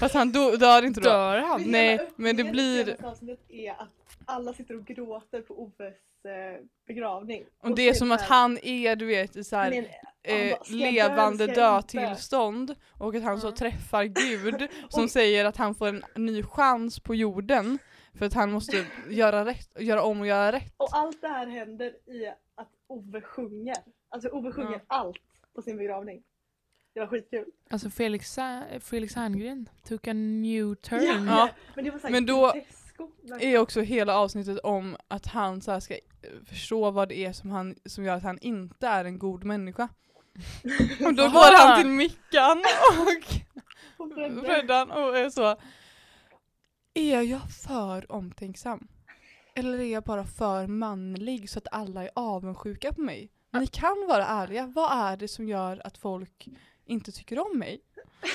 Fast 0.00 0.14
han 0.14 0.32
do, 0.32 0.56
dör 0.56 0.82
inte 0.84 1.00
då. 1.00 1.08
Dör 1.10 1.38
han? 1.38 1.62
Nej, 1.66 2.10
men 2.16 2.36
det 2.36 2.44
blir- 2.44 2.96
avsnittet 3.04 3.50
är 3.50 3.70
att 3.72 3.88
alla 4.28 4.52
sitter 4.52 4.76
och 4.76 4.84
gråter 4.86 5.42
på 5.42 5.62
Oves 5.62 5.94
eh, 6.24 6.64
begravning. 6.86 7.44
Och 7.62 7.74
det 7.76 7.88
är 7.88 7.92
så 7.92 7.98
som 7.98 8.12
att 8.12 8.20
så 8.20 8.26
han 8.26 8.58
är 8.62 8.96
du 8.96 9.06
vet 9.06 9.36
i 9.36 9.44
så 9.44 9.56
här, 9.56 9.70
Men, 9.70 9.84
eh, 10.22 10.50
bara, 10.58 10.64
levande 10.68 11.46
dödtillstånd 11.46 12.74
och 12.98 13.14
att 13.14 13.22
han 13.22 13.40
så 13.40 13.46
Ja. 13.46 13.52
träffar 13.56 14.04
Gud 14.04 14.68
som 14.88 15.04
Och- 15.04 15.10
säger 15.10 15.44
att 15.44 15.56
han 15.56 15.74
får 15.74 15.86
en 15.88 16.04
ny 16.14 16.42
chans 16.42 17.00
på 17.00 17.14
jorden 17.14 17.78
för 18.14 18.26
att 18.26 18.34
han 18.34 18.52
måste 18.52 18.86
göra, 19.10 19.44
rätt, 19.44 19.80
göra 19.80 20.02
om 20.02 20.20
och 20.20 20.26
göra 20.26 20.52
rätt. 20.52 20.74
Och 20.76 20.88
allt 20.92 21.20
det 21.20 21.28
här 21.28 21.46
händer 21.46 21.86
i 22.06 22.26
att 22.54 22.68
Ove 22.86 23.20
sjunger. 23.20 23.76
Alltså 24.08 24.28
Ove 24.28 24.52
sjunger 24.52 24.72
Ja. 24.72 24.80
allt 24.86 25.16
på 25.54 25.62
sin 25.62 25.76
begravning. 25.76 26.22
Det 26.94 27.00
var 27.00 27.06
skitkul. 27.06 27.44
Alltså 27.70 27.90
Felix, 27.90 28.38
Felix 28.80 29.14
Herngren 29.14 29.68
took 29.88 30.08
a 30.08 30.12
new 30.12 30.74
turn. 30.74 31.26
Ja. 31.26 31.48
Men 31.74 31.84
det 31.84 31.90
var 31.90 31.98
såhär 31.98 32.12
Men 32.12 32.26
då 32.26 32.52
grotesko. 32.98 33.44
är 33.44 33.58
också 33.58 33.80
hela 33.80 34.16
avsnittet 34.16 34.58
om 34.58 34.96
att 35.08 35.26
han 35.26 35.60
så 35.60 35.72
här 35.72 35.80
ska 35.80 35.94
eh, 35.94 36.00
förstå 36.46 36.90
vad 36.90 37.08
det 37.08 37.18
är 37.18 37.32
som, 37.32 37.50
han, 37.50 37.74
som 37.84 38.04
gör 38.04 38.16
att 38.16 38.22
han 38.22 38.38
inte 38.40 38.86
är 38.86 39.04
en 39.04 39.18
god 39.18 39.44
människa. 39.44 39.88
Och 41.06 41.14
då 41.14 41.22
går 41.28 41.58
han 41.58 41.82
till 41.82 41.90
Mickan 41.90 42.58
och. 42.58 43.34
Freddan 44.46 44.90
och 44.90 45.18
är 45.18 45.30
så 45.30 45.56
Är 46.94 47.22
jag 47.22 47.50
för 47.66 48.12
omtänksam? 48.12 48.88
Eller 49.54 49.78
är 49.78 49.92
jag 49.92 50.02
bara 50.02 50.24
för 50.24 50.66
manlig 50.66 51.50
så 51.50 51.58
att 51.58 51.68
alla 51.72 52.02
är 52.02 52.10
avundsjuka 52.14 52.92
på 52.92 53.00
mig? 53.00 53.30
Ni 53.50 53.66
kan 53.66 54.06
vara 54.08 54.26
ärliga, 54.26 54.66
vad 54.66 54.92
är 54.92 55.16
det 55.16 55.28
som 55.28 55.48
gör 55.48 55.80
att 55.84 55.98
folk 55.98 56.48
inte 56.86 57.12
tycker 57.12 57.38
om 57.38 57.58
mig? 57.58 57.80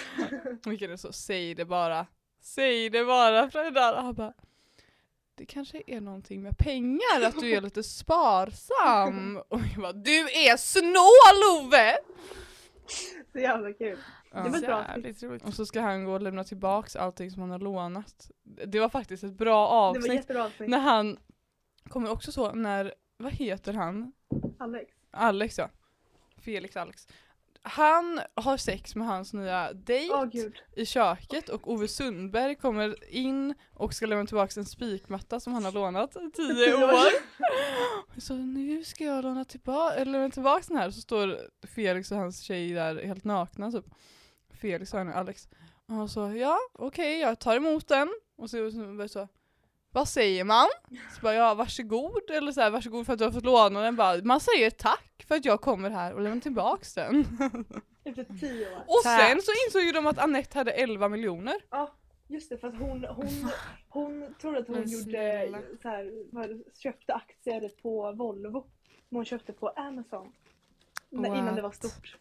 Vilket 0.66 0.90
är 0.90 0.98
så, 0.98 1.14
säg 1.14 1.56
det 1.56 1.66
bara. 1.66 2.08
Säg 2.42 2.90
det 2.90 3.06
bara 3.06 3.52
Freddan. 3.52 3.96
Och 3.96 4.04
han 4.04 4.14
bara 4.14 4.34
det 5.36 5.46
kanske 5.46 5.82
är 5.88 6.02
någonting 6.02 6.42
med 6.42 6.58
pengar, 6.58 7.22
att 7.26 7.40
du 7.40 7.52
är 7.52 7.62
lite 7.62 7.84
sparsam. 7.84 9.38
Och 9.48 9.60
jag 9.74 9.82
bara, 9.82 9.94
du 9.94 10.20
är 10.20 10.58
snål 10.58 11.66
Ove! 11.66 11.98
Så 13.32 13.40
jävla 13.40 13.74
kul. 13.74 13.98
Ja. 14.32 14.44
Det 14.44 14.50
var 14.50 14.60
bra 14.60 14.86
roligt. 14.96 15.44
Och 15.44 15.54
så 15.54 15.66
ska 15.66 15.82
han 15.82 16.06
gå 16.06 16.12
och 16.14 16.22
lämna 16.22 16.44
tillbaks 16.44 16.96
allting 16.96 17.32
som 17.32 17.42
han 17.42 17.52
har 17.52 17.60
lånat. 17.60 18.32
Det 18.44 18.80
var 18.80 18.90
faktiskt 18.90 19.24
ett 19.24 19.34
bra 19.34 19.66
Det 19.66 19.72
var 19.72 19.90
avsnitt. 19.90 20.14
jättebra 20.14 20.44
avsnitt. 20.46 20.70
När 20.70 20.80
han, 20.80 21.18
kommer 21.90 22.12
också 22.12 22.32
så, 22.32 22.52
när, 22.52 22.94
vad 23.18 23.34
heter 23.34 23.74
han? 23.74 24.12
Alex. 24.60 24.92
Alex 25.12 25.58
ja. 25.58 25.70
Felix 26.38 26.78
Alex. 26.78 27.08
Han 27.66 28.20
har 28.36 28.58
sex 28.58 28.96
med 28.96 29.08
hans 29.08 29.34
nya 29.34 29.74
dejt 29.74 30.30
gud. 30.32 30.54
i 30.76 30.86
köket 30.86 31.50
och 31.50 31.72
Ove 31.72 31.88
Sundberg 31.88 32.56
kommer 32.56 33.14
in 33.14 33.56
och 33.74 33.94
ska 33.94 34.06
lämna 34.06 34.26
tillbaka 34.26 34.60
en 34.60 34.66
spikmatta 34.66 35.40
som 35.40 35.54
han 35.54 35.66
har 35.66 35.72
lånat 35.72 36.16
i 36.16 36.32
tio 36.34 36.76
år. 36.86 37.10
Så 38.20 38.34
nu 38.36 38.84
ska 38.84 39.04
jag 39.04 39.24
låna 39.24 39.46
tillbaka, 39.46 39.96
eller 39.96 40.12
lämna 40.12 40.30
tillbaka 40.30 40.64
den 40.68 40.78
här 40.78 40.92
så 40.92 41.02
står 41.02 41.40
Felix 41.68 42.12
och 42.12 42.18
hans 42.18 42.40
tjej 42.42 42.74
där 42.74 43.04
helt 43.04 43.24
nakna 43.24 43.72
typ. 43.72 43.86
Felix 44.62 44.94
och 44.94 45.00
Alex. 45.00 45.48
Och 45.88 45.96
han 45.96 46.10
så, 46.10 46.34
ja 46.36 46.58
okej 46.74 47.20
jag 47.20 47.40
tar 47.40 47.56
emot 47.56 47.88
den. 47.88 48.14
Och 48.38 48.50
så, 48.50 48.72
så, 48.72 49.08
så 49.08 49.28
vad 49.94 50.08
säger 50.08 50.44
man? 50.44 50.68
Så 51.16 51.22
bara, 51.22 51.34
ja 51.34 51.54
varsågod, 51.54 52.30
eller 52.32 52.52
så 52.52 52.62
här, 52.62 52.70
varsågod 52.72 53.06
för 53.06 53.14
att 53.14 53.20
du 53.20 53.26
har 53.26 53.32
fått 53.32 53.44
låna 53.46 53.82
den. 53.82 53.96
Bara, 53.96 54.22
man 54.24 54.40
säger 54.40 54.70
tack 54.70 55.26
för 55.28 55.36
att 55.36 55.46
jag 55.46 55.62
kommer 55.62 55.90
här 55.90 56.14
och 56.14 56.22
lämnar 56.22 56.42
tillbaks 56.42 56.94
den. 56.94 57.26
Efter 58.06 58.24
tio 58.40 58.76
år. 58.76 58.80
Och 58.88 59.02
Tack. 59.04 59.22
sen 59.30 59.42
så 59.42 59.52
insåg 59.68 59.82
ju 59.84 59.92
de 59.92 60.08
att 60.08 60.18
Annette 60.20 60.58
hade 60.58 60.72
11 60.72 61.10
miljoner. 61.10 61.56
Ja, 61.70 61.94
just 62.28 62.50
det. 62.50 62.58
För 62.58 62.68
att 62.68 62.80
hon, 62.80 63.04
hon, 63.06 63.28
hon 63.90 64.34
trodde 64.42 64.60
att 64.60 64.68
hon 64.68 64.84
gjorde 64.90 65.50
så 65.82 65.88
här, 65.90 66.64
köpte 66.80 67.14
aktier 67.14 67.70
på 67.82 68.12
Volvo. 68.12 68.66
Men 69.10 69.16
hon 69.18 69.26
köpte 69.26 69.54
på 69.54 69.70
Amazon. 69.70 70.32
När, 71.10 71.30
What? 71.30 71.38
innan 71.40 71.56
det 71.56 71.62
var 71.62 71.72
stort. 71.72 72.18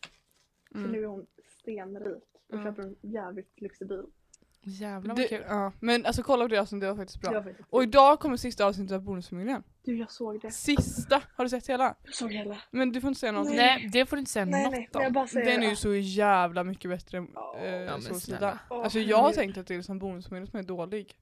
Så 0.72 0.78
Mm. 0.78 0.90
nu 0.92 1.02
är 1.02 1.06
hon 1.06 1.26
stenrik 1.60 2.22
och 2.52 2.58
Ja. 2.58 2.62
köper 2.64 2.82
en 2.82 2.96
jävligt 3.00 3.60
lyxig 3.60 3.88
bil. 3.88 4.04
Jävlar 4.64 5.08
vad 5.14 5.16
Det, 5.24 5.28
kul. 5.28 5.44
ja, 5.48 5.72
men 5.80 6.06
alltså 6.06 6.22
kolla 6.22 6.44
på 6.44 6.48
det 6.48 6.58
avsnittet, 6.58 6.80
det 6.80 6.88
var 6.90 6.96
faktiskt 6.96 7.22
Det 7.22 7.28
bra. 7.28 7.38
var 7.38 7.42
faktiskt 7.42 7.68
Och 7.70 7.82
idag 7.82 8.20
kommer 8.20 8.36
sista 8.36 8.66
avsnittet 8.66 8.92
av 8.94 9.02
Bonusfamiljen. 9.02 9.62
Du, 9.84 9.96
jag 9.98 10.10
såg 10.10 10.40
det. 10.40 10.50
Sista! 10.50 11.22
Har 11.36 11.44
du 11.44 11.50
sett 11.50 11.66
hela? 11.68 11.94
Jag 12.04 12.14
såg 12.14 12.32
hela. 12.32 12.56
Men 12.70 12.92
du 12.92 13.00
får 13.00 13.08
inte 13.08 13.20
säga 13.20 13.32
någonting. 13.32 13.56
Nej, 13.56 13.88
det 13.92 14.06
får 14.06 14.16
du 14.16 14.20
inte 14.20 14.30
säga 14.32 14.44
Nej, 14.44 14.64
något 14.64 14.72
nej. 14.72 14.88
om. 14.94 15.02
Jag 15.02 15.12
bara 15.12 15.26
säger 15.26 15.50
Den 15.52 15.62
är 15.62 15.70
ju 15.70 15.76
så 15.76 15.94
jävla 15.94 16.64
mycket 16.64 16.90
bättre 16.90 17.18
än 17.18 17.28
Ja, 17.34 17.58
eh, 17.58 17.98
Solsidan. 17.98 18.58
Åh, 18.70 18.84
Alltså 18.84 18.98
jag 18.98 19.18
har 19.18 19.32
tänkt 19.32 19.58
att 19.58 19.66
det 19.66 19.74
är 19.74 19.82
som 19.82 19.98
Bonusfamiljen 19.98 20.46
som 20.46 20.58
är 20.58 20.62
dålig. 20.62 21.14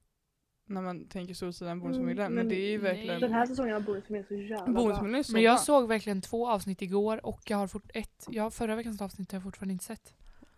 När 0.67 0.81
man 0.81 1.07
tänker 1.07 1.33
Solsidan 1.33 1.79
Bonusfamiljen. 1.79 2.25
Mm, 2.25 2.35
men, 2.35 2.45
men 2.47 2.49
det 2.49 2.61
är 2.61 2.71
ju 2.71 2.81
nej. 2.81 2.93
verkligen... 2.93 3.21
Den 3.21 3.33
här 3.33 3.45
säsongen 3.45 3.75
av 3.75 3.83
Bonusfamiljen 3.83 4.25
är 4.25 4.47
så 4.47 4.53
jävla. 4.53 4.73
Bonusfamiljen 4.73 5.19
är 5.19 5.23
så 5.23 5.33
Men 5.33 5.41
jag 5.41 5.53
bra. 5.55 5.63
såg 5.63 5.87
verkligen 5.87 6.21
två 6.21 6.49
avsnitt 6.49 6.81
igår 6.81 7.25
och 7.25 7.41
jag 7.47 7.57
har 7.57 7.67
fort 7.67 7.89
ett. 7.93 8.25
Jag, 8.29 8.53
förra 8.53 8.75
veckans 8.75 9.01
avsnitt 9.01 9.31
har 9.31 9.35
jag 9.37 9.43
fortfarande 9.43 9.71
inte 9.73 9.85
sett. 9.85 10.13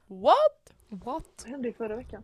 What? 0.07 0.73
What? 0.89 1.25
Vad 1.43 1.49
hände 1.51 1.69
i 1.69 1.73
förra 1.73 1.95
veckan? 1.95 2.23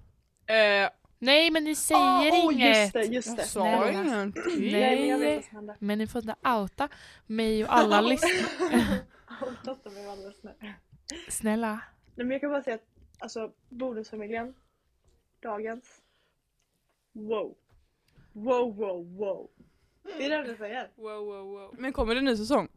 Eh, 0.53 0.89
Nej 1.21 1.51
men 1.51 1.63
ni 1.63 1.75
säger 1.75 2.01
Ah, 2.31 2.45
åh, 2.45 2.53
inget! 2.53 2.77
just 2.77 2.93
det, 2.93 3.03
just 3.03 3.35
det. 3.35 3.41
jag 3.41 3.47
sa 3.47 3.61
Snälla. 3.61 3.91
ingenting. 3.91 4.71
Nej, 4.71 4.99
men 4.99 5.07
jag 5.07 5.17
vet 5.19 5.35
vad 5.35 5.43
som 5.45 5.55
hände. 5.55 5.75
Men 5.79 5.97
ni 5.97 6.07
får 6.07 6.21
inte 6.21 6.35
outa 6.49 6.89
mig 7.27 7.63
och 7.63 7.73
alla 7.73 8.01
lyssnare. 8.11 8.99
Outat 9.41 9.93
mig 9.93 10.05
alldeles 10.09 10.43
nu. 10.43 10.53
Snälla. 11.29 11.71
Nej 12.15 12.25
men 12.25 12.31
jag 12.31 12.41
kan 12.41 12.51
bara 12.51 12.63
säga 12.63 12.75
att 12.75 12.85
alltså 13.19 13.51
Bonusfamiljen, 13.69 14.53
dagens, 15.41 16.01
wow. 17.11 17.55
Wow, 18.33 18.75
wow, 18.77 19.17
wow. 19.17 19.49
Det 20.17 20.25
är 20.25 20.29
det 20.29 20.47
jag 20.47 20.57
säger. 20.57 20.89
Wow, 20.95 21.25
wow, 21.25 21.45
wow. 21.45 21.75
Men 21.77 21.93
kommer 21.93 22.15
det 22.15 22.19
en 22.19 22.25
ny 22.25 22.37
säsong? 22.37 22.67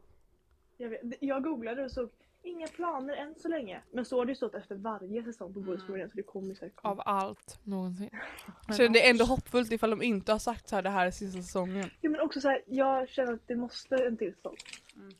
Jag, 0.77 0.89
vet, 0.89 1.01
jag 1.21 1.43
googlade 1.45 1.85
och 1.85 1.91
såg 1.91 2.11
inga 2.43 2.67
planer 2.67 3.15
än 3.17 3.35
så 3.35 3.49
länge. 3.49 3.83
Men 3.93 4.05
så 4.05 4.19
har 4.19 4.25
det 4.25 4.33
ju 4.33 4.37
stått 4.37 4.55
efter 4.55 4.75
varje 4.75 5.25
säsong 5.25 5.55
på 5.55 5.61
Bonusfamiljen 5.61 6.11
så 6.11 6.17
det 6.17 6.23
kommer 6.23 6.55
säkert 6.55 6.77
komma. 6.77 6.93
Av 6.93 7.03
allt 7.05 7.61
någonsin. 7.63 8.11
Så 8.71 8.89
det 8.89 9.07
är 9.07 9.11
ändå 9.11 9.25
hoppfullt 9.25 9.73
ifall 9.73 9.91
de 9.91 10.03
inte 10.03 10.33
har 10.33 10.39
sagt 10.39 10.69
så 10.69 10.77
här 10.77 10.83
det 10.83 10.91
här 10.91 11.07
är 11.07 11.11
sista 11.11 11.43
säsongen. 11.43 11.91
Ja 12.01 12.11
men 12.11 12.21
också 12.21 12.41
så 12.41 12.49
här, 12.49 12.63
jag 12.67 13.09
känner 13.09 13.33
att 13.33 13.47
det 13.49 13.57
måste 13.57 13.97
en 13.97 14.17
till 14.17 14.35
säsong. 14.35 14.57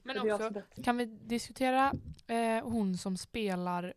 Men 0.03 0.27
Det 0.27 0.33
också, 0.33 0.63
kan 0.85 0.97
vi 0.97 1.05
diskutera 1.07 1.93
eh, 2.27 2.65
hon 2.65 2.97
som 2.97 3.17
spelar, 3.17 3.95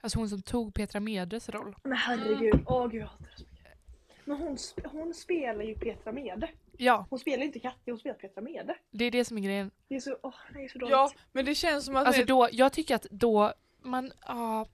alltså 0.00 0.18
hon 0.18 0.28
som 0.28 0.42
tog 0.42 0.74
Petra 0.74 1.00
Medes 1.00 1.48
roll? 1.48 1.76
Men 1.82 1.96
herregud, 1.96 2.60
åh 2.66 2.88
gud 2.88 3.02
jag 3.02 3.06
hatar 3.06 3.24
det 3.24 3.36
så 3.36 3.44
mycket. 3.50 3.78
Men 4.24 4.36
hon, 4.36 4.56
hon 4.84 5.14
spelar 5.14 5.64
ju 5.64 5.74
Petra 5.74 6.12
Mede. 6.12 6.48
Ja, 6.78 7.06
Hon 7.10 7.18
spelar 7.18 7.44
inte 7.44 7.58
Katja, 7.58 7.92
hon 7.92 7.98
spelar 7.98 8.16
Petra 8.16 8.42
Mede. 8.42 8.76
det 8.90 9.04
är 9.04 9.10
det 9.10 9.24
som 9.24 9.38
är 9.38 9.42
grejen. 9.42 9.70
Det 9.88 9.94
är 9.96 10.00
så, 10.00 10.16
åh 10.22 10.34
det 10.52 10.64
är 10.64 10.68
så 10.68 10.78
dåligt. 10.78 10.92
Ja, 10.92 11.10
men 11.32 11.44
det 11.44 11.54
känns 11.54 11.84
som 11.84 11.96
att... 11.96 12.06
Alltså 12.06 12.24
då, 12.24 12.48
jag 12.52 12.72
tycker 12.72 12.94
att 12.94 13.06
då 13.10 13.52
man, 13.82 14.12
ja. 14.26 14.66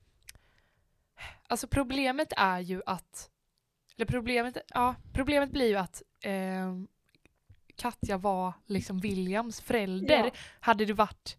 alltså 1.49 1.67
problemet 1.67 2.33
är 2.37 2.61
ju 2.61 2.83
att, 2.87 3.31
eller 3.97 4.07
problemet, 4.07 4.57
ja, 4.69 4.95
problemet 5.13 5.51
blir 5.51 5.69
ju 5.69 5.77
att 5.77 6.03
eh, 6.25 6.75
Katja 7.77 8.17
var 8.17 8.53
liksom 8.67 8.99
Williams 9.01 9.61
förälder. 9.61 10.25
Ja. 10.25 10.31
Hade 10.61 10.85
det 10.85 10.93
varit 10.93 11.37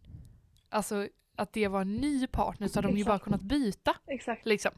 alltså 0.70 1.08
att 1.36 1.54
det 1.54 1.68
var 1.68 1.82
en 1.82 1.96
ny 1.96 2.28
partner 2.28 2.68
så 2.68 2.78
hade 2.78 2.88
de 2.88 2.98
ju 2.98 3.04
bara 3.04 3.16
Exakt. 3.16 3.24
kunnat 3.24 3.42
byta. 3.42 3.96
Exakt. 4.08 4.46
Liksom. 4.46 4.72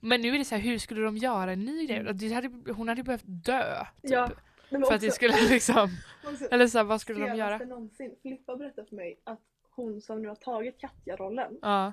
Men 0.00 0.20
nu 0.20 0.34
är 0.34 0.38
det 0.38 0.44
så 0.44 0.54
här, 0.54 0.62
hur 0.62 0.78
skulle 0.78 1.00
de 1.00 1.16
göra 1.16 1.52
en 1.52 1.64
ny 1.64 1.86
grej? 1.86 2.32
Hade, 2.34 2.72
hon 2.72 2.88
hade 2.88 3.02
behövt 3.02 3.24
dö. 3.26 3.84
Typ, 4.02 4.10
Ja. 4.10 4.30
Men 4.70 4.82
för 4.82 4.94
att 4.94 5.00
det 5.00 5.06
också- 5.06 5.14
skulle 5.16 5.48
liksom, 5.50 5.88
eller 6.50 6.66
så 6.66 6.78
här, 6.78 6.84
vad 6.84 7.00
skulle 7.00 7.26
de 7.26 7.36
göra? 7.36 7.58
någonsin. 7.58 8.16
Filippa 8.22 8.56
berättade 8.56 8.88
för 8.88 8.96
mig 8.96 9.20
att 9.24 9.40
hon 9.70 10.00
som 10.00 10.22
nu 10.22 10.28
har 10.28 10.34
tagit 10.34 10.78
Katja-rollen, 10.78 11.58
Ja. 11.62 11.92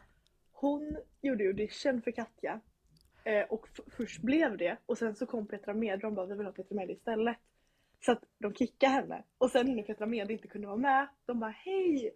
hon 0.52 0.98
gjorde 1.22 1.44
audition 1.48 2.02
för 2.02 2.12
Katja. 2.12 2.60
Eh, 3.24 3.44
och 3.50 3.68
först 3.98 4.22
blev 4.22 4.58
det 4.58 4.78
och 4.86 4.98
sen 4.98 5.16
så 5.16 5.26
kom 5.26 5.48
Petra 5.48 5.74
Mede 5.74 5.94
och 5.96 6.00
de 6.02 6.16
bara 6.16 6.26
vi 6.26 6.36
vill 6.36 6.46
ha 6.46 6.54
Petra 6.54 6.76
Mede 6.76 6.94
istället. 6.94 7.38
Så 8.06 8.12
att 8.12 8.24
de 8.38 8.54
kickade 8.54 8.92
henne. 8.94 9.24
Och 9.38 9.52
sen 9.52 9.76
när 9.76 9.84
Petra 9.84 10.06
Mede 10.06 10.34
inte 10.34 10.48
kunde 10.48 10.68
vara 10.68 10.78
med, 10.78 11.08
de 11.26 11.40
bara 11.40 11.52
hej! 11.52 12.12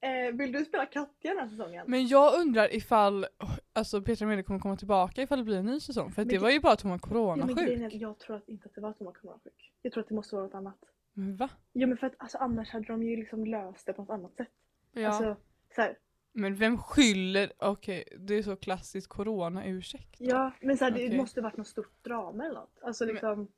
Eh, 0.00 0.32
vill 0.34 0.52
du 0.52 0.64
spela 0.64 0.86
Katja 0.86 1.30
den 1.30 1.38
här 1.38 1.48
säsongen? 1.48 1.84
Men 1.88 2.06
jag 2.06 2.40
undrar 2.40 2.74
ifall 2.74 3.26
alltså 3.72 4.02
Petra 4.02 4.26
Mede 4.26 4.42
kommer 4.42 4.60
komma 4.60 4.76
tillbaka 4.76 5.22
ifall 5.22 5.38
det 5.38 5.44
blir 5.44 5.56
en 5.56 5.66
ny 5.66 5.80
säsong. 5.80 6.12
För 6.12 6.22
Men 6.22 6.28
det 6.28 6.34
det- 6.34 6.38
var 6.42 6.50
ju 6.50 6.60
bara 6.60 6.72
att 6.72 6.80
hon 6.80 6.90
var 6.90 6.98
ja, 7.02 7.36
men 7.36 7.48
coronasjuk. 7.54 7.92
är, 7.94 8.00
jag 8.02 8.18
tror 8.18 8.36
att 8.36 8.48
inte 8.48 8.68
att 8.68 8.74
det 8.74 8.80
var 8.80 8.90
att 8.90 8.98
hon 8.98 9.06
var 9.06 9.12
coronasjuk. 9.14 9.72
Jag 9.82 9.92
tror 9.92 10.02
att 10.02 10.08
det 10.08 10.14
måste 10.14 10.34
vara 10.36 10.44
något 10.46 10.54
annat. 10.54 10.78
Men 11.12 11.36
va? 11.36 11.48
Ja 11.72 11.86
men 11.86 11.96
för 11.98 12.06
att 12.06 12.14
alltså, 12.18 12.38
annars 12.38 12.70
hade 12.70 12.84
de 12.86 13.02
ju 13.02 13.16
liksom 13.16 13.46
löst 13.46 13.86
det 13.86 13.92
på 13.92 14.02
något 14.02 14.10
annat 14.10 14.36
sätt. 14.36 14.48
Ja. 14.92 15.08
Alltså, 15.08 15.36
så 15.74 15.80
här, 15.80 15.98
Men 16.32 16.54
vem 16.56 16.78
skyller? 16.78 17.52
Okej, 17.58 18.04
det 18.18 18.34
är 18.34 18.42
så 18.42 18.56
klassiskt 18.56 19.08
corona-ursäkt. 19.08 20.16
ja 20.18 20.52
men 20.60 20.78
så 20.78 20.84
här, 20.84 20.90
det 20.90 21.06
Okej. 21.06 21.16
måste 21.16 21.40
varit 21.40 21.56
något 21.56 21.66
stort 21.66 22.04
drama 22.04 22.44
eller 22.44 22.54
något. 22.60 22.78
Alltså 22.82 23.04
Men- 23.04 23.14
liksom, 23.14 23.48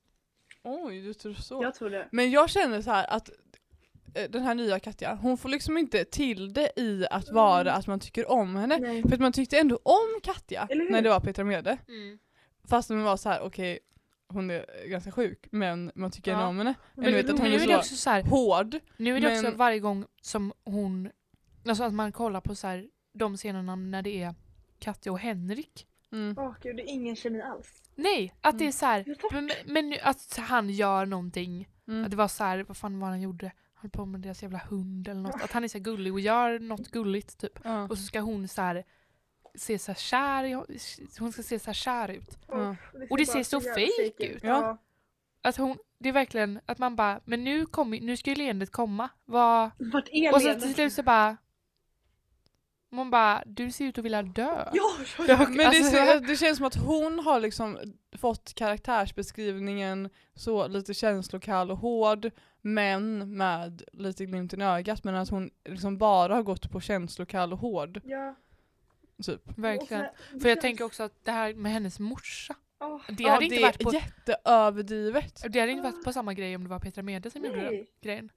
Oj, 0.62 1.01
du 1.03 1.14
tror 1.14 1.32
så. 1.32 1.62
jag 1.62 1.74
tror 1.74 1.91
det. 1.91 2.09
Men 2.12 2.30
jag 2.30 2.51
känner 2.51 2.80
så 2.82 2.91
här 2.91 3.07
att 3.16 3.30
den 4.30 4.42
här 4.42 4.54
nya 4.54 4.78
Katja, 4.80 5.14
hon 5.14 5.38
får 5.38 5.48
liksom 5.48 5.78
inte 5.78 6.04
till 6.04 6.52
det 6.52 6.72
i 6.76 7.06
att 7.11 7.30
vara 7.30 7.72
att 7.72 7.86
man 7.86 8.00
tycker 8.00 8.30
om 8.30 8.56
henne. 8.56 8.78
Nej. 8.78 9.02
För 9.02 9.12
att 9.14 9.20
man 9.20 9.32
tyckte 9.32 9.58
ändå 9.58 9.76
om 9.82 10.20
Katja 10.22 10.68
när 10.90 11.02
det 11.02 11.08
var 11.08 11.20
Petra 11.20 11.44
Mede. 11.44 11.78
Mm. 11.88 12.18
Fast 12.64 12.90
man 12.90 13.02
var 13.02 13.16
så 13.16 13.28
här: 13.28 13.40
okej 13.40 13.78
hon 14.28 14.50
är 14.50 14.86
ganska 14.86 15.11
sjuk 15.12 15.46
men 15.50 15.92
man 15.94 16.11
tycker 16.11 16.32
ändå 16.32 16.44
Ja. 16.44 16.48
om 16.48 16.58
henne. 16.58 16.74
Men 16.94 17.12
vet 17.12 17.30
att 17.30 17.38
hon 17.38 17.48
Nu 17.48 17.54
är 17.56 17.62
är 17.62 17.66
det 17.66 17.72
så 17.72 17.78
också 17.78 17.96
så 17.96 18.11
här, 18.11 18.22
hård. 18.22 18.78
nu 18.96 19.16
är 19.16 19.20
det 19.20 19.32
också 19.32 19.42
men- 19.42 19.56
varje 19.56 19.78
gång 19.78 20.04
som 20.22 20.52
hon, 20.64 21.11
alltså 21.68 21.84
att 21.84 21.92
man 21.92 22.12
kollar 22.12 22.40
på 22.40 22.54
så 22.54 22.66
här, 22.66 22.88
de 23.12 23.36
scenerna 23.36 23.76
när 23.76 24.02
det 24.02 24.22
är 24.22 24.34
Katja 24.78 25.12
och 25.12 25.18
Henrik. 25.18 25.86
Mm. 26.12 26.34
Åh 26.38 26.54
gud, 26.62 26.76
det 26.76 26.82
är 26.82 26.88
ingen 26.88 27.16
kemi 27.16 27.40
alls. 27.42 27.82
Nej, 27.94 28.34
att 28.40 28.58
det 28.58 28.66
är 28.66 28.72
så 28.72 28.86
här, 28.86 29.04
men, 29.32 29.50
men 29.66 29.94
att 30.02 30.36
han 30.38 30.70
gör 30.70 31.06
någonting 31.06 31.68
Mm. 31.88 32.04
Att 32.04 32.11
det 32.11 32.16
var 32.16 32.28
så 32.28 32.44
här, 32.44 32.64
vad 32.68 32.76
fan 32.76 33.00
var 33.00 33.08
han 33.08 33.20
gjorde? 33.20 33.52
Han 33.81 33.91
höll 33.91 33.91
på 33.91 34.07
med 34.07 34.20
deras 34.20 34.43
jävla 34.43 34.59
hund 34.59 35.09
eller 35.09 35.20
något. 35.20 35.43
Att 35.43 35.53
han 35.53 35.64
är 35.64 35.68
så 35.68 35.78
gullig 35.78 36.12
och 36.12 36.20
gör 36.20 36.59
något 36.59 36.91
gulligt 36.91 37.39
typ. 37.39 37.59
Ja. 37.64 37.83
Och 37.83 37.99
så 37.99 38.05
ska 38.05 38.20
hon 38.20 38.49
så 38.49 38.62
här 38.62 38.85
se 39.55 39.78
så 39.78 39.93
här 39.93 39.99
kär 39.99 40.55
hon 41.20 41.33
ska 41.33 41.43
se 41.43 41.59
så 41.59 41.66
här 41.66 41.72
kär 41.72 42.09
ut. 42.09 42.39
Ja. 42.49 42.76
Och 43.11 43.18
det 43.18 43.26
ser 43.26 43.43
så 43.43 43.61
fake 43.61 44.26
ut. 44.26 44.43
Ja. 44.43 44.78
Att 45.43 45.57
hon, 45.57 45.76
det 45.99 46.09
är 46.09 46.12
verkligen 46.12 46.61
att 46.66 46.78
man 46.78 46.97
bara, 46.97 47.20
men 47.24 47.45
nu, 47.45 47.66
kommer, 47.66 48.01
nu 48.01 48.16
ska 48.16 48.31
ju 48.31 48.37
leendet 48.37 48.72
komma. 48.72 49.09
Vad... 49.24 49.70
Vart 49.78 50.09
är 50.12 50.35
Och 50.35 50.43
så 50.43 50.55
till 50.55 50.74
slut 50.74 50.93
så 50.93 51.03
bara, 51.03 51.37
man 52.93 53.11
bara, 53.11 53.43
du 53.47 53.70
ser 53.70 53.84
ut 53.84 53.99
att 53.99 54.05
vilja 54.05 54.22
dö. 54.22 54.64
Ja, 54.72 54.72
ja, 54.72 54.91
Ja, 55.18 55.24
ja. 55.28 55.38
Men 55.49 55.57
det, 55.57 55.66
Alltså- 55.66 55.91
ser- 55.91 56.20
det 56.20 56.36
känns 56.36 56.57
som 56.57 56.66
att 56.66 56.74
hon 56.76 57.18
har 57.18 57.41
liksom 57.41 57.78
fått 58.18 58.55
karaktärsbeskrivningen 58.55 60.11
så 60.34 60.66
lite 60.66 60.95
känslokall 60.95 61.70
och 61.70 61.78
hård 61.78 62.30
men 62.62 63.36
med 63.36 63.82
lite 63.93 64.26
glimten 64.26 64.62
i 64.62 64.64
ögat 64.64 65.05
men 65.05 65.14
att 65.14 65.28
hon 65.30 65.51
liksom 65.64 65.99
bara 65.99 66.34
har 66.34 66.43
gått 66.43 66.70
på 66.70 66.80
känslokall 66.80 67.53
och 67.53 67.59
hård. 67.59 68.01
ja. 68.05 68.34
Typ. 69.24 69.43
Verkligen. 69.59 70.03
Det 70.03 70.41
För 70.41 70.49
jag 70.49 70.57
känns- 70.57 70.62
tänker 70.62 70.84
också 70.84 71.03
att 71.03 71.24
det 71.24 71.30
här 71.32 71.55
med 71.55 71.72
hennes 71.72 71.99
morsa, 72.01 72.55
Åh, 72.80 73.01
det 73.09 73.22
Ja, 73.22 73.30
hade 73.30 73.45
inte 73.45 73.57
det 73.57 73.62
varit 73.62 73.78
på 73.82 73.91
är 73.91 73.95
jätteöverdrivet. 73.95 75.45
det 75.51 75.61
hade 75.61 75.72
inte 75.72 75.82
varit 75.91 76.05
på 76.05 76.12
samma 76.12 76.34
grej 76.34 76.57
om 76.57 76.64
det 76.64 76.70
var 76.70 76.78
Petra 76.78 77.03
Mede 77.03 77.30
som 77.30 77.45
gjorde 77.45 77.61
den 77.61 77.86
grejen. 78.03 78.30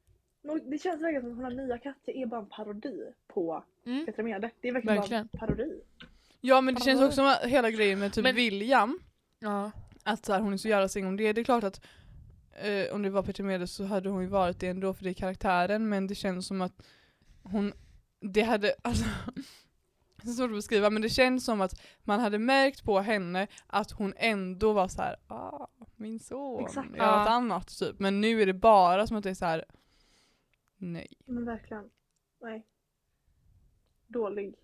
Det 0.72 0.78
känns 0.78 1.02
verkligen 1.02 1.22
som 1.22 1.32
att 1.32 1.38
den 1.38 1.46
här 1.60 1.66
nya 1.68 1.78
Katja 1.78 2.14
är 2.14 2.26
bara 2.26 2.40
en 2.40 2.46
parodi 2.50 3.04
på 3.28 3.64
Mm. 3.86 4.06
Petra 4.06 4.24
Mede. 4.24 4.50
Det 4.62 4.68
är 4.68 4.74
verkligen, 4.74 4.98
Verkligen. 4.98 5.30
bara 5.32 5.46
en 5.46 5.48
parodi. 5.56 5.82
Ja 6.42 6.62
men 6.62 6.76
det 6.76 6.82
känns 6.82 7.00
Ja. 7.00 7.06
också 7.06 7.16
som 7.16 7.26
att 7.26 7.42
hela 7.44 7.72
grejen 7.72 8.00
med 8.00 8.14
typ 8.14 8.24
Men- 8.24 8.36
William, 8.36 9.00
Ja. 9.40 9.72
att 10.04 10.26
så 10.26 10.34
här, 10.34 10.40
hon 10.40 10.54
är 10.54 10.58
så 10.58 10.68
jävla 10.68 10.88
sing 10.88 11.08
om 11.08 11.18
det. 11.18 11.34
Det 11.34 11.42
är 11.42 11.46
klart 11.46 11.64
att 11.64 11.82
eh, 12.62 12.94
om 12.96 13.02
det 13.02 13.10
var 13.10 13.24
Peter 13.24 13.44
Mede 13.44 13.68
så 13.68 13.84
hade 13.86 14.10
hon 14.10 14.22
ju 14.22 14.28
varit 14.28 14.60
det 14.60 14.68
ändå 14.68 14.94
för 14.94 15.04
det 15.04 15.10
är 15.10 15.14
karaktären 15.14 15.90
men 15.90 16.08
det 16.08 16.16
känns 16.16 16.48
som 16.48 16.62
att 16.62 16.74
hon, 17.44 17.74
det 18.20 18.42
hade, 18.42 18.74
alltså 18.82 19.06
det 20.22 20.30
är 20.30 20.34
svårt 20.34 20.50
att 20.50 20.56
beskriva 20.56 20.90
men 20.90 21.02
det 21.02 21.10
känns 21.10 21.46
som 21.46 21.62
att 21.62 21.82
man 22.04 22.20
hade 22.20 22.40
märkt 22.40 22.84
på 22.84 23.00
henne 23.00 23.48
att 23.68 23.92
hon 23.92 24.14
ändå 24.18 24.74
var 24.74 24.88
så 24.88 25.02
här, 25.02 25.16
ah 25.28 25.68
min 25.96 26.20
son, 26.20 26.64
Exakt. 26.66 26.90
jag 26.98 27.04
har 27.04 27.12
Ja. 27.14 27.20
något 27.20 27.30
annat 27.30 27.78
typ. 27.80 28.00
Men 28.00 28.22
nu 28.22 28.42
är 28.42 28.46
det 28.46 28.54
bara 28.54 29.08
som 29.08 29.18
att 29.18 29.24
det 29.24 29.30
är 29.30 29.34
så 29.34 29.46
här. 29.46 29.66
Nej. 30.84 31.08
Men 31.26 31.46
verkligen. 31.46 31.90
Nej. 32.42 32.66
Dålig 34.08 34.56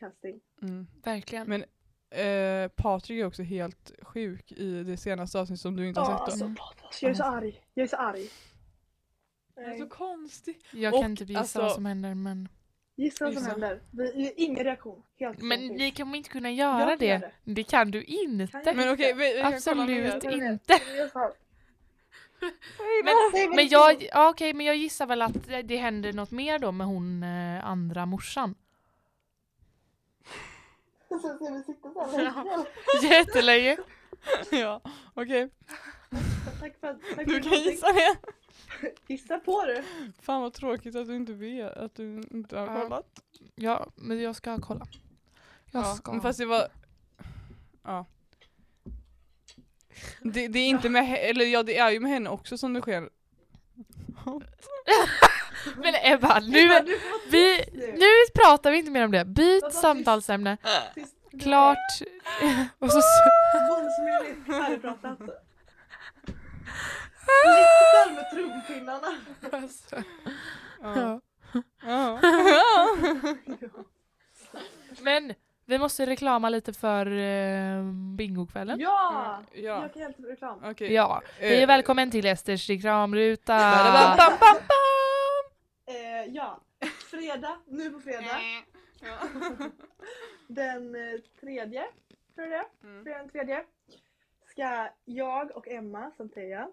casting. 0.00 0.40
Mm. 0.62 0.86
Verkligen. 1.04 1.48
Men 1.48 1.64
eh, 2.10 2.68
Patrik 2.68 3.20
är 3.20 3.26
också 3.26 3.42
helt 3.42 3.92
sjuk 4.02 4.52
i 4.52 4.82
det 4.84 4.96
senaste 4.96 5.40
avsnittet 5.40 5.60
som 5.60 5.76
du 5.76 5.88
inte 5.88 6.00
har 6.00 6.06
sett. 6.18 6.20
alltså, 6.20 6.44
Mm. 6.44 6.56
Patrik, 6.56 7.02
jag 7.02 7.10
är 7.10 7.14
så 7.14 7.22
arg. 7.24 7.60
Jag 7.74 7.84
är 7.84 7.88
så 7.88 7.96
arg. 7.96 8.30
Det 9.54 9.60
är 9.60 9.68
Nej. 9.68 9.78
så 9.78 9.88
konstigt. 9.88 10.64
jag 10.72 10.94
och 10.94 11.00
kan 11.02 11.10
inte 11.10 11.24
gissa 11.24 11.40
alltså- 11.40 11.60
vad 11.62 11.72
som 11.72 11.86
händer 11.86 12.14
men, 12.14 12.48
Gissa 12.96 13.24
vad 13.24 13.34
som 13.34 13.42
Gissa. 13.42 13.50
händer. 13.50 13.80
Vi, 13.90 14.32
ingen 14.36 14.64
reaktion. 14.64 15.02
Helt 15.16 15.42
men 15.42 15.58
sånt. 15.68 15.78
ni 15.78 15.90
kommer 15.90 16.16
inte 16.18 16.30
kunna 16.30 16.50
göra 16.50 16.88
kan 16.88 16.98
det. 16.98 17.06
göra 17.06 17.30
det. 17.44 17.62
kan 17.64 17.90
du 17.90 18.04
inte. 18.04 18.46
Kan? 18.64 18.76
Men 18.76 18.92
okej, 18.94 19.14
vi, 19.14 19.32
vi 19.34 19.40
kan 19.42 19.42
kolla 19.42 19.56
Absolut 19.56 20.04
vet. 20.04 20.24
inte. 20.24 20.72
Jag 20.72 20.98
är 20.98 21.08
så 21.08 21.18
här. 21.18 21.32
Men, 23.04 23.50
men 23.56 23.68
jag, 23.68 24.02
ja, 24.12 24.28
okej, 24.30 24.54
men 24.54 24.66
jag 24.66 24.76
gissar 24.76 25.06
väl 25.06 25.22
att 25.22 25.32
det- 25.64 25.76
händer 25.76 26.12
något 26.12 26.30
mer 26.30 26.58
då 26.58 26.72
med 26.72 26.86
hon 26.86 27.22
eh, 27.22 27.66
andra 27.66 28.06
morsan. 28.06 28.54
Länge. 32.16 32.64
Jättelänge. 33.02 33.76
ja, 34.50 34.80
okej. 35.14 35.50
Tack 36.60 36.80
för 36.80 36.86
att 36.88 36.98
tack 37.16 37.26
Du 37.26 37.40
kan 37.40 37.52
gissa 37.52 37.86
det. 37.92 38.16
Gissa 39.06 39.38
på 39.38 39.64
det. 39.66 39.84
Fan 40.22 40.42
vad 40.42 40.52
tråkigt 40.54 40.96
att 40.96 41.06
du 41.06 41.16
inte 41.16 41.32
vet, 41.32 41.76
att 41.76 41.94
du 41.94 42.22
inte 42.30 42.58
har 42.58 42.66
Ja. 42.66 42.80
kollat. 42.82 43.06
Ja, 43.54 43.86
men 43.94 44.20
jag 44.22 44.36
ska 44.36 44.58
kolla. 44.58 44.86
Jag 45.70 45.84
Ja, 45.84 45.94
ska. 45.94 46.20
fast 46.20 46.38
det 46.38 46.46
var... 46.46 46.68
Ja. 47.82 48.06
Det, 50.20 50.48
det 50.48 50.58
är 50.58 50.66
inte 50.68 50.88
med 50.88 51.18
eller 51.20 51.44
ja 51.44 51.62
det 51.62 51.76
är 51.78 51.90
ju 51.90 52.00
med 52.00 52.10
henne 52.12 52.30
också 52.30 52.58
som 52.58 52.72
det 52.74 52.80
sker. 52.80 53.08
Men 55.76 55.94
Ebba, 56.02 56.40
nu, 56.40 56.58
Ebba, 56.76 56.84
vi, 57.30 57.64
nu. 57.74 58.06
pratar 58.34 58.70
vi 58.70 58.78
inte 58.78 58.90
mer 58.90 59.04
om 59.04 59.10
det. 59.10 59.24
Byt 59.24 59.72
samtalsämne. 59.72 60.56
Tyst. 60.94 61.14
Klart. 61.42 61.78
Och 62.78 62.90
så, 62.92 63.00
Våldsmedvetet 63.70 64.46
färdigpratat. 64.46 65.18
Lite 67.44 67.94
där 67.94 68.14
med 68.14 68.30
trumpinnarna. 68.30 69.08
alltså, 69.52 70.02
Ja. 70.82 71.20
ja. 71.82 72.20
Ja. 72.20 72.20
Men 75.02 75.34
vi 75.66 75.78
måste 75.78 76.06
reklama 76.06 76.48
lite 76.48 76.72
för 76.72 77.06
eh, 77.06 77.82
bingokvällen. 78.16 78.80
Ja! 78.80 79.36
Mm, 79.52 79.64
ja. 79.64 79.82
Jag 79.82 79.92
kan 79.92 80.02
hjälpa 80.02 80.22
med 80.22 80.30
reklam. 80.30 80.60
Okej. 80.64 80.92
Ja, 80.92 81.22
hej 81.38 81.58
Eh, 81.58 81.62
och 81.62 81.68
välkommen 81.68 82.10
till 82.10 82.26
Esters 82.26 82.68
reklamruta. 82.70 83.52
Badabam, 83.52 84.16
bam, 84.16 84.38
bam, 84.40 84.56
bam. 84.68 85.94
Eh, 85.96 86.34
ja, 86.34 86.60
fredag, 87.10 87.56
nu 87.66 87.90
på 87.90 88.00
fredag. 88.00 88.40
Den 90.46 90.94
eh, 90.94 91.20
tredje, 91.40 91.84
tror 92.34 92.46
jag. 92.46 92.64
Mm. 92.82 93.04
Fredag 93.04 93.18
den 93.18 93.28
tredje. 93.28 93.64
Ska 94.50 94.88
jag 95.04 95.56
och 95.56 95.68
Emma 95.68 96.10
Santeja. 96.16 96.68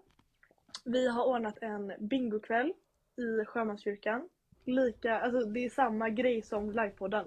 Vi 0.84 1.08
har 1.08 1.24
ordnat 1.24 1.58
en 1.60 1.92
bingokväll 1.98 2.72
i 3.16 3.44
Sjömanskyrkan. 3.44 4.28
Lika, 4.64 5.20
alltså 5.20 5.40
det 5.40 5.64
är 5.64 5.70
samma 5.70 6.08
grej 6.08 6.42
som 6.42 6.70
livepodden. 6.70 7.24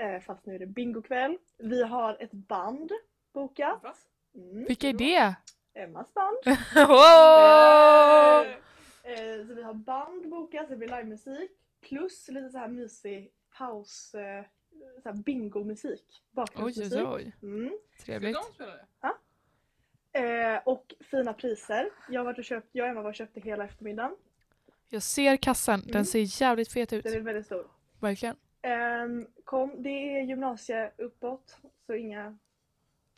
Eh, 0.00 0.20
fast 0.20 0.46
nu 0.46 0.54
är 0.54 0.58
det 0.58 0.66
bingokväll. 0.66 1.38
Vi 1.58 1.82
har 1.82 2.16
ett 2.20 2.32
band 2.32 2.92
bokat. 3.32 3.96
Mm, 4.34 4.64
Vilka 4.64 4.88
är 4.88 4.92
det? 4.92 5.34
Emmas 5.74 6.14
band. 6.14 6.36
Wow! 6.88 8.54
Eh, 9.02 9.46
så 9.46 9.54
vi 9.54 9.62
har 9.62 9.74
band 9.74 10.28
bokat, 10.30 10.68
det 10.68 10.76
blir 10.76 10.88
livemusik. 10.88 11.50
Plus 11.88 12.28
lite 12.28 12.50
så 12.50 12.58
här 12.58 12.68
mysig 12.68 13.30
paus, 13.58 14.14
eh, 14.14 14.44
så 15.02 15.08
här 15.08 15.16
bingomusik. 15.16 16.04
Oj, 16.10 16.30
Bakgrundsmusik. 16.30 16.98
oj, 16.98 17.06
oj. 17.06 17.32
Mm. 17.42 17.78
Trevligt. 18.04 18.36
Ska 18.36 18.44
de 18.48 18.54
spela 18.54 18.72
det? 20.12 20.54
Eh, 20.54 20.60
och 20.64 20.94
fina 21.00 21.32
priser. 21.32 21.90
Jag, 22.08 22.20
har 22.20 22.24
varit 22.24 22.38
och 22.38 22.44
köpt, 22.44 22.68
jag 22.72 22.84
och 22.84 22.90
Emma 22.90 23.02
var 23.02 23.10
och 23.10 23.14
köpte 23.14 23.40
hela 23.40 23.64
eftermiddagen. 23.64 24.16
Jag 24.88 25.02
ser 25.02 25.36
kassan, 25.36 25.80
den 25.80 25.90
Mm. 25.90 26.04
ser 26.04 26.42
jävligt 26.42 26.72
fet 26.72 26.92
ut. 26.92 27.04
Den 27.04 27.14
är 27.14 27.20
väldigt 27.20 27.46
stor. 27.46 27.66
Verkligen. 28.00 28.36
Ehm, 28.62 29.26
kom, 29.44 29.82
det 29.82 29.88
är 29.88 30.22
gymnasie 30.22 30.92
uppåt, 30.98 31.58
så 31.86 31.94
inga... 31.94 32.38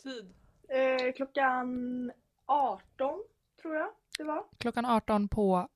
Tid. 0.02 0.34
Eh, 0.68 1.12
klockan 1.12 2.12
18 2.46 3.22
tror 3.62 3.76
jag 3.76 3.88
det 4.18 4.24
var. 4.24 4.44
Klockan 4.58 4.84
18 4.84 5.28
på... 5.28 5.68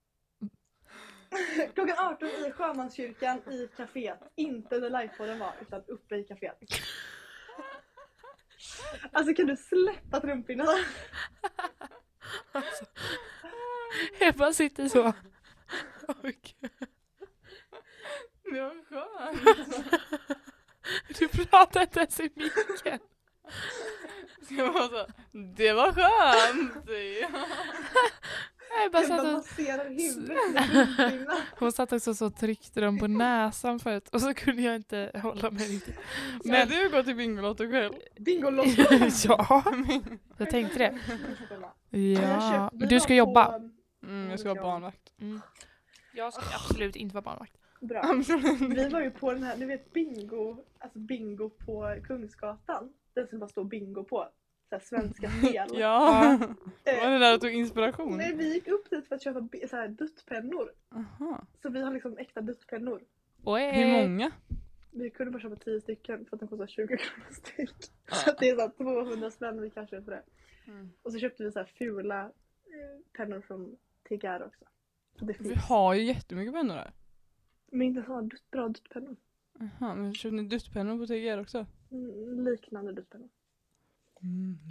Klockan 1.75 1.99
18 1.99 2.29
i 2.29 2.53
Sjömanskyrkan 2.53 3.39
i 3.53 3.69
kaféet. 3.77 4.19
Inte 4.35 4.81
där 4.81 4.91
livepodden 4.91 5.39
var, 5.39 5.53
utan 5.61 5.83
uppe 5.87 6.17
i 6.17 6.25
kaféet. 6.25 6.59
Alltså 9.13 9.35
kan 9.35 9.47
du 9.47 9.57
släppa 9.57 10.21
trumpinnarna? 10.21 10.73
Alltså. 12.53 12.85
Jag 14.21 14.35
bara 14.35 14.53
sitter 14.53 14.89
så. 14.89 15.13
Det 16.23 16.96
var 18.53 18.85
skönt. 18.89 19.85
du 21.19 21.29
pratar 21.29 21.81
inte 21.81 22.01
ens 22.01 22.21
i 22.21 22.31
micken. 22.35 22.99
Ska 24.45 24.55
jag 24.55 24.73
vara 24.73 24.89
så, 24.89 25.07
det 25.57 25.73
var 25.73 25.93
skönt. 25.93 26.87
Jag 28.83 28.93
bara 28.93 29.03
satt 29.03 29.21
och, 29.21 29.45
hon 31.59 31.73
satt 31.73 31.93
också 31.93 32.15
så 32.15 32.27
och 32.27 32.37
tryckte 32.37 32.81
dem 32.81 32.99
på 32.99 33.07
näsan 33.07 33.79
förut 33.81 34.09
och 34.09 34.21
så 34.21 34.35
kunde 34.35 34.63
jag 34.63 34.77
inte 34.77 35.11
hålla 35.23 35.51
mig 35.51 35.69
riktigt. 35.69 35.97
Men- 36.45 36.69
du 36.69 36.91
gå 36.91 37.03
till 37.03 37.17
Bingolotto 37.17 37.71
själv? 37.71 37.93
Bingolotto. 38.19 38.83
ja, 39.25 39.65
jag 40.39 40.51
tänkte 40.51 40.79
det. 40.79 40.99
Ja, 41.99 42.71
men 42.73 42.89
du 42.89 43.01
ska 43.01 43.15
jobba. 43.15 43.61
Mm, 44.03 44.31
jag 44.31 44.41
ska 44.41 44.49
vara 44.55 44.63
barnvakt. 44.63 45.13
Mm. 45.21 45.41
Jag 46.15 46.33
ska 46.33 46.43
absolut 46.55 46.97
inte 46.97 47.15
vara 47.15 47.23
barnvakt. 47.23 47.57
Bra. 47.87 48.01
Absolut. 48.05 48.61
Vi 48.61 48.89
var 48.89 49.01
ju 49.01 49.11
på 49.11 49.33
den 49.33 49.43
här, 49.43 49.57
ni 49.57 49.65
vet 49.67 49.93
bingo, 49.93 50.57
alltså 50.79 50.99
bingo 50.99 51.51
på 51.51 51.97
Kungsgatan. 52.05 52.93
Den 53.15 53.29
som 53.29 53.39
bara 53.39 53.49
står 53.49 53.65
bingo 53.65 54.05
på. 54.05 54.29
Såhär 54.69 54.83
svenska 54.83 55.31
spel. 55.39 55.69
Ja. 55.73 56.35
Eh, 56.85 57.01
Var 57.05 57.11
det 57.11 57.19
där 57.19 57.33
du 57.33 57.39
tog 57.39 57.51
inspiration? 57.51 58.17
Nej, 58.17 58.35
vi 58.37 58.55
gick 58.55 58.69
upp 58.69 58.91
dit 58.91 59.09
för 59.09 59.15
att 59.15 59.23
köpa 59.23 59.49
så 59.71 59.77
här 59.77 59.89
duttpennor. 59.89 60.73
Aha. 60.95 61.47
Så 61.63 61.69
vi 61.71 61.81
har 61.83 61.93
liksom 61.95 62.19
äkta 62.19 62.41
duttpennor. 62.41 63.03
Oj. 63.45 63.71
Hur 63.73 64.03
många? 64.03 64.31
Vi 64.91 65.11
kunde 65.11 65.33
bara 65.33 65.41
köpa 65.43 65.57
10 65.57 65.81
stycken 65.81 66.27
för 66.27 66.37
att 66.37 66.41
de 66.41 66.49
kostar 66.49 66.67
20 66.67 66.87
kronor 66.97 67.31
styck. 67.31 67.93
Så 68.13 68.31
att 68.31 68.39
det 68.39 68.49
är 68.51 68.55
så 68.55 68.61
här 68.61 68.69
200 68.69 69.31
spänn 69.31 69.61
vi 69.61 69.71
kanske 69.71 70.03
för 70.03 70.11
det. 70.13 70.23
Mm. 70.67 70.91
Och 71.03 71.13
så 71.13 71.19
köpte 71.19 71.45
vi 71.45 71.53
så 71.53 71.59
här 71.59 71.67
fula 71.79 72.21
eh, 72.25 73.01
pennor 73.17 73.41
från 73.41 73.77
TGR 74.09 74.43
också. 74.47 74.65
Så 75.19 75.25
det 75.25 75.41
Vi 75.41 75.55
har 75.55 75.95
ju 75.95 76.03
jättemycket 76.03 76.55
pennor 76.55 76.75
där. 76.75 76.93
Men 77.73 77.83
inte 77.83 78.03
så 78.07 78.21
dutt, 78.21 78.51
bra 78.51 78.69
duttpennor. 78.69 79.17
Aha, 79.61 79.95
men 79.95 80.15
köpte 80.15 80.37
ni 80.37 80.43
duttpennor 80.43 80.99
på 80.99 81.07
TGR 81.07 81.39
också? 81.41 81.67
Mm, 81.91 82.45
liknande 82.45 82.93
duttpennor. 82.93 83.29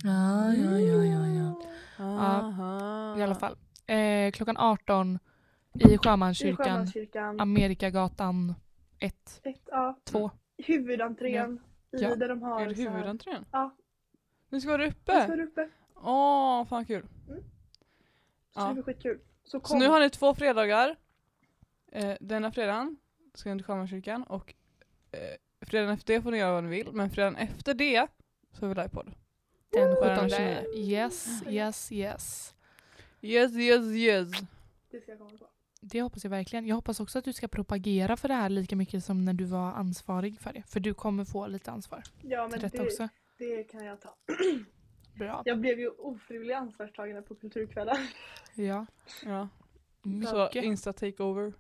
Ja, 0.04 0.54
ja, 0.54 0.80
ja, 0.80 1.04
ja, 1.06 1.28
ja. 1.28 1.62
Aha. 2.06 3.20
I 3.20 3.22
alla 3.24 3.36
fall. 3.36 3.58
Eh, 3.88 4.32
klockan 4.32 4.58
18 4.58 5.20
i 5.74 5.94
I 5.94 5.98
Sjömanskyrkan, 5.98 6.66
Sjömanskyrkan. 6.66 7.40
Amerikagatan 7.40 8.54
1, 9.00 9.40
Ett, 9.44 9.62
ja, 9.66 10.00
2. 10.04 10.32
huvudentrén. 10.58 11.60
I 11.92 11.98
Ja. 12.02 12.16
där 12.16 12.30
de 12.30 12.42
har 12.42 12.62
Är 12.62 12.70
det 12.70 12.76
så 12.76 12.82
huvudentrén? 12.90 13.46
Ja. 13.52 13.76
Nu 14.50 14.62
ska 14.62 14.72
vara 14.72 14.88
uppe? 14.88 15.24
står 15.24 15.40
uppe. 15.42 15.70
Åh, 15.96 16.66
fan 16.66 16.86
kul. 16.86 17.06
Så 17.28 17.34
Ja. 18.56 18.68
det 18.68 18.74
blir 18.74 18.84
skitkul. 18.84 19.20
Så 19.44 19.60
kom. 19.60 19.68
Så 19.68 19.78
nu 19.78 19.88
har 19.88 20.00
ni 20.00 20.10
två 20.10 20.36
fredagar. 20.36 20.96
Eh, 21.96 22.18
denna 22.20 22.52
fredagen 22.52 22.98
ska 23.34 23.50
ni 23.50 23.60
till 23.60 23.66
Sjömanskyrkan 23.66 24.24
och 24.24 24.54
eh, 25.12 25.20
fredagen 25.66 25.94
efter 25.94 26.14
det 26.14 26.22
får 26.22 26.32
ni 26.32 26.38
göra 26.38 26.54
vad 26.54 26.64
ni 26.64 26.70
vill. 26.70 26.92
Men 26.92 27.10
fredagen 27.10 27.36
efter 27.36 27.74
det 27.74 28.08
så 28.52 28.66
har 28.66 28.68
vi 28.68 28.76
livepodd. 28.76 29.12
Den 29.70 29.90
Woo! 29.90 30.30
17. 30.30 30.30
Yes, 30.76 31.44
yes, 31.48 31.92
yes. 31.92 32.56
Yes, 33.22 33.56
yes, 33.56 33.86
yes. 33.86 34.32
Det 34.92 35.02
ska 35.02 35.12
jag 35.12 35.20
komma 35.20 35.38
på. 35.38 35.48
Det 35.82 36.02
hoppas 36.02 36.24
jag 36.24 36.32
verkligen. 36.32 36.68
Jag 36.68 36.76
hoppas 36.76 37.00
också 37.00 37.20
att 37.20 37.26
du 37.26 37.34
ska 37.34 37.48
propagera 37.48 38.18
för 38.18 38.28
det 38.28 38.34
här 38.34 38.50
lika 38.50 38.76
mycket 38.76 39.06
som 39.06 39.26
när 39.26 39.34
du 39.34 39.46
var 39.46 39.72
ansvarig 39.72 40.40
för 40.40 40.54
det. 40.54 40.64
För 40.68 40.80
du 40.80 40.94
kommer 40.94 41.26
få 41.26 41.48
lite 41.48 41.72
ansvar 41.72 42.04
Ja 42.22 42.48
men 42.52 42.60
det, 42.60 42.80
också. 42.80 43.10
det 43.38 43.64
kan 43.64 43.86
jag 43.86 44.02
ta. 44.02 44.16
Bra. 45.20 45.42
Jag 45.46 45.60
blev 45.60 45.80
ju 45.80 45.90
ofrivilligt 45.90 46.58
ansvarstagande 46.58 47.22
på 47.22 47.36
kulturkvällen. 47.36 47.98
Ja, 48.56 48.86
Ja, 49.26 49.50
så 50.32 50.50
insta 50.60 50.94
takeover. 50.94 51.54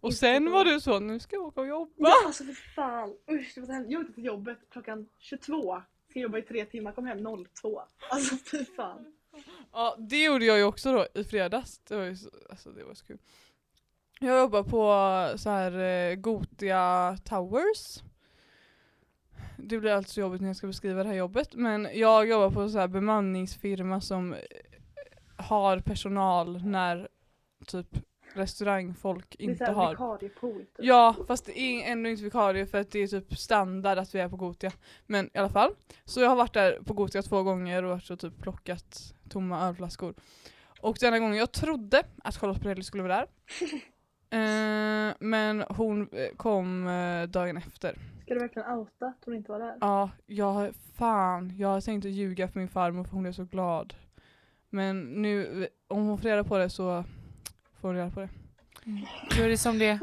Och 0.00 0.14
sen 0.14 0.50
var 0.50 0.64
du 0.64 0.80
så, 0.80 0.98
nu 0.98 1.20
ska 1.20 1.36
jag 1.36 1.44
åka 1.44 1.60
och 1.60 1.66
jobba. 1.66 1.92
Ja 1.96 2.14
alltså 2.26 2.44
för 2.44 2.74
fan. 2.74 3.14
Usch 3.30 3.52
det 3.54 3.60
var 3.60 3.74
hemskt. 3.74 3.90
Jag 3.90 4.00
åkte 4.00 4.12
till 4.12 4.24
jobbet 4.24 4.58
klockan 4.70 5.08
22. 5.18 5.82
Ska 6.10 6.20
jobba 6.20 6.38
i 6.38 6.42
tre 6.42 6.64
timmar, 6.64 6.92
kom 6.92 7.06
hem 7.06 7.18
02. 7.62 7.82
Alltså 8.10 8.36
fy 8.50 8.64
fan. 8.64 9.14
Ja, 9.72 9.96
det 9.98 10.24
gjorde 10.24 10.44
jag 10.44 10.58
ju 10.58 10.64
också 10.64 10.92
då 10.92 11.06
i 11.14 11.24
fredags. 11.24 11.78
Det 11.78 11.96
var 11.96 12.04
ju 12.04 12.16
så, 12.16 12.30
alltså 12.50 12.70
det 12.70 12.84
var 12.84 12.94
så 12.94 13.04
kul. 13.04 13.18
Jag 14.20 14.38
jobbar 14.38 14.62
på 14.62 15.38
så 15.38 15.50
här 15.50 15.78
eh, 15.78 16.14
Gotia 16.14 17.16
Towers. 17.24 18.02
Det 19.56 19.78
blir 19.78 19.92
alltså 19.92 20.20
jobbigt 20.20 20.40
när 20.40 20.48
jag 20.48 20.56
ska 20.56 20.66
beskriva 20.66 21.02
det 21.02 21.08
här 21.08 21.16
jobbet. 21.16 21.54
Men 21.54 21.88
jag 21.92 22.28
jobbar 22.28 22.50
på 22.50 22.68
så 22.68 22.78
här 22.78 22.88
bemanningsfirma 22.88 24.00
som 24.00 24.32
eh, 24.32 24.40
har 25.36 25.80
personal 25.80 26.64
när 26.64 27.08
typ 27.66 27.88
restaurangfolk 28.38 29.36
Det 29.38 29.44
är 29.44 29.50
inte 29.50 29.64
har. 29.64 29.90
vikariepool. 29.90 30.58
Typ. 30.58 30.70
Ja, 30.78 31.16
fast 31.26 31.44
det 31.44 31.60
är 31.60 31.92
ändå 31.92 32.10
inte 32.10 32.24
vikarie 32.24 32.66
för 32.66 32.80
att 32.80 32.90
det 32.90 32.98
är 32.98 33.06
typ 33.06 33.38
standard 33.38 33.98
att 33.98 34.14
vi 34.14 34.18
är 34.18 34.28
på 34.28 34.36
Gotia. 34.36 34.72
Men 35.06 35.30
i 35.34 35.38
alla 35.38 35.48
fall. 35.48 35.70
Så 36.04 36.20
jag 36.20 36.28
har 36.28 36.36
varit 36.36 36.54
där 36.54 36.78
på 36.84 36.94
Gotia 36.94 37.22
två 37.22 37.42
gånger 37.42 37.82
och 37.82 37.90
varit 37.90 38.10
och 38.10 38.20
typ 38.20 38.42
plockat 38.42 39.14
tomma 39.28 39.68
ölflaskor. 39.68 40.14
Och 40.80 40.96
denna 41.00 41.18
gången, 41.18 41.36
jag 41.38 41.52
trodde 41.52 42.02
att 42.24 42.36
Charlotte 42.36 42.62
Perrelli 42.62 42.82
skulle 42.82 43.02
vara 43.02 43.16
där. 43.16 43.26
eh, 45.10 45.14
men 45.20 45.64
hon 45.68 46.08
eh, 46.12 46.36
kom 46.36 46.88
eh, 46.88 47.28
dagen 47.28 47.56
efter. 47.56 47.98
Ska 48.22 48.34
du 48.34 48.40
verkligen 48.40 48.70
outa 48.70 49.06
att 49.06 49.22
hon 49.24 49.34
inte 49.34 49.52
var 49.52 49.58
där? 49.58 49.76
Ja, 49.80 50.10
jag, 50.26 50.74
fan, 50.94 51.56
jag 51.56 51.68
har 51.68 51.80
tänkt 51.80 52.04
att 52.06 52.12
ljuga 52.12 52.48
för 52.48 52.58
min 52.58 52.68
farmor 52.68 53.04
för 53.04 53.12
hon 53.12 53.26
är 53.26 53.32
så 53.32 53.44
glad. 53.44 53.94
Men 54.70 55.22
nu, 55.22 55.68
om 55.88 56.06
hon 56.06 56.18
får 56.18 56.28
reda 56.28 56.44
på 56.44 56.58
det 56.58 56.70
så 56.70 57.04
får 57.80 57.88
hon 57.88 57.96
reda 57.96 58.10
på 58.10 58.20
det. 58.20 58.28
Mm. 58.86 59.04
Då 59.36 59.42
är 59.42 59.48
det 59.48 59.58
som 59.58 59.78
det 59.78 60.00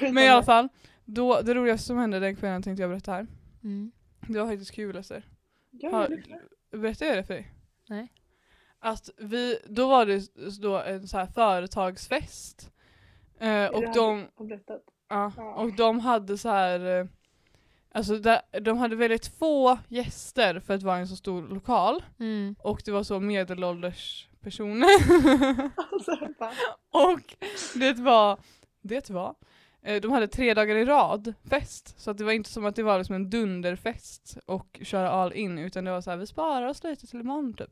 Men 0.00 0.18
i 0.18 0.28
alla 0.28 0.42
fall, 0.42 0.68
då, 1.04 1.40
det 1.40 1.54
roligaste 1.54 1.86
som 1.86 1.98
hände 1.98 2.20
den 2.20 2.36
kvällen 2.36 2.62
tänkte 2.62 2.82
jag 2.82 2.90
berätta 2.90 3.12
här. 3.12 3.26
mm. 3.64 3.92
Det 4.28 4.38
var 4.40 4.46
faktiskt 4.46 4.70
kul 4.74 4.96
Ester. 4.96 5.22
Har-. 5.92 6.22
Berättade 6.76 7.08
jag 7.10 7.18
det 7.18 7.24
för 7.24 7.34
dig? 7.34 7.52
Nej. 7.88 8.12
Att 8.78 9.10
vi, 9.18 9.58
då 9.68 9.88
var 9.88 10.06
det 10.06 10.28
då 10.60 10.78
en 10.82 11.08
så 11.08 11.18
här 11.18 11.26
företagsfest. 11.26 12.70
Eh, 13.40 13.66
och 13.66 13.82
de, 13.94 14.26
Har 14.34 14.44
berättat. 14.46 14.82
ja, 15.08 15.32
Ja. 15.36 15.54
och 15.54 15.72
de 15.76 16.00
hade 16.00 16.38
så 16.38 16.48
här 16.48 16.98
eh, 17.00 17.06
Alltså 17.90 18.18
där, 18.18 18.60
de 18.60 18.78
hade 18.78 18.96
väldigt 18.96 19.26
få 19.26 19.78
gäster 19.88 20.60
för 20.60 20.74
att 20.74 20.82
vara 20.82 20.96
en 20.98 21.08
så 21.08 21.16
stor 21.16 21.48
lokal. 21.48 22.02
Mm. 22.18 22.56
Och 22.58 22.82
det 22.84 22.90
var 22.90 23.02
så 23.02 23.20
medelålders 23.20 24.28
personer. 24.46 24.88
Alltså, 25.92 26.18
och 26.90 27.36
det 27.74 27.92
var, 27.92 28.38
det 28.82 29.10
var, 29.10 29.34
eh, 29.82 30.00
de 30.00 30.12
hade 30.12 30.28
tre 30.28 30.54
dagar 30.54 30.76
i 30.76 30.84
rad 30.84 31.34
fest. 31.50 31.94
Så 32.00 32.10
att 32.10 32.18
det 32.18 32.24
var 32.24 32.32
inte 32.32 32.50
som 32.50 32.66
att 32.66 32.76
det 32.76 32.82
var 32.82 32.98
liksom 32.98 33.14
en 33.14 33.30
dunderfest 33.30 34.38
och 34.46 34.80
köra 34.82 35.10
all 35.10 35.32
in 35.32 35.58
utan 35.58 35.84
det 35.84 35.90
var 35.90 36.00
så 36.00 36.10
här, 36.10 36.16
vi 36.16 36.26
sparar 36.26 36.66
oss 36.66 36.84
lite 36.84 37.06
till 37.06 37.20
imorgon 37.20 37.54
typ. 37.54 37.70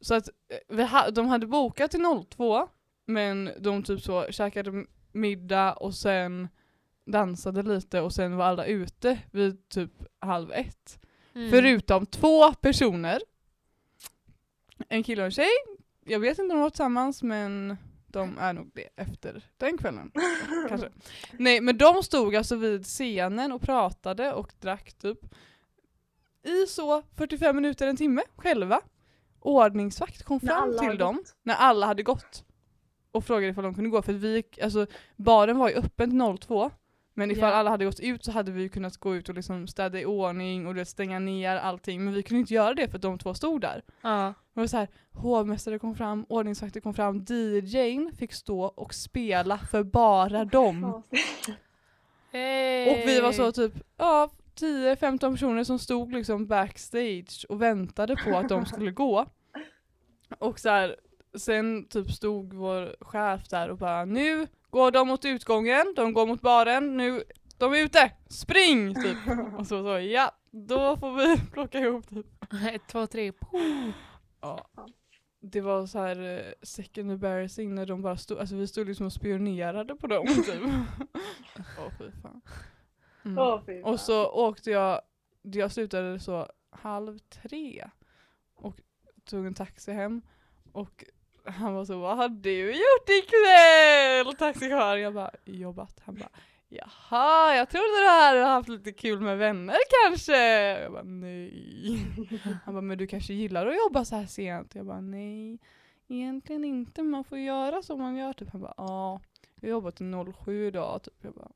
Så 0.00 0.14
att 0.14 0.28
eh, 0.28 0.76
vi 0.76 0.84
ha, 0.84 1.10
de 1.10 1.26
hade 1.26 1.46
bokat 1.46 1.90
till 1.90 2.04
02 2.30 2.68
men 3.06 3.50
de 3.60 3.82
typ 3.82 4.00
så 4.00 4.26
käkade 4.30 4.84
middag 5.12 5.72
och 5.72 5.94
sen 5.94 6.48
dansade 7.06 7.62
lite 7.62 8.00
och 8.00 8.12
sen 8.12 8.36
var 8.36 8.44
alla 8.44 8.64
ute 8.64 9.18
vid 9.30 9.68
typ 9.68 9.92
halv 10.20 10.52
ett. 10.52 11.00
Mm. 11.34 11.50
Förutom 11.50 12.06
två 12.06 12.52
personer. 12.52 13.20
En 14.88 15.02
kille 15.02 15.22
och 15.22 15.26
en 15.26 15.32
tjej. 15.32 15.50
Jag 16.04 16.20
vet 16.20 16.38
inte 16.38 16.42
om 16.42 16.48
de 16.58 16.60
var 16.60 16.70
tillsammans 16.70 17.22
men 17.22 17.76
de 18.06 18.38
är 18.38 18.52
nog 18.52 18.70
det 18.74 18.88
efter 18.96 19.44
den 19.56 19.78
kvällen. 19.78 20.12
Kanske. 20.68 20.88
Nej 21.32 21.60
men 21.60 21.78
de 21.78 22.02
stod 22.02 22.36
alltså 22.36 22.56
vid 22.56 22.84
scenen 22.84 23.52
och 23.52 23.62
pratade 23.62 24.32
och 24.32 24.52
drack 24.60 24.92
typ 24.92 25.18
i 26.42 26.66
så 26.66 27.02
45 27.16 27.56
minuter, 27.56 27.86
en 27.86 27.96
timme 27.96 28.22
själva. 28.36 28.80
Ordningsvakt 29.40 30.22
kom 30.22 30.40
fram 30.40 30.78
till 30.78 30.98
dem 30.98 31.16
gått. 31.16 31.36
när 31.42 31.54
alla 31.54 31.86
hade 31.86 32.02
gått 32.02 32.44
och 33.10 33.24
frågade 33.24 33.48
ifall 33.48 33.64
de 33.64 33.74
kunde 33.74 33.90
gå 33.90 34.02
för 34.02 34.12
vi 34.12 34.44
alltså 34.62 34.86
baren 35.16 35.58
var 35.58 35.68
ju 35.68 35.74
öppen 35.74 36.10
till 36.10 36.38
02 36.46 36.70
Men 37.18 37.30
ifall 37.30 37.50
Ja. 37.50 37.56
alla 37.56 37.70
hade 37.70 37.84
gått 37.84 38.00
ut 38.00 38.24
så 38.24 38.32
hade 38.32 38.52
vi 38.52 38.68
kunnat 38.68 38.96
gå 38.96 39.16
ut 39.16 39.28
och 39.28 39.34
liksom 39.34 39.66
städa 39.66 40.00
i 40.00 40.04
ordning 40.06 40.66
och 40.66 40.88
stänga 40.88 41.18
ner 41.18 41.56
allting. 41.56 42.04
Men 42.04 42.14
vi 42.14 42.22
kunde 42.22 42.40
inte 42.40 42.54
göra 42.54 42.74
det 42.74 42.88
för 42.88 42.98
de 42.98 43.18
två 43.18 43.34
stod 43.34 43.60
där. 43.60 43.82
Det 44.54 44.60
var 44.60 44.66
så 44.66 44.76
här, 44.76 44.88
hovmästare 45.12 45.78
kom 45.78 45.94
fram, 45.94 46.26
ordningsvakter 46.28 46.80
kom 46.80 46.94
fram, 46.94 47.24
DJn 47.28 48.12
fick 48.18 48.32
stå 48.32 48.60
och 48.62 48.94
spela 48.94 49.58
för 49.58 49.82
bara 49.82 50.44
dem. 50.44 51.02
Ja, 52.30 52.90
Och 52.92 52.98
vi 53.08 53.20
var 53.20 53.32
så 53.32 53.52
typ, 53.52 53.72
ja, 53.96 54.30
10-15 54.60 55.32
personer 55.32 55.64
som 55.64 55.78
stod 55.78 56.12
liksom 56.12 56.46
backstage 56.46 57.46
och 57.48 57.62
väntade 57.62 58.16
på 58.16 58.36
att 58.36 58.48
de 58.48 58.66
skulle 58.66 58.90
gå. 58.90 59.26
Och 60.38 60.58
så 60.60 60.68
här, 60.68 60.96
sen 61.38 61.88
typ 61.88 62.10
stod 62.10 62.54
vår 62.54 62.96
chef 63.00 63.48
där 63.48 63.68
och 63.68 63.78
bara 63.78 64.04
nu 64.04 64.46
går 64.70 64.90
de 64.90 65.08
mot 65.08 65.24
utgången, 65.24 65.92
de 65.96 66.12
går 66.12 66.26
mot 66.26 66.40
baren, 66.40 66.96
nu, 66.96 67.22
de 67.58 67.72
är 67.72 67.78
ute, 67.78 68.10
spring! 68.28 68.94
Typ. 68.94 69.18
Och 69.58 69.66
så 69.66 69.82
så, 69.82 69.98
ja, 69.98 70.32
då 70.50 70.96
får 70.96 71.16
vi 71.16 71.40
plocka 71.52 71.78
ihop 71.78 72.08
typ. 72.08 72.26
Ett, 72.72 72.82
två, 72.88 73.06
tre. 73.06 73.32
Ja. 74.40 74.66
Det 75.40 75.60
var 75.60 75.86
så 75.86 75.98
här 75.98 76.38
eh, 76.38 76.52
second 76.62 77.10
embarrassing 77.10 77.74
när 77.74 77.86
de 77.86 78.02
bara 78.02 78.16
stod, 78.16 78.38
alltså 78.38 78.56
vi 78.56 78.66
stod 78.66 78.86
liksom 78.86 79.06
och 79.06 79.12
spionerade 79.12 79.94
på 79.94 80.06
dem 80.06 80.26
typ. 80.26 80.62
Åh 81.78 81.92
fy 81.98 82.10
fan. 82.22 82.40
Mm. 83.24 83.38
Åh, 83.38 83.62
fy 83.66 83.82
fan. 83.82 83.92
Och 83.92 84.00
så 84.00 84.26
åkte 84.26 84.70
jag, 84.70 85.00
jag 85.42 85.72
slutade 85.72 86.18
så 86.18 86.48
halv 86.70 87.18
tre 87.18 87.90
och 88.54 88.80
tog 89.24 89.46
en 89.46 89.54
taxi 89.54 89.92
hem 89.92 90.22
och 90.72 91.04
han 91.50 91.74
var 91.74 91.84
så, 91.84 91.98
vad 91.98 92.16
har 92.16 92.28
du 92.28 92.66
gjort 92.66 93.08
ikväll? 93.08 94.34
Taxichauffören, 94.34 95.00
jag 95.00 95.14
bara, 95.14 95.30
jobbat. 95.44 96.00
Han 96.04 96.14
bara, 96.14 96.28
jaha, 96.68 97.54
jag 97.56 97.70
trodde 97.70 98.00
du 98.00 98.08
hade 98.08 98.40
haft 98.40 98.68
lite 98.68 98.92
kul 98.92 99.20
med 99.20 99.38
vänner 99.38 99.76
kanske? 100.04 100.36
Jag 100.82 100.92
bara, 100.92 101.02
nej. 101.02 102.04
Han 102.64 102.74
bara, 102.74 102.80
men 102.80 102.98
du 102.98 103.06
kanske 103.06 103.34
gillar 103.34 103.66
att 103.66 103.76
jobba 103.76 104.04
så 104.04 104.16
här 104.16 104.26
sent? 104.26 104.74
Jag 104.74 104.86
bara, 104.86 105.00
nej, 105.00 105.58
egentligen 106.08 106.64
inte, 106.64 107.02
man 107.02 107.24
får 107.24 107.38
göra 107.38 107.82
som 107.82 108.00
man 108.00 108.16
gör. 108.16 108.32
Typ. 108.32 108.50
Han 108.52 108.60
bara, 108.60 108.74
ja, 108.76 109.20
jag 109.60 109.68
har 109.68 109.70
jobbat 109.70 109.96
till 109.96 110.24
07 110.44 110.66
idag. 110.66 111.02
Typ. 111.02 111.14
Jag 111.20 111.32
bara, 111.32 111.50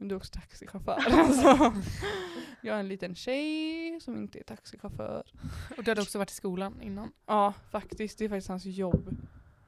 men 0.00 0.08
du 0.08 0.14
är 0.14 0.16
också 0.16 0.32
taxichaufför. 0.32 1.04
Alltså, 1.10 1.74
jag 2.60 2.76
är 2.76 2.80
en 2.80 2.88
liten 2.88 3.14
tjej 3.14 4.00
som 4.00 4.16
inte 4.16 4.38
är 4.38 4.42
taxichaufför. 4.42 5.22
Och 5.76 5.84
du 5.84 5.90
hade 5.90 6.02
också 6.02 6.18
varit 6.18 6.30
i 6.30 6.34
skolan 6.34 6.82
innan. 6.82 7.12
Ja, 7.26 7.54
faktiskt. 7.70 8.18
Det 8.18 8.24
är 8.24 8.28
faktiskt 8.28 8.48
hans 8.48 8.64
jobb. 8.64 9.16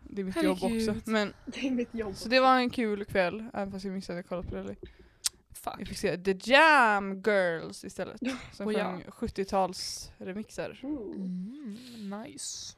Det 0.01 0.20
är 0.20 0.24
mitt 0.24 0.43
jobb 0.43 0.59
Herregud. 0.61 0.89
också. 0.97 1.11
Men, 1.11 1.35
Det 1.47 1.66
är 1.66 1.70
mitt 1.70 1.95
jobb. 1.95 2.16
så 2.16 2.28
det 2.28 2.41
var 2.41 2.57
en 2.59 2.70
kul 2.70 3.05
kväll, 3.05 3.45
även 3.55 3.72
fast 3.72 3.85
jag 3.85 3.95
missade 3.95 4.18
att 4.18 4.28
kolla 4.28 4.43
på 4.43 4.55
det. 4.55 4.76
Fuck. 5.51 5.74
Jag 5.78 5.89
fick 5.89 5.99
se 5.99 6.16
The 6.18 6.53
Jam 6.53 7.14
Girls 7.22 7.85
istället. 7.85 8.20
Som 8.53 8.66
Och 8.66 8.72
ja. 8.72 8.85
sjöng 8.85 9.28
70-tals 9.28 10.12
remixer. 10.18 10.80
Ooh. 10.83 11.16
Mm, 11.16 12.22
nice. 12.22 12.76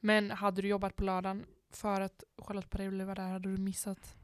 Men 0.00 0.30
hade 0.30 0.62
du 0.62 0.68
jobbat 0.68 0.96
på 0.96 1.04
lördagen 1.04 1.46
för 1.70 2.00
att 2.00 2.24
Charlotte 2.38 2.70
Perrelli 2.70 3.04
var 3.04 3.14
där 3.14 3.28
hade 3.28 3.48
du 3.52 3.56
missat 3.62 4.16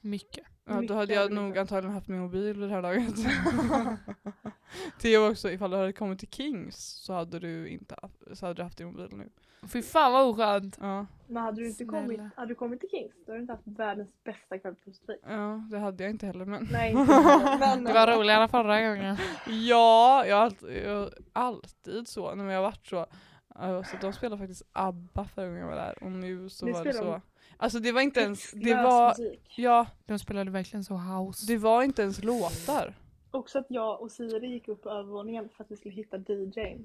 mycket. 0.00 0.44
Ja, 0.64 0.82
då 0.88 0.94
hade 0.94 1.14
jag 1.14 1.32
nog 1.32 1.58
antagligen 1.58 1.94
haft 1.94 2.08
min 2.08 2.20
mobil 2.20 2.60
vid 2.60 2.68
det 2.68 2.74
här 2.74 2.82
laget. 2.82 3.14
Theo 5.00 5.30
också, 5.30 5.50
ifall 5.50 5.70
du 5.70 5.76
hade 5.76 5.92
kommit 5.92 6.18
till 6.18 6.28
Kings 6.28 6.76
så 6.76 7.12
hade 7.12 7.38
du 7.38 7.68
inte 7.68 7.96
haft, 8.02 8.38
så 8.38 8.46
hade 8.46 8.54
du 8.54 8.62
haft 8.62 8.78
din 8.78 8.86
mobil 8.86 9.08
nu. 9.12 9.28
Fy 9.68 9.82
fan 9.82 10.12
vad 10.12 10.28
oskönt. 10.28 10.78
Ja, 10.80 11.06
Men 11.26 11.42
hade 11.42 11.60
du 11.60 11.66
inte 11.66 11.84
Snälla. 11.84 12.00
kommit, 12.00 12.20
hade 12.36 12.48
du 12.48 12.54
kommit 12.54 12.80
till 12.80 12.88
Kings 12.88 13.12
då 13.26 13.32
hade 13.32 13.38
du 13.38 13.40
inte 13.40 13.52
haft 13.52 13.66
världens 13.66 14.24
bästa 14.24 14.58
kväll 14.58 14.74
på 14.74 14.90
ja, 15.22 15.66
det 15.70 15.78
hade 15.78 16.04
jag 16.04 16.10
inte 16.10 16.26
heller 16.26 16.44
men. 16.44 16.68
Nej, 16.72 16.90
inte 16.90 17.56
men 17.60 17.84
Det 17.84 17.92
var 17.92 18.16
roligare 18.16 18.48
förra 18.48 18.88
gången. 18.88 19.16
Ja, 19.46 20.26
jag 20.26 20.36
har 20.36 20.42
alltid, 20.42 20.84
jag 20.86 20.98
har 20.98 21.10
alltid 21.32 22.08
så 22.08 22.34
när 22.34 22.44
jag 22.44 22.58
har 22.58 22.62
varit 22.62 22.86
så. 22.86 23.06
Alltså, 23.54 23.96
de 24.00 24.12
spelade 24.12 24.38
faktiskt 24.38 24.62
ABBA 24.72 25.24
förra 25.24 25.46
gången 25.46 25.60
jag 25.60 25.68
var 25.68 25.76
där 25.76 26.04
och 26.04 26.12
nu 26.12 26.48
så 26.48 26.66
Nu 26.66 26.72
var 26.72 26.84
det 26.84 26.92
så. 26.92 27.20
Alltså 27.62 27.78
det 27.80 27.92
var 27.92 28.00
inte 28.00 28.20
ens, 28.20 28.50
det 28.50 28.74
var, 28.74 29.14
ja, 29.56 29.86
De 30.06 30.18
spelade 30.18 30.50
verkligen 30.50 30.84
så 30.84 30.94
house. 30.96 31.46
det 31.46 31.58
var 31.58 31.82
inte 31.82 32.02
ens 32.02 32.24
låtar. 32.24 32.94
Också 33.30 33.58
att 33.58 33.66
jag 33.68 34.00
och 34.02 34.10
Siri 34.10 34.46
gick 34.46 34.68
upp 34.68 34.82
på 34.82 34.90
övervåningen 34.90 35.48
för 35.56 35.64
att 35.64 35.70
vi 35.70 35.76
skulle 35.76 35.94
hitta 35.94 36.16
DJn. 36.16 36.84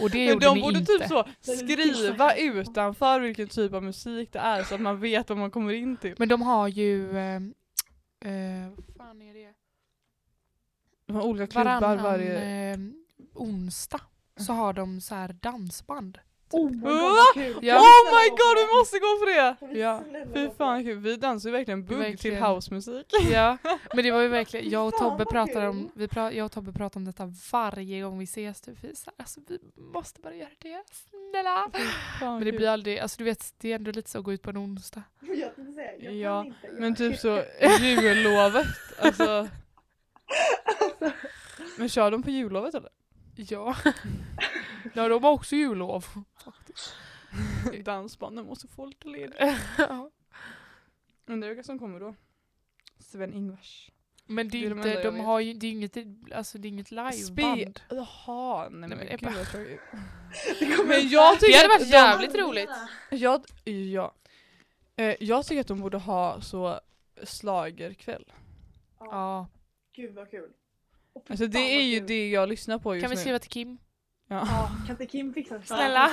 Och 0.00 0.10
det 0.10 0.18
Men 0.18 0.28
gjorde 0.28 0.46
de 0.46 0.54
ni 0.54 0.62
borde 0.62 0.78
inte. 0.78 0.92
typ 0.98 1.08
så 1.08 1.24
skriva 1.42 2.34
utanför 2.36 3.20
vilken 3.20 3.48
typ 3.48 3.72
av 3.74 3.82
musik 3.82 4.32
det 4.32 4.38
är 4.38 4.62
så 4.64 4.74
att 4.74 4.80
man 4.80 5.00
vet 5.00 5.28
vad 5.28 5.38
man 5.38 5.50
kommer 5.50 5.72
in 5.72 5.96
till. 5.96 6.14
Men 6.18 6.28
de 6.28 6.42
har 6.42 6.68
ju, 6.68 7.16
eh, 7.16 7.34
eh, 7.34 8.70
vad 8.76 8.96
fan 8.96 9.22
är 9.22 9.34
det? 9.34 9.52
De 11.06 11.16
har 11.16 11.22
olika 11.22 11.46
klubbar 11.46 11.80
Varannan 11.80 12.02
varje... 12.04 12.72
eh, 12.72 12.78
onsdag 13.34 14.00
så 14.36 14.52
har 14.52 14.72
de 14.72 15.00
så 15.00 15.14
här 15.14 15.32
dansband. 15.40 16.18
Oh 16.56 16.70
my 16.70 16.80
god. 16.80 17.36
Oh 17.72 18.02
my 18.16 18.28
god 18.30 18.56
vi 18.58 18.78
måste 18.78 18.98
gå 18.98 19.06
på 19.20 19.24
det! 19.26 19.78
Ja, 19.80 20.02
fy 20.34 20.50
fan 20.58 20.84
kul. 20.84 20.98
Vi 20.98 21.16
dansar 21.16 21.48
ju 21.48 21.52
verkligen 21.52 21.84
bugg 21.84 21.98
till 21.98 22.30
Verkligen. 22.30 22.42
housemusik. 22.42 23.06
Ja, 23.32 23.58
men 23.94 24.04
det 24.04 24.10
var 24.10 24.20
ju 24.20 24.28
verkligen, 24.28 24.70
jag 24.70 24.86
och 24.86 24.94
Tobbe 24.94 25.24
pratar 25.24 25.66
om, 25.68 25.90
vi 25.94 26.08
pra, 26.08 26.32
jag 26.32 26.44
och 26.46 26.52
Tobbe 26.52 26.72
pratar 26.72 27.00
om 27.00 27.04
detta 27.04 27.32
varje 27.52 28.02
gång 28.02 28.18
vi 28.18 28.24
ses. 28.24 28.60
Typ. 28.60 28.78
Vi, 28.80 28.96
så 28.96 29.10
alltså, 29.18 29.40
vi 29.48 29.58
måste 29.76 30.20
bara 30.20 30.34
göra 30.34 30.48
det, 30.58 30.82
snälla. 31.30 31.70
Men 32.20 32.44
det 32.44 32.52
blir 32.52 32.68
aldrig, 32.68 32.98
alltså 32.98 33.18
du 33.18 33.24
vet 33.24 33.54
det 33.58 33.70
är 33.72 33.74
ändå 33.74 33.90
lite 33.90 34.10
så 34.10 34.18
att 34.18 34.24
gå 34.24 34.32
ut 34.32 34.42
på 34.42 34.50
en 34.50 34.58
onsdag. 34.58 35.02
Jag 35.20 35.56
tänkte 35.56 35.72
säga, 35.72 35.92
jag 35.98 36.14
Ja, 36.14 36.44
inte 36.44 36.56
Men 36.78 36.94
typ 36.94 37.18
så 37.18 37.42
jullovet, 37.80 38.66
alltså. 38.98 39.48
Men 41.76 41.88
kör 41.88 42.10
de 42.10 42.22
på 42.22 42.30
jullovet 42.30 42.74
eller? 42.74 42.90
Ja. 43.36 43.76
ja, 44.94 45.08
de 45.08 45.24
har 45.24 45.30
också 45.32 45.56
jullov. 45.56 46.04
faktiskt. 46.44 46.94
Dansbanden 47.84 48.46
måste 48.46 48.68
få 48.68 48.86
lite 48.86 49.08
ledigt. 49.08 49.36
Ja. 49.78 50.10
Undrar 51.26 51.48
vilka 51.48 51.62
som 51.62 51.78
kommer 51.78 52.00
då? 52.00 52.14
Sven-Ingvars. 52.98 53.90
Men 54.26 54.48
det 54.48 54.58
Det 54.58 54.64
är 54.64 54.66
är 54.66 54.70
de 54.70 54.78
inte, 54.78 54.88
enda 54.90 55.02
jag 55.04 55.14
de 55.14 55.20
har 55.20 55.40
ju, 55.40 55.54
det 55.54 55.66
är 55.66 55.70
inget, 55.70 55.96
alltså 56.34 56.58
det 56.58 56.68
är 56.68 56.70
inget 56.70 56.90
liveband. 56.90 57.80
Jaha, 57.90 58.68
nej 58.68 58.88
men, 58.88 58.88
men 58.88 58.98
det 58.98 59.12
är 59.12 59.18
gud 59.18 59.32
vad 59.36 59.46
tråkigt. 59.50 59.80
Det 60.60 60.84
Men 60.86 61.08
jag 61.08 61.40
tycker 61.40 61.52
Det 61.52 61.56
hade 61.56 61.68
varit 61.68 61.80
de- 61.80 61.86
jävligt 61.96 62.34
roligt. 62.34 62.70
Jag, 63.10 63.44
ja. 63.92 64.14
Eh, 64.96 65.14
jag 65.20 65.46
tycker 65.46 65.60
att 65.60 65.66
de 65.66 65.80
borde 65.80 65.96
ha 65.98 66.40
så 66.40 66.80
slagerkväll. 67.22 68.24
Ja, 68.98 69.06
Ja. 69.10 69.46
gud 69.96 70.14
vad 70.14 70.30
kul. 70.30 70.50
Alltså 71.28 71.46
det 71.46 71.58
är 71.76 71.82
ju 71.82 72.00
det 72.00 72.30
jag 72.30 72.48
lyssnar 72.48 72.78
på 72.78 72.94
just 72.94 73.02
Kan 73.02 73.10
vi 73.10 73.16
nu. 73.16 73.20
skriva 73.20 73.38
till 73.38 73.50
Kim? 73.50 73.78
Ja. 74.34 74.46
Ja, 74.50 74.68
kan 74.86 74.90
inte 74.90 75.06
Kim 75.06 75.34
fixa 75.34 75.54
en 75.54 75.62
Snälla. 75.66 76.10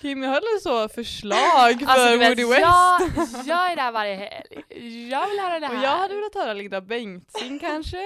Kim 0.00 0.22
jag 0.22 0.30
hade 0.30 0.60
så 0.62 0.88
förslag 0.88 1.78
för 1.80 1.86
Alltså, 1.86 2.18
vet, 2.18 2.30
Woody 2.30 2.44
West. 2.44 2.60
jag, 2.60 3.00
jag 3.46 3.72
är 3.72 3.76
där 3.76 3.92
varje 3.92 4.14
helg. 4.14 4.64
Jag 5.10 5.28
vill 5.28 5.38
höra 5.40 5.60
det 5.60 5.66
här. 5.66 5.76
Och 5.78 5.84
jag 5.84 5.96
hade 5.96 6.14
velat 6.14 6.34
höra 6.34 6.52
Linda 6.52 6.80
Bengtzing 6.80 7.58
kanske. 7.58 7.96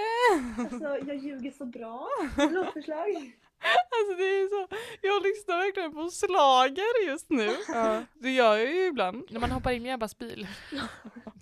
Alltså 0.59 0.99
jag 1.07 1.17
ljuger 1.17 1.51
så 1.51 1.65
bra. 1.65 2.09
Låtförslag. 2.37 3.33
Alltså 3.91 4.15
det 4.19 4.25
är 4.25 4.49
så, 4.49 4.77
jag 5.03 5.23
lyssnar 5.23 5.57
verkligen 5.57 5.93
på 5.93 6.11
slager 6.11 7.07
just 7.07 7.31
nu. 7.31 7.51
Det 8.15 8.31
gör 8.31 8.57
jag 8.57 8.75
ju 8.75 8.87
ibland. 8.87 9.25
När 9.31 9.41
man 9.41 9.51
hoppar 9.51 9.71
in 9.73 9.87
i 9.87 9.89
Ebbas 9.89 10.19
bil. 10.19 10.47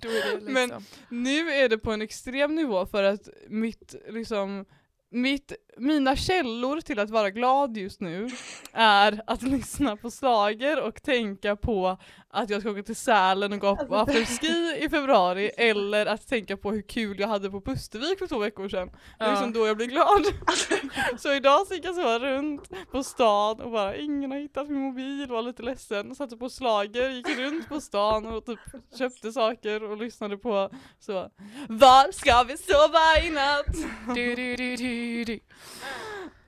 Då 0.01 0.09
är 0.09 0.25
det 0.25 0.45
liksom. 0.45 0.53
Men- 0.53 0.83
Nu 1.09 1.51
är 1.53 1.69
det 1.69 1.79
på 1.79 1.93
en 1.93 2.03
extrem 2.03 2.55
nivå 2.55 2.87
för 2.87 3.03
att 3.03 3.29
mitt, 3.49 3.95
liksom, 4.09 4.65
mitt, 5.11 5.53
mina 5.79 6.17
källor 6.17 6.81
till 6.81 6.99
att 6.99 7.11
vara 7.11 7.31
glad 7.31 7.77
just 7.77 8.01
nu 8.01 8.29
är 8.73 9.21
att 9.27 9.43
lyssna 9.57 9.97
på 9.97 10.11
slager 10.11 10.83
och 10.83 11.03
tänka 11.03 11.57
på 11.57 11.99
att 12.31 12.51
jag 12.51 12.61
ska 12.61 12.71
åka 12.71 12.83
till 12.83 12.97
Sälen 12.97 13.53
och 13.53 13.59
gå 13.59 13.77
på 13.77 13.97
Alltså, 13.97 14.19
afterski 14.19 14.77
i 14.79 14.89
februari 14.91 15.51
eller 15.57 16.07
att 16.07 16.29
tänka 16.29 16.57
på 16.57 16.73
hur 16.73 16.83
kul 16.83 17.21
jag 17.21 17.29
hade 17.29 17.51
på 17.51 17.61
Pustervik 17.61 18.19
för 18.19 18.27
två 18.27 18.39
veckor 18.39 18.69
sedan. 18.69 18.91
Det 19.19 19.25
är 19.25 19.31
liksom 19.31 19.53
då 19.53 19.67
jag 19.67 19.77
blir 19.77 19.87
glad. 19.87 20.27
så 21.21 21.33
idag 21.33 21.67
så 21.67 21.75
gick 21.75 21.85
jag 21.85 21.95
så 21.95 22.19
runt 22.19 22.71
på 22.93 23.03
stan 23.03 23.61
och 23.61 23.71
bara 23.71 23.97
ingen 23.97 24.31
har 24.31 24.39
hittat 24.39 24.69
min 24.69 24.81
mobil, 24.81 25.27
var 25.29 25.43
lite 25.43 25.63
ledsen, 25.63 26.15
satte 26.15 26.37
på 26.37 26.49
slager, 26.49 27.11
gick 27.11 27.39
runt 27.39 27.69
på 27.69 27.81
stan 27.81 28.27
och 28.27 28.47
typ 28.47 28.59
köpte 28.99 29.33
saker 29.33 29.83
och 29.83 29.97
lyssnade 29.97 30.37
på 30.39 30.71
så 31.01 31.31
Var 31.69 32.13
ska 32.13 32.43
vi 32.43 32.57
sova 32.57 33.27
i 33.27 33.31
natt? 33.31 33.77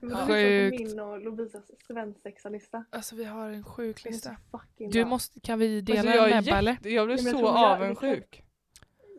Men 0.00 0.26
Sjukt. 0.26 0.80
min 0.80 1.00
och 1.00 1.20
Lovisas 1.22 1.70
svensexa-lista. 1.86 2.84
Alltså 2.90 3.16
vi 3.16 3.24
har 3.24 3.50
en 3.50 3.64
sjuk 3.64 4.02
Den 4.04 4.12
lista. 4.12 4.36
Du 4.90 5.04
måste, 5.04 5.40
kan 5.40 5.58
vi 5.58 5.80
dela 5.80 6.00
Alltså, 6.00 6.16
jag, 6.16 6.26
en 6.30 6.32
är 6.38 6.38
Ebba 6.48 6.58
eller? 6.58 6.72
jag 6.82 7.06
blev 7.06 7.18
Ja, 7.18 7.24
jag 7.24 7.38
så 7.38 7.44
jag- 7.44 7.56
avundsjuk. 7.56 8.42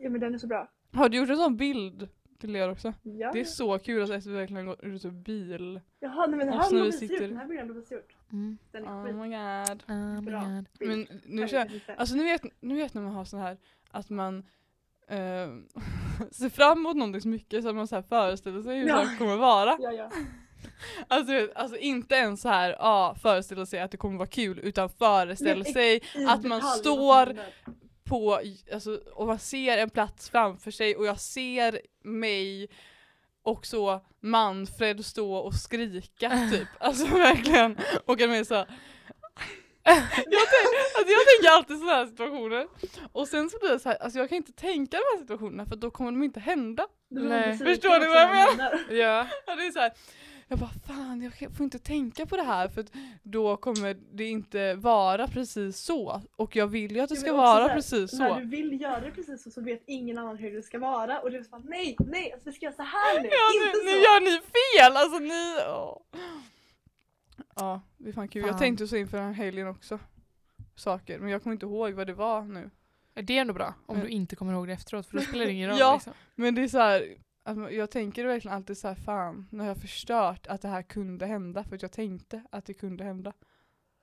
Ja 0.02 0.10
men 0.10 0.20
den 0.20 0.34
är 0.34 0.38
så 0.38 0.46
bra. 0.46 0.68
Har 0.92 1.08
du 1.08 1.16
gjort 1.18 1.28
en 1.30 1.36
sån 1.36 1.56
bild 1.56 2.08
till 2.38 2.56
er 2.56 2.70
också? 2.70 2.94
Ja. 3.02 3.30
Det 3.32 3.40
är 3.40 3.44
så 3.44 3.78
kul 3.78 4.02
att 4.02 4.22
SVT 4.22 4.26
verkligen 4.34 4.66
går 4.66 4.84
ut 4.84 5.04
ur 5.04 5.10
bil. 5.10 5.80
Jaha 6.00 6.26
nej 6.26 6.36
men 6.38 6.46
den 6.46 6.48
Och 6.48 6.54
här 6.54 6.62
så 6.62 6.74
när 6.74 6.78
har 6.80 6.86
vi 6.86 6.90
Lovisa 6.90 6.98
sitter- 6.98 7.14
gjort. 7.14 7.22
Den 7.28 7.36
här 7.36 7.46
bilden 7.46 7.68
har 7.68 7.74
Lovisa 7.74 7.94
gjort. 7.94 8.16
Mm. 8.32 8.58
Den 8.72 8.84
är 8.84 8.88
Oh 8.88 9.04
skit. 9.04 9.14
my 9.14 9.28
god. 9.28 9.82
Oh 9.88 10.14
my 10.20 10.30
Bra. 10.30 10.40
god. 10.40 10.88
Men 10.88 11.06
nu 11.26 11.48
kör, 11.48 11.70
alltså 11.96 12.14
ni 12.16 12.24
vet, 12.24 12.42
ni 12.60 12.74
vet 12.74 12.94
när 12.94 13.02
man 13.02 13.12
har 13.12 13.24
sån 13.24 13.40
här 13.40 13.56
att 13.90 14.10
man 14.10 14.38
eh, 15.08 15.48
se 16.32 16.50
fram 16.50 16.78
emot 16.78 16.96
någonting 16.96 17.20
så 17.20 17.28
mycket 17.28 17.62
så 17.62 17.68
att 17.68 17.74
man 17.76 17.88
så 17.88 17.94
här 17.94 18.02
föreställer 18.02 18.62
sig 18.62 18.78
hur 18.78 18.88
Ja. 18.88 18.96
det 19.00 19.16
kommer 19.18 19.36
vara. 19.36 19.76
Ja, 19.80 19.92
ja. 19.92 20.10
Alltså, 21.08 21.32
alltså 21.54 21.76
inte 21.76 22.14
ens 22.14 22.40
så 22.40 22.48
här, 22.48 22.70
ja, 22.78 23.16
föreställa 23.22 23.66
sig 23.66 23.80
att 23.80 23.90
det 23.90 23.96
kommer 23.96 24.18
vara 24.18 24.28
kul 24.28 24.58
utan 24.62 24.88
föreställa 24.88 25.64
sig 25.64 26.00
Att 26.28 26.44
man 26.44 26.62
står- 26.62 27.26
händer. 27.26 27.46
på, 28.04 28.40
alltså, 28.72 29.00
och 29.14 29.26
man 29.26 29.38
ser 29.38 29.78
en 29.78 29.90
plats 29.90 30.30
framför 30.30 30.70
sig 30.70 30.96
och 30.96 31.06
jag 31.06 31.20
ser 31.20 31.80
mig 32.04 32.68
och 33.42 33.66
så 33.66 34.00
Manfred 34.20 35.04
stå 35.04 35.34
och 35.34 35.54
skrika 35.54 36.30
typ. 36.52 36.68
Alltså 36.80 37.06
verkligen. 37.06 37.76
Och 38.06 38.20
man 38.20 38.32
är 38.32 38.44
så 38.44 38.64
jag, 39.84 40.46
tänk, 40.52 40.74
alltså 40.98 41.12
jag 41.12 41.26
tänker 41.26 41.50
alltid 41.56 41.78
sådana 41.78 41.96
här 41.96 42.06
situationer. 42.06 42.66
Och 43.12 43.28
sen 43.28 43.50
så 43.50 43.58
blir 43.58 43.70
det 43.70 43.78
så 43.78 43.88
här, 43.88 43.96
alltså 44.02 44.18
jag 44.18 44.28
kan 44.28 44.36
inte 44.36 44.52
tänka 44.52 44.96
de 44.96 45.02
här 45.12 45.18
situationerna 45.18 45.66
för 45.66 45.76
då 45.76 45.90
kommer 45.90 46.10
de 46.10 46.22
inte 46.22 46.40
hända. 46.40 46.86
Nej. 47.10 47.58
Förstår 47.58 48.00
ni 48.00 48.06
vad 48.06 48.22
jag 48.22 48.30
menar? 48.30 48.80
Ja. 48.90 49.26
Ja, 49.46 49.56
det 49.56 49.66
är 49.66 49.70
så 49.70 49.78
här, 49.78 49.92
jag 50.48 50.58
bara 50.58 50.70
fan 50.86 51.22
jag 51.40 51.56
får 51.56 51.64
inte 51.64 51.78
tänka 51.78 52.26
på 52.26 52.36
det 52.36 52.42
här 52.42 52.68
för 52.68 52.84
då 53.22 53.56
kommer 53.56 53.96
det 54.16 54.24
inte 54.24 54.74
vara 54.74 55.28
precis 55.28 55.78
så. 55.80 56.22
Och 56.36 56.56
jag 56.56 56.66
vill 56.66 56.96
ju 56.96 57.00
att 57.00 57.08
det 57.08 57.16
ska 57.16 57.32
vara 57.32 57.62
så 57.62 57.68
här, 57.68 57.74
precis 57.74 58.12
När 58.12 58.28
så. 58.28 58.34
du 58.40 58.44
vill 58.46 58.80
göra 58.80 59.00
det 59.00 59.10
precis 59.10 59.42
så, 59.42 59.50
så 59.50 59.60
vet 59.60 59.82
ingen 59.86 60.18
annan 60.18 60.36
hur 60.36 60.52
det 60.56 60.62
ska 60.62 60.78
vara 60.78 61.20
och 61.20 61.30
så 61.32 61.50
bara 61.50 61.62
nej, 61.64 61.96
nej, 61.98 62.32
alltså 62.32 62.50
vi 62.50 62.56
ska 62.56 62.64
göra 62.66 62.74
så 62.76 62.82
här 62.82 63.22
nu, 63.22 63.28
Ja 63.28 63.54
inte 63.54 63.66
nu, 63.66 63.72
så. 63.78 63.84
nu 63.84 64.02
gör 64.02 64.20
ni 64.20 64.40
fel! 64.40 64.96
Alltså 64.96 65.18
ni... 65.18 65.56
åh. 65.68 66.02
Ja, 67.56 67.80
det 67.96 68.08
är 68.08 68.12
fan 68.12 68.28
kul. 68.28 68.42
Jag 68.42 68.50
Fan. 68.50 68.58
tänkte 68.58 68.86
så 68.88 68.96
inför 68.96 69.16
den 69.18 69.26
här 69.26 69.32
helgen 69.34 69.68
också. 69.68 69.98
Saker, 70.76 71.18
men 71.18 71.28
jag 71.30 71.42
kommer 71.42 71.54
inte 71.54 71.66
ihåg 71.66 71.92
vad 71.92 72.06
det 72.06 72.14
var 72.14 72.42
nu. 72.42 72.70
Det 73.14 73.36
är 73.36 73.40
ändå 73.40 73.54
bra 73.54 73.74
om 73.86 73.96
Men- 73.96 74.04
du 74.06 74.10
inte 74.10 74.36
kommer 74.36 74.52
ihåg 74.52 74.66
det 74.66 74.72
efteråt 74.72 75.06
för 75.06 75.16
då 75.16 75.22
spelar 75.22 75.44
det 75.44 75.52
ingen 75.52 75.68
roll. 75.70 75.78
Ja. 75.78 75.94
Liksom. 75.94 76.12
Men 76.34 76.54
det 76.54 76.62
är 76.62 76.68
så 76.68 76.78
här, 76.78 77.14
man- 77.54 77.74
jag 77.76 77.90
tänker 77.90 78.26
verkligen 78.26 78.56
alltid 78.56 78.78
så 78.78 78.88
här, 78.88 78.94
fan, 78.94 79.48
nu 79.50 79.58
har 79.58 79.66
jag 79.66 79.76
förstört 79.76 80.46
att 80.46 80.62
det 80.62 80.68
här 80.68 80.82
kunde 80.82 81.26
hända 81.26 81.64
för 81.64 81.76
att 81.76 81.82
jag 81.82 81.92
tänkte 81.92 82.42
att 82.52 82.64
det 82.64 82.74
kunde 82.74 83.04
hända. 83.04 83.32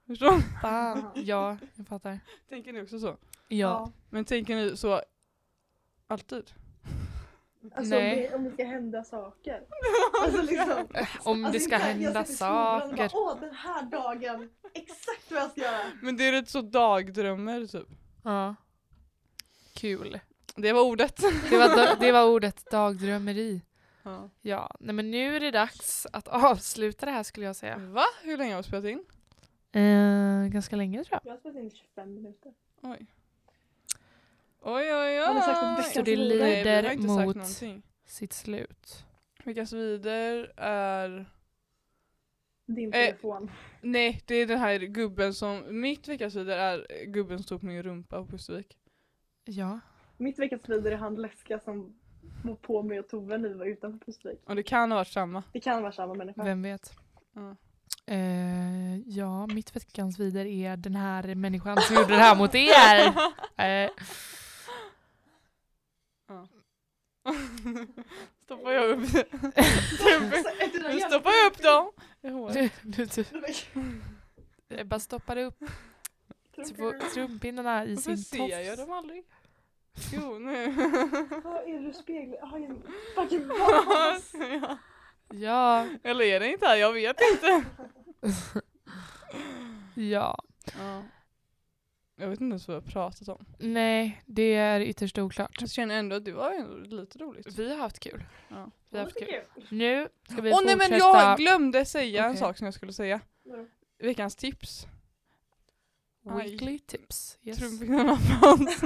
Förstår 0.08 0.32
du? 0.32 0.42
Fan. 0.62 1.12
Ja, 1.16 1.58
jag 1.76 1.88
fattar. 1.88 2.20
Tänker 2.50 2.74
ni 2.74 2.82
också 2.82 3.00
så? 3.00 3.18
Ja. 3.48 3.92
Men 4.10 4.26
tänker 4.26 4.56
ni 4.56 4.78
så 4.78 5.02
alltid? 6.08 6.52
Alltså 7.76 7.96
Nej. 7.96 8.14
om 8.14 8.18
det, 8.30 8.36
om 8.36 8.44
det 8.44 8.52
ska 8.52 8.66
hända 8.66 9.04
saker. 9.04 9.62
Alltså 10.24 10.42
liksom. 10.42 10.88
Om 11.24 11.42
det 11.42 11.48
Alltså, 11.48 11.62
ska 11.62 11.76
inte- 11.76 11.88
jag 11.88 11.94
hända 11.94 12.24
saker. 12.26 12.98
Bara, 12.98 13.10
Åh 13.14 13.40
den 13.40 13.56
här 13.56 13.84
dagen, 13.84 14.50
exakt 14.74 15.32
vad 15.32 15.42
jag 15.42 15.52
ska 15.52 15.62
göra. 15.62 15.78
Men 16.02 16.18
det 16.18 16.24
är 16.28 16.32
lite 16.32 16.52
så 16.52 16.62
dagdrömmar 16.62 17.66
typ. 17.66 17.88
Ja. 18.24 18.56
Kul. 19.74 20.20
Det 20.56 20.74
var 20.74 20.82
ordet. 20.82 21.16
Det 21.50 21.58
var, 21.58 22.00
det 22.00 22.12
var 22.12 22.26
ordet 22.26 22.72
dagdrömmeri. 22.72 23.62
Ja. 24.04 24.30
Ja, 24.42 24.76
nej 24.80 24.96
men 24.96 25.12
nu 25.12 25.36
är 25.36 25.40
det 25.40 25.52
dags 25.52 26.08
att 26.14 26.28
avsluta 26.28 27.06
det 27.06 27.12
här 27.12 27.24
skulle 27.24 27.46
jag 27.46 27.56
säga. 27.56 27.78
Va? 27.78 28.04
Hur 28.24 28.38
länge 28.38 28.54
har 28.54 28.62
vi 28.62 28.68
spelat 28.68 28.86
in? 28.86 29.06
Eh, 29.72 30.48
ganska 30.52 30.76
länge 30.76 31.04
tror 31.04 31.14
jag. 31.14 31.22
Jag 31.24 31.32
har 31.34 31.40
spelat 31.40 31.58
in 31.58 31.72
25 31.72 32.14
minuter. 32.14 32.54
Oj. 32.82 33.06
Oj 34.62 34.74
oj 34.94 34.94
oj. 34.94 35.18
Har 35.26 35.34
ni 35.34 35.42
sagt 35.42 35.64
att 35.64 35.80
veckans 35.80 35.94
Så 35.94 36.02
det 36.02 36.18
Nej, 36.18 36.28
vi 36.28 36.40
har 36.42 36.48
lider 36.58 36.92
inte 36.92 37.08
sagt 37.08 37.26
mot 37.26 37.36
någonting. 37.36 37.84
sitt 38.06 38.34
slut. 38.34 39.06
Veckans 39.44 39.74
vider 39.74 40.54
är... 40.58 41.26
Din 42.66 42.94
Eh. 42.94 43.06
telefon. 43.06 43.52
Nej, 43.82 44.22
det 44.26 44.36
är 44.36 44.46
den 44.46 44.60
här 44.60 44.80
gubben 44.80 45.34
som... 45.34 45.64
Mitt 45.82 46.08
veckans 46.08 46.36
vider 46.36 46.58
är 46.58 47.06
gubben 47.06 47.38
som 47.38 47.44
stod 47.44 47.60
på 47.60 47.66
min 47.66 47.84
rumpa 47.84 48.22
på 48.24 48.28
Pustervik. 48.28 48.78
Ja. 49.46 49.80
Mitt 50.18 50.40
veckans 50.40 50.70
vidare 50.70 50.94
är 50.94 50.98
han 50.98 51.16
läskiga 51.16 51.60
som 51.60 52.00
var 52.44 52.56
på 52.56 52.84
mig 52.84 53.00
och 53.00 53.08
Tove 53.10 53.38
när 53.38 53.50
vi 53.50 53.56
var 53.56 53.66
utanför 53.66 54.06
Pustervik. 54.06 54.40
Och 54.46 54.56
det 54.56 54.64
kan 54.64 54.92
ha 54.92 54.98
varit 54.98 55.08
samma. 55.08 55.44
Det 55.54 55.60
kan 55.60 55.82
vara 55.82 55.92
samma 55.92 56.14
människa. 56.14 56.44
Vem 56.44 56.62
vet. 56.62 56.94
Ja. 57.36 57.56
Eh, 58.14 58.98
ja, 59.00 59.48
mitt 59.48 59.76
veckans 59.76 60.20
vidare 60.20 60.50
är 60.50 60.78
den 60.78 60.96
här 60.96 61.36
människan 61.36 61.78
som 61.82 61.96
gjorde 61.96 62.14
det 62.14 62.20
här 62.20 62.36
mot 62.36 62.56
er. 62.56 63.14
Eh, 63.64 63.90
stoppar 68.46 68.72
jag 68.72 68.90
upp 68.90 69.00
Nu 70.92 71.00
stoppar 71.00 71.32
jag 71.32 71.52
upp 71.52 71.62
dem 71.64 71.92
i 72.22 72.30
håret. 72.30 72.72
du, 72.84 73.06
du, 73.06 73.24
du, 73.24 73.24
jag 74.78 74.88
bara 74.88 75.00
stoppade 75.00 75.44
upp 75.44 75.60
tr- 76.58 77.10
trumpinnarna 77.14 77.86
i 77.86 77.96
Varför 77.96 78.02
sin 78.02 78.18
ser 78.18 78.48
jag 78.66 78.66
tofs. 78.78 78.78
dem 78.88 78.92
aldrig? 78.98 79.24
Jo, 80.14 80.40
nu. 80.40 80.64
Är 80.64 81.80
du 81.88 81.94
spegel? 81.94 82.38
Ja, 82.42 82.58
en 82.58 82.84
fucking 83.16 83.48
vas! 83.88 84.34
Ja. 84.62 84.78
Ja, 85.34 85.86
Eller 86.04 86.26
är 86.26 86.40
det 86.40 86.52
inte 86.52 86.66
här? 86.66 86.76
Jag 86.76 86.94
vet 86.94 87.18
inte. 87.34 87.66
ja. 89.96 90.40
Ja. 90.80 91.04
Jag 92.20 92.28
vet 92.30 92.42
inte 92.42 92.52
ens 92.52 92.68
vad 92.68 92.76
jag 92.78 92.82
har 92.82 92.88
pratat 92.92 93.28
om. 93.28 93.46
Nej, 93.60 94.22
det 94.26 94.56
är 94.56 94.82
ytterst 94.82 95.18
oklart. 95.18 95.58
Jag 95.62 95.70
känner 95.70 95.96
ändå 96.00 96.16
att 96.16 96.26
det 96.26 96.32
var 96.32 96.52
ändå 96.52 96.96
lite 96.96 97.20
roligt. 97.20 97.60
Vi 97.60 97.70
har 97.70 97.78
haft 97.78 98.00
kul. 98.00 98.24
Ja. 98.50 98.72
Vi 98.90 98.98
har 98.98 99.04
haft 99.06 99.20
kul. 99.20 99.66
Nu 99.70 100.08
ska 100.32 100.42
vi 100.42 100.52
Åh 100.54 100.60
nej 100.66 100.74
fortsätta. 100.76 100.90
men 100.90 101.00
jag 101.00 101.38
glömde 101.38 101.86
säga 101.86 102.24
en 102.24 102.30
Okej. 102.30 102.40
sak 102.40 102.58
som 102.58 102.66
jag 102.66 102.74
skulle 102.74 102.94
säga. 102.94 103.20
Vadå? 103.44 103.66
Veckans 104.00 104.36
tips. 104.36 104.88
Aj. 106.30 106.50
Weekly 106.52 106.80
tips. 106.80 107.38
Yes. 107.44 107.58
Trumpinnarna 107.58 108.18
fanns. 108.42 108.82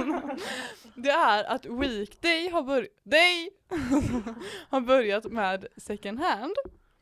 Det 0.94 1.10
är 1.10 1.44
att 1.44 1.66
Weekday 1.66 2.48
har, 2.50 2.62
bör- 2.62 2.88
Day 3.04 3.50
har 4.68 4.80
börjat 4.80 5.24
med 5.24 5.66
second 5.76 6.20
hand. 6.20 6.54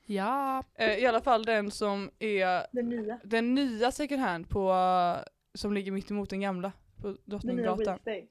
Ja. 0.07 0.65
Eh, 0.75 0.95
I 0.95 1.07
alla 1.07 1.21
fall 1.21 1.45
den 1.45 1.71
som 1.71 2.11
är 2.19 2.67
Den 2.73 2.89
nya. 2.89 3.21
den 3.25 3.55
nya 3.55 3.93
second 3.93 4.21
hand 4.21 4.49
på, 4.49 4.73
som 5.55 5.73
ligger 5.73 5.93
mitt 5.93 6.11
emot 6.11 6.31
den 6.31 6.41
gamla 6.41 6.73
på 6.97 7.17
Drottninggatan. 7.25 7.99
Weekday. 8.05 8.29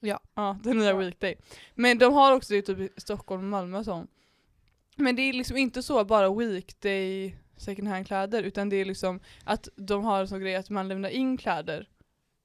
Ja, 0.00 0.58
den 0.62 0.78
nya 0.78 0.90
Ja. 0.90 0.96
Weekday. 0.96 1.36
Men 1.74 1.98
de 1.98 2.12
har 2.12 2.32
också 2.32 2.54
det 2.54 2.62
typ 2.62 2.78
i 2.78 2.90
Stockholm 2.96 3.42
och 3.42 3.48
Malmö 3.48 3.78
och 3.78 3.84
sånt. 3.84 4.10
Men 4.96 5.16
det 5.16 5.22
är 5.22 5.32
liksom 5.32 5.56
inte 5.56 5.82
så 5.82 6.04
bara 6.04 6.34
Weekday 6.34 7.36
second 7.56 7.88
hand 7.88 8.06
kläder 8.06 8.42
utan 8.42 8.68
det 8.68 8.76
är 8.76 8.84
liksom 8.84 9.20
att 9.44 9.68
de 9.76 10.04
har 10.04 10.20
en 10.20 10.28
sån 10.28 10.40
grej 10.40 10.56
att 10.56 10.70
man 10.70 10.88
lämnar 10.88 11.08
in 11.08 11.36
kläder. 11.36 11.88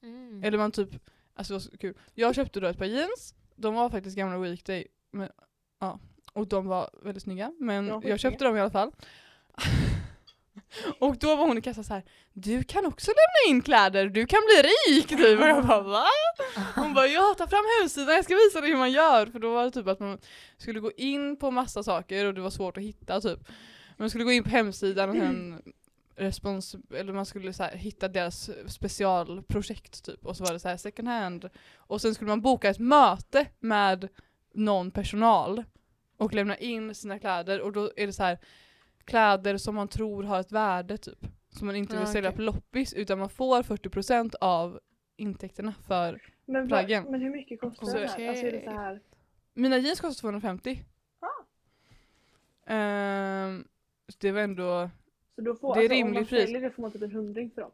Mm. 0.04 0.44
Eller 0.44 0.58
man 0.58 0.72
typ, 0.72 0.90
alltså 1.34 1.54
det 1.54 1.56
var 1.56 1.60
så 1.60 1.78
kul. 1.78 1.98
Jag 2.14 2.36
köpte 2.36 2.60
då 2.60 2.68
ett 2.68 2.78
par 2.78 2.86
jeans, 2.86 3.36
de 3.56 3.76
var 3.76 3.90
faktiskt 3.90 4.18
gamla 4.18 4.38
Weekday. 4.38 4.88
Men, 5.12 5.30
ja, 5.80 6.00
och 6.34 6.48
de 6.48 6.68
var 6.68 6.90
väldigt 7.04 7.24
snygga. 7.24 7.54
Men 7.60 8.02
jag 8.04 8.20
köpte 8.20 8.44
dem 8.44 8.58
i 8.58 8.60
alla 8.60 8.72
fall. 8.72 8.92
och 11.00 11.18
då 11.18 11.36
var 11.36 11.48
hon 11.48 11.58
i 11.58 11.62
kassan 11.62 11.84
så 11.84 11.94
här. 11.94 12.04
Du 12.34 12.64
kan 12.64 12.86
också 12.86 13.12
lämna 13.12 13.56
in 13.56 13.62
kläder, 13.62 14.06
du 14.06 14.26
kan 14.26 14.40
bli 14.46 14.70
rik! 14.70 15.08
Typ. 15.08 15.40
Och 15.40 15.48
jag 15.48 15.68
bara 15.68 15.82
va? 15.82 16.06
Hon 16.76 16.94
bara 16.94 17.08
ja, 17.08 17.36
ta 17.38 17.48
fram 17.48 17.66
hemsidan, 17.80 18.16
jag 18.16 18.26
ska 18.26 18.36
visa 18.36 18.62
dig 18.62 18.70
hur 18.70 18.78
man 18.78 18.92
gör. 18.92 19.26
För 19.26 19.40
då 19.40 19.54
var 19.54 19.66
det 19.66 19.72
typ 19.72 19.88
att 19.88 20.00
man 20.00 20.18
skulle 20.58 20.80
gå 20.80 20.92
in 20.98 21.38
på 21.38 21.52
massa 21.52 21.84
saker 21.84 22.26
och 22.26 22.34
det 22.34 22.42
var 22.42 22.50
svårt 22.50 22.78
att 22.78 22.84
hitta 22.84 23.22
typ. 23.22 23.40
Man 23.98 24.10
skulle 24.10 24.24
gå 24.24 24.32
in 24.32 24.44
på 24.44 24.50
hemsidan 24.50 25.10
och 25.10 25.16
sen 25.16 25.62
respons, 26.16 26.76
eller 26.96 27.14
man 27.14 27.26
skulle 27.26 27.54
så 27.54 27.64
här, 27.64 27.76
hitta 27.76 28.08
deras 28.08 28.50
specialprojekt 28.68 30.06
typ. 30.06 30.26
Och 30.26 30.38
så 30.38 30.44
var 30.44 30.54
det 30.54 30.60
så 30.60 30.68
här 30.70 30.78
second 30.78 31.08
hand. 31.08 31.50
Och 31.76 32.02
sen 32.02 32.16
skulle 32.16 32.28
man 32.28 32.42
boka 32.42 32.70
ett 32.70 32.80
möte 32.80 33.46
med 33.60 34.08
någon 34.54 34.92
personal 34.92 35.64
och 36.18 36.34
lämna 36.34 36.58
in 36.58 36.96
sina 36.96 37.20
kläder 37.20 37.62
och 37.62 37.72
då 37.72 37.92
är 37.96 38.08
det 38.08 38.14
så 38.14 38.24
här 38.24 38.40
kläder 39.10 39.58
som 39.58 39.76
man 39.76 39.88
tror 39.88 40.24
har 40.24 40.40
ett 40.40 40.52
värde 40.52 40.98
typ. 40.98 41.20
Som 41.50 41.68
man 41.68 41.76
inte 41.76 41.94
vill 41.94 42.06
Ja, 42.06 42.12
sälja 42.14 42.30
okej. 42.30 42.36
på 42.38 42.42
loppis 42.42 42.94
utan 42.94 43.20
man 43.20 43.30
får 43.30 43.64
40% 43.64 44.36
av 44.42 44.80
intäkterna 45.18 45.74
för 45.88 46.22
Men, 46.46 46.68
Plaggen. 46.68 47.04
men 47.10 47.22
hur 47.22 47.30
mycket 47.30 47.60
kostar 47.60 47.86
Så- 47.88 47.98
det 47.98 48.08
här? 48.08 48.30
Alltså 48.30 48.46
är 48.46 48.52
det 48.52 48.62
så 48.66 48.72
här? 48.72 49.00
Mina 49.54 49.78
jeans 49.78 50.00
kostar 50.00 50.22
250. 50.22 50.84
Ah. 51.20 51.28
Så 54.08 54.16
det 54.20 54.32
var 54.32 54.42
ändå, 54.42 54.90
Så 55.36 55.42
då 55.42 55.56
får, 55.56 55.76
Det 55.76 55.80
är 55.80 55.84
alltså, 55.84 55.94
om 55.94 55.98
rimligt 55.98 56.16
man 56.22 56.26
pris. 56.26 56.42
säljer 56.46 56.62
det 56.62 56.72
får 56.72 56.82
man 56.82 56.92
typ 56.92 57.02
en 57.02 57.12
hundring 57.12 57.52
för 57.52 57.62
dem. 57.62 57.72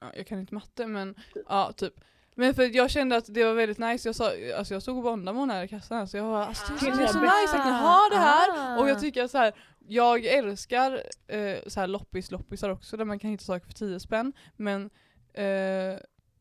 ja, 0.00 0.06
jag 0.16 0.26
kan 0.26 0.38
inte 0.38 0.54
matte 0.54 0.86
men 0.86 1.14
Typ. 1.34 1.46
ja 1.48 1.72
typ. 1.72 1.94
Men 2.34 2.54
för 2.54 2.76
jag 2.76 2.90
kände 2.90 3.16
att 3.16 3.34
det 3.34 3.44
var 3.44 3.54
väldigt 3.54 3.78
nice, 3.78 4.08
jag, 4.08 4.14
sa, 4.16 4.30
alltså 4.58 4.74
jag 4.74 4.82
stod 4.82 4.96
och 4.96 5.02
bondade 5.02 5.34
med 5.34 5.40
hon 5.42 5.50
här 5.50 5.64
i 5.64 5.68
kassan 5.68 6.08
så 6.08 6.16
jag 6.16 6.24
var 6.24 6.42
alltså, 6.42 6.72
det 6.80 6.86
Ah. 6.90 7.00
är 7.00 7.06
så 7.06 7.20
nice 7.20 7.58
att 7.58 7.66
ni 7.66 7.72
har 7.72 8.10
det 8.10 8.16
här. 8.16 8.80
Och 8.82 8.88
jag 8.88 9.00
tycker 9.00 9.26
så 9.26 9.38
här, 9.38 9.52
jag 9.88 10.24
älskar 10.24 11.02
eh, 11.26 11.58
så 11.66 11.80
här 11.80 11.86
loppis 11.86 12.30
loppisar 12.30 12.70
också 12.70 12.96
där 12.96 13.04
man 13.04 13.18
kan 13.18 13.30
hitta 13.30 13.44
saker 13.44 13.66
för 13.66 13.72
10 13.74 14.00
spänn. 14.00 14.32
Men 14.56 14.90
eh, 15.34 15.44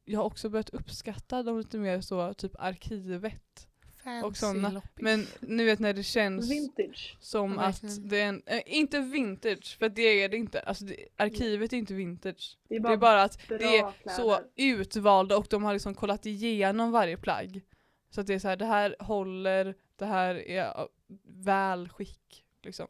jag 0.05 0.19
har 0.19 0.23
också 0.23 0.49
börjat 0.49 0.69
uppskatta 0.69 1.43
de 1.43 1.57
lite 1.57 1.77
mer 1.77 2.01
så 2.01 2.33
typ 2.33 2.51
arkivet. 2.59 3.67
Fancy 4.03 4.27
och 4.27 4.37
sådana. 4.37 4.69
loppis. 4.69 5.01
Men 5.01 5.27
nu 5.39 5.65
vet 5.65 5.79
när 5.79 5.93
det 5.93 6.03
känns 6.03 6.51
Vintage. 6.51 7.17
som 7.19 7.59
att 7.59 7.83
verkligen. 7.83 8.07
det 8.09 8.21
är 8.21 8.27
en, 8.29 8.41
äh, 8.45 8.61
inte 8.65 8.99
vintage, 8.99 9.77
för 9.79 9.89
det 9.89 10.01
är 10.23 10.29
det 10.29 10.37
inte. 10.37 10.59
Alltså 10.59 10.85
det, 10.85 10.95
arkivet 11.17 11.73
är 11.73 11.77
inte 11.77 11.93
vintage. 11.93 12.57
Det 12.67 12.75
är 12.75 12.79
Det 12.79 12.83
bara, 12.83 12.93
är 12.93 12.97
bara 12.97 13.23
att 13.23 13.39
det 13.49 13.77
är 13.77 14.09
så 14.09 14.23
kläder. 14.35 14.45
utvalda 14.55 15.37
och 15.37 15.47
de 15.49 15.63
har 15.63 15.73
liksom 15.73 15.95
kollat 15.95 16.25
igenom 16.25 16.91
varje 16.91 17.17
plagg. 17.17 17.61
Så 18.09 18.21
att 18.21 18.27
det 18.27 18.33
är 18.33 18.39
så 18.39 18.47
här, 18.47 18.57
det 18.57 18.65
här 18.65 18.95
håller, 18.99 19.75
det 19.95 20.05
här 20.05 20.35
är 20.35 20.87
väl 21.27 21.89
skick. 21.89 22.45
Liksom. 22.63 22.87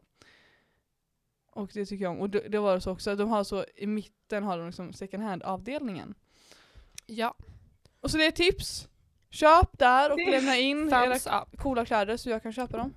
Och 1.54 1.70
det 1.74 1.86
tycker 1.86 2.04
jag 2.04 2.12
om. 2.12 2.20
Och 2.20 2.30
det, 2.30 2.48
det 2.48 2.58
var 2.58 2.74
det 2.74 2.80
så 2.80 2.90
också, 2.92 3.16
de 3.16 3.28
har 3.28 3.44
så, 3.44 3.64
i 3.76 3.86
mitten 3.86 4.44
har 4.44 4.58
de 4.58 4.66
liksom 4.66 4.92
second 4.92 5.22
hand 5.22 5.42
avdelningen. 5.42 6.14
Ja, 7.06 7.34
Och 8.00 8.10
så 8.10 8.16
det 8.16 8.26
är 8.26 8.30
tips. 8.30 8.88
Köp 9.30 9.78
där 9.78 10.12
och 10.12 10.18
lämna 10.18 10.56
in 10.56 10.88
era 10.88 11.06
thumbs 11.06 11.26
up. 11.26 11.60
coola 11.60 11.84
kläder 11.84 12.16
så 12.16 12.30
jag 12.30 12.42
kan 12.42 12.52
köpa 12.52 12.76
dem. 12.76 12.94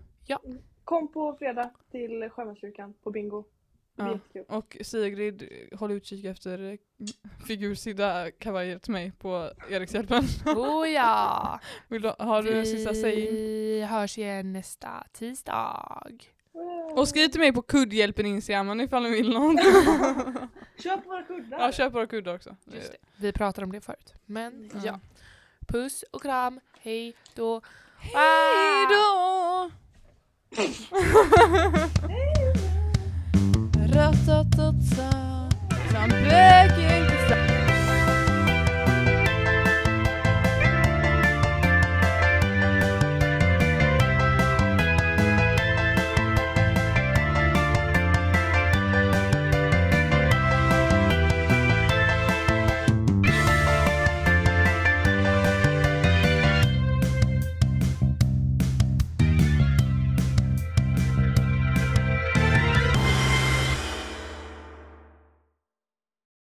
Kom 0.84 1.12
på 1.12 1.36
fredag 1.40 1.72
till 1.92 2.30
Sjömanskyrkan 2.30 2.94
på 3.04 3.12
bingo. 3.12 3.44
Det 3.96 4.04
blir 4.04 4.06
Ja. 4.12 4.14
jättekul. 4.14 4.46
Och 4.58 4.78
Sigrid, 4.82 5.50
håll 5.76 5.92
utkik 5.92 6.26
efter 6.26 6.78
figursydda 7.48 8.32
kavajer 8.32 8.80
till 8.80 8.92
mig 8.92 9.12
på 9.12 9.50
Erikshjälpen. 9.70 10.24
Oh 10.46 10.90
ja! 10.90 11.60
Vill 11.88 12.02
du, 12.02 12.14
har 12.20 12.44
du 12.44 12.60
en 12.60 12.66
sista 12.66 12.94
sägning? 12.94 13.26
Vi 13.36 13.82
hörs 13.90 14.18
igen 14.18 14.54
nästa 14.54 15.04
tisdag. 15.14 16.10
Och 16.96 17.08
skriv 17.08 17.28
till 17.28 17.40
mig 17.40 17.54
på 17.54 17.62
kuddhjälpen 17.62 18.26
Instagramen 18.26 18.82
ifall 18.82 19.04
ni 19.04 19.10
vill 19.10 19.30
något. 19.30 19.62
Köp 20.84 21.06
våra 21.06 21.24
kuddar! 21.24 21.60
ja, 21.60 21.72
köp 21.72 21.94
våra 21.94 22.08
kuddar 22.08 22.36
också. 22.36 22.56
Just 22.66 22.92
det. 22.92 22.98
Vi 23.18 23.32
pratade 23.32 23.66
om 23.66 23.72
det 23.72 23.82
förut. 23.82 24.14
Men 24.26 24.70
Ja. 24.74 24.80
ja. 24.86 25.00
Puss 25.68 26.04
och 26.12 26.22
kram, 26.22 26.60
hej 26.82 27.16
då. 27.36 27.62
Hejdå! 27.98 29.72
Ratatata, 33.94 35.10
I'm 35.94 36.10
back 36.30 36.72
again 36.72 37.17